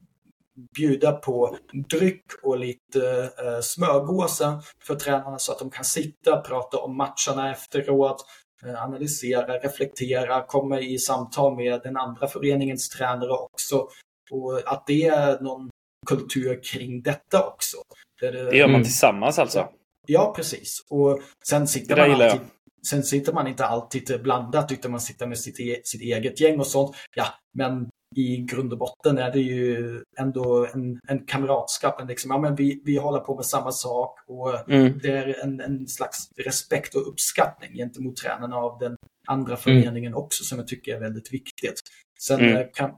[0.77, 1.57] bjuder på
[1.91, 7.53] dryck och lite eh, smörgåsar för tränarna så att de kan sitta, prata om matcherna
[7.53, 8.25] efteråt,
[8.67, 13.89] eh, analysera, reflektera, komma i samtal med den andra föreningens tränare också.
[14.31, 15.71] Och att det är någon
[16.07, 17.77] kultur kring detta också.
[18.21, 18.85] Det, det gör man mm.
[18.85, 19.69] tillsammans alltså?
[20.07, 20.87] Ja, precis.
[20.91, 22.41] Och sen sitter, man alltid,
[22.89, 26.61] sen sitter man inte alltid blandat utan man sitter med sitt, e sitt eget gäng
[26.61, 26.97] och sånt.
[27.15, 32.01] Ja, men i grund och botten är det ju ändå en, en kamratskap.
[32.01, 34.99] En liksom, ja, men vi, vi håller på med samma sak och mm.
[35.03, 38.97] det är en, en slags respekt och uppskattning gentemot tränarna av den
[39.27, 39.59] andra mm.
[39.59, 40.25] föreningen mm.
[40.25, 41.81] också som jag tycker är väldigt viktigt.
[42.21, 42.57] Sen mm.
[42.57, 42.95] Eh, kan,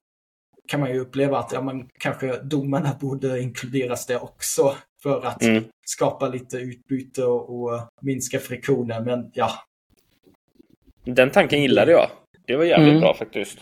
[0.69, 5.43] kan man ju uppleva att ja, man, kanske domarna borde inkluderas det också för att
[5.43, 5.65] mm.
[5.87, 9.05] skapa lite utbyte och, och, minska friktionen.
[9.05, 9.51] Men ja.
[11.05, 12.11] Den tanken gillade jag.
[12.47, 13.01] Det var jävligt mm.
[13.01, 13.59] bra faktiskt.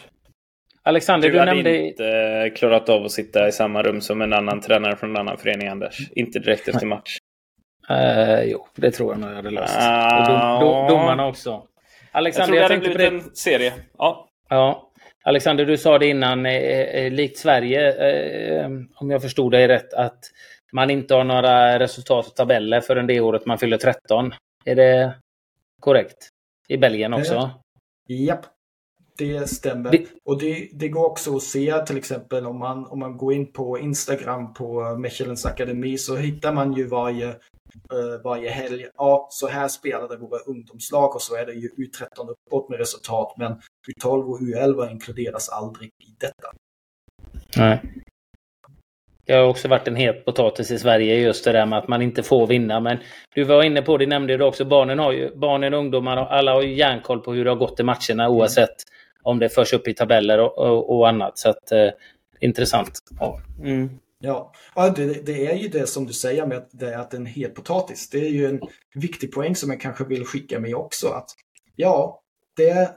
[0.83, 1.77] Alexander, du, du hade nämnde...
[1.77, 5.39] inte klarat av att sitta i samma rum som en annan tränare från en annan
[5.39, 6.11] förening, Anders.
[6.11, 7.17] Inte direkt efter match.
[7.91, 9.79] Uh, jo, det tror jag nog jag hade löst.
[9.79, 11.63] Uh, och dom, dom, domarna också.
[12.13, 13.27] Alexander, jag, tror jag tänkte på det.
[13.27, 13.73] en serie.
[13.99, 14.29] Ja.
[14.49, 14.91] ja.
[15.23, 19.93] Alexander, du sa det innan, eh, eh, likt Sverige, eh, om jag förstod dig rätt,
[19.93, 20.19] att
[20.73, 24.35] man inte har några resultat och tabeller förrän det året man fyller 13.
[24.65, 25.15] Är det
[25.81, 26.29] korrekt?
[26.69, 27.35] I Belgien också?
[28.09, 28.47] Eh, japp,
[29.21, 29.91] det stämmer.
[29.91, 30.07] Det...
[30.25, 33.53] Och det, det, går också att se till exempel om man, om man går in
[33.53, 38.87] på Instagram på Mechelens akademi så hittar man ju varje uh, varje helg.
[38.97, 43.35] Ja, så här spelade våra ungdomslag och så är det ju U13 uppåt med resultat.
[43.37, 43.53] Men
[43.89, 46.49] U12 och U11 inkluderas aldrig i detta.
[47.57, 47.81] Nej.
[49.27, 52.03] Det har också varit en het potatis i Sverige just det där med att man
[52.03, 52.81] inte får vinna.
[52.81, 52.99] Men
[53.35, 56.53] du var inne på det, nämnde du också, barnen har ju, barnen och ungdomarna, alla
[56.53, 59.00] har ju järnkoll på hur det har gått i matcherna oavsett mm.
[59.23, 61.39] Om det förs upp i tabeller och, och, och annat.
[61.39, 61.89] Så att, eh,
[62.41, 62.99] intressant.
[63.21, 63.41] Ja.
[63.63, 63.91] Mm.
[64.23, 67.15] Ja, ja det, det, är ju det som du säger med att det är att
[67.15, 68.11] en het potatis.
[68.11, 68.61] Det är ju en
[68.95, 71.09] viktig poäng som jag kanske vill skicka med också.
[71.09, 71.31] Att
[71.77, 72.23] ja,
[72.57, 72.91] det,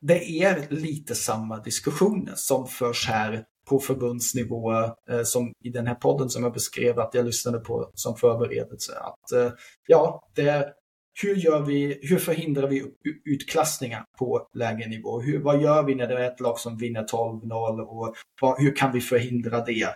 [0.00, 4.72] det är lite samma diskussioner som förs här på förbundsnivå
[5.10, 8.92] eh, som i den här podden som jag beskrev att jag lyssnade på som förberedelse.
[8.92, 9.52] Att eh,
[9.86, 10.74] ja, det
[11.22, 12.84] hur, gör vi, hur förhindrar vi
[13.24, 15.20] utklassningar på lägre nivå?
[15.20, 18.76] Hur, vad gör vi när det är ett lag som vinner 12-0 och vad, hur
[18.76, 19.94] kan vi förhindra det?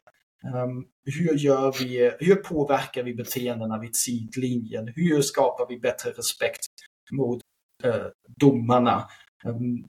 [0.55, 4.93] Um, hur, gör vi, hur påverkar vi beteendena vid sidlinjen?
[4.97, 6.67] Hur skapar vi bättre respekt
[7.13, 7.41] mot
[7.85, 8.07] uh,
[8.37, 9.09] domarna?
[9.45, 9.87] Um,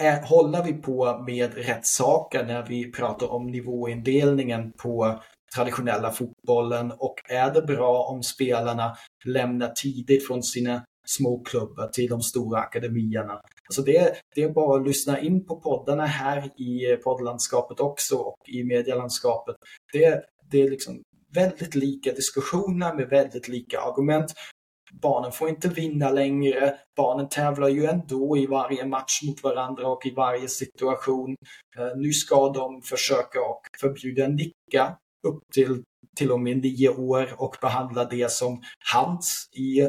[0.00, 5.22] är, håller vi på med rätt saker när vi pratar om nivåindelningen på
[5.54, 12.22] traditionella fotbollen och är det bra om spelarna lämnar tidigt från sina småklubbar till de
[12.22, 13.40] stora akademierna.
[13.68, 18.48] Alltså det, det är bara att lyssna in på poddarna här i poddlandskapet också och
[18.48, 19.56] i medielandskapet.
[19.92, 21.02] Det, det är liksom
[21.34, 24.32] väldigt lika diskussioner med väldigt lika argument.
[25.02, 26.74] barnen får inte vinna längre.
[26.96, 31.36] Barnen tävlar ju ändå i varje match mot varandra och i varje situation.
[31.78, 34.96] Eh, nu ska de försöka och förbjuda nicka
[35.28, 35.82] upp till
[36.18, 39.82] till och med nio år och behandla det som hands i,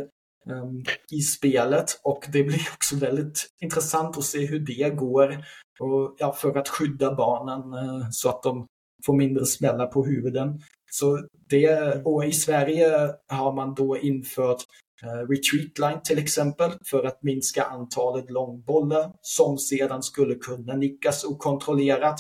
[0.51, 1.99] um, i spelet.
[2.03, 5.45] Och det blir också väldigt intressant att se hur det går.
[5.79, 8.67] Och, ja, för att skydda barnen uh, så att de
[9.05, 10.61] får mindre smällar på huvuden.
[10.91, 14.61] Så det, och i Sverige har man då infört
[15.03, 21.23] uh, retreat line till exempel för att minska antalet långbollar som sedan skulle kunna nickas
[21.23, 22.19] okontrollerat.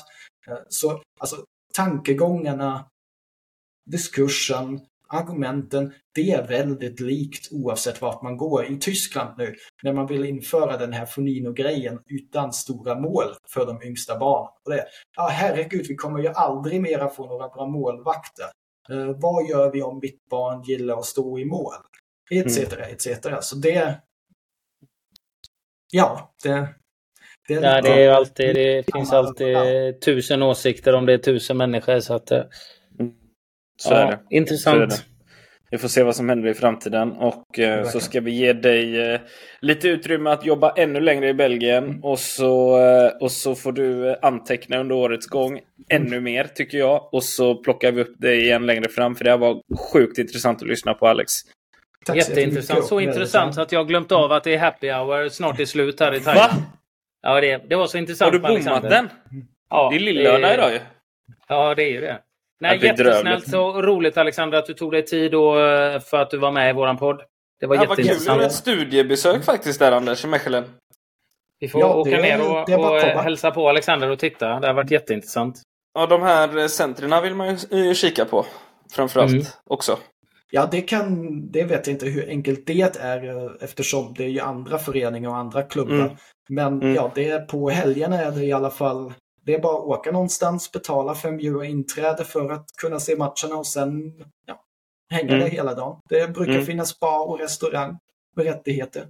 [0.49, 1.35] Uh, så alltså,
[1.75, 2.85] tankegångarna
[3.91, 4.79] diskursen,
[5.09, 8.65] argumenten, det är väldigt likt oavsett vart man går.
[8.71, 13.83] I Tyskland nu, när man vill införa den här Fonino-grejen utan stora mål för de
[13.83, 14.51] yngsta barnen.
[14.65, 14.85] Och det,
[15.15, 18.45] ja, herregud, vi kommer ju aldrig mera få några bra målvakter.
[18.89, 21.73] Eh, vad gör vi om mitt barn gillar att stå i mål?
[22.31, 22.57] Etc.
[22.57, 22.83] Mm.
[22.91, 23.07] etc.
[23.41, 24.01] Så det...
[25.91, 26.67] Ja, det...
[27.47, 29.55] Det, är ja, det, är alltid, det finns alltid
[30.01, 31.99] tusen åsikter om det är tusen människor.
[31.99, 32.31] Så att,
[33.79, 34.19] så ja, är det.
[34.29, 34.77] Intressant.
[34.77, 35.03] Så är det.
[35.71, 39.11] Vi får se vad som händer i framtiden och eh, så ska vi ge dig
[39.11, 39.19] eh,
[39.59, 42.03] lite utrymme att jobba ännu längre i Belgien mm.
[42.03, 46.23] och, så, eh, och så får du anteckna under årets gång ännu mm.
[46.23, 49.37] mer tycker jag och så plockar vi upp dig igen längre fram för det här
[49.37, 49.61] var
[49.93, 51.33] sjukt intressant att lyssna på Alex.
[52.05, 52.85] Tack Jätteintressant.
[52.85, 55.99] Så intressant så att jag glömt av att det är happy hour snart är slut
[55.99, 56.51] här i Thailand.
[56.51, 56.57] Va?
[57.21, 58.33] Ja, det, det var så intressant.
[58.33, 59.09] Har du bommat den?
[59.69, 60.79] Ja, det är lillördag idag ju.
[61.47, 62.19] Ja, det är ju det.
[62.59, 66.37] Nej, jättesnällt och roligt Alexander att du tog dig tid och, eh, för att du
[66.37, 67.21] var med i våran podd.
[67.59, 68.27] Det var ja, jätteintressant.
[68.27, 68.45] Vad kul.
[68.45, 70.63] ett studiebesök faktiskt där Anders, i Mechelen.
[71.59, 74.59] Vi får ja, åka det, ner och, och hälsa på Alexander och titta.
[74.59, 75.61] Det har varit jätteintressant.
[75.93, 78.45] Ja, de här centren vill man ju kika på.
[78.91, 79.45] Framförallt mm.
[79.65, 79.97] också.
[80.51, 84.29] Ja, det, kan, det vet jag inte hur enkelt det är eh, eftersom det är
[84.29, 85.95] ju andra föreningar och andra klubbar.
[85.95, 86.15] Mm.
[86.49, 86.95] Men mm.
[86.95, 89.13] ja, det är på helgerna är det i alla fall
[89.49, 93.55] det är bara att åka någonstans, betala 5 euro inträde för att kunna se matcherna
[93.57, 94.13] och sen
[94.45, 94.61] ja,
[95.11, 95.39] hänga mm.
[95.39, 96.01] där hela dagen.
[96.09, 96.65] Det brukar mm.
[96.65, 97.97] finnas bar och restaurang
[98.35, 99.07] med rättigheter.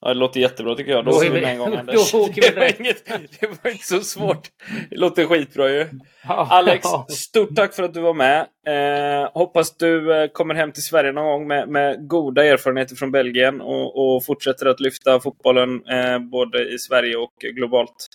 [0.00, 1.04] Ja, det låter jättebra tycker jag.
[1.04, 2.12] Då, åker vi med en gång Anders.
[2.12, 3.06] det, var inget,
[3.40, 4.48] det var inte så svårt.
[4.90, 5.88] Det låter skitbra ju.
[6.28, 8.40] Alex, stort tack för att du var med.
[8.66, 13.10] Eh, hoppas du eh, kommer hem till Sverige någon gång med, med goda erfarenheter från
[13.10, 18.08] Belgien och, och fortsätter att lyfta fotbollen eh, både i Sverige och globalt.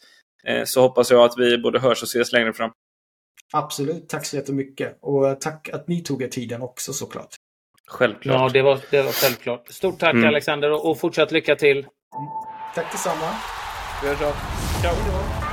[0.43, 2.71] Eh, så hoppas jag att vi både hörs och ses längre fram.
[3.53, 4.97] Absolut, tack så jättemycket.
[5.01, 7.35] Och tack att ni tog er tiden också såklart.
[7.87, 8.41] Självklart.
[8.41, 9.67] Ja, det var, det var självklart.
[9.69, 10.27] Stort tack mm.
[10.27, 11.77] Alexander och fortsatt lycka till.
[11.77, 11.89] Mm.
[12.75, 13.35] Tack detsamma.
[14.01, 14.33] Vi hörs av.
[14.81, 15.46] Ciao.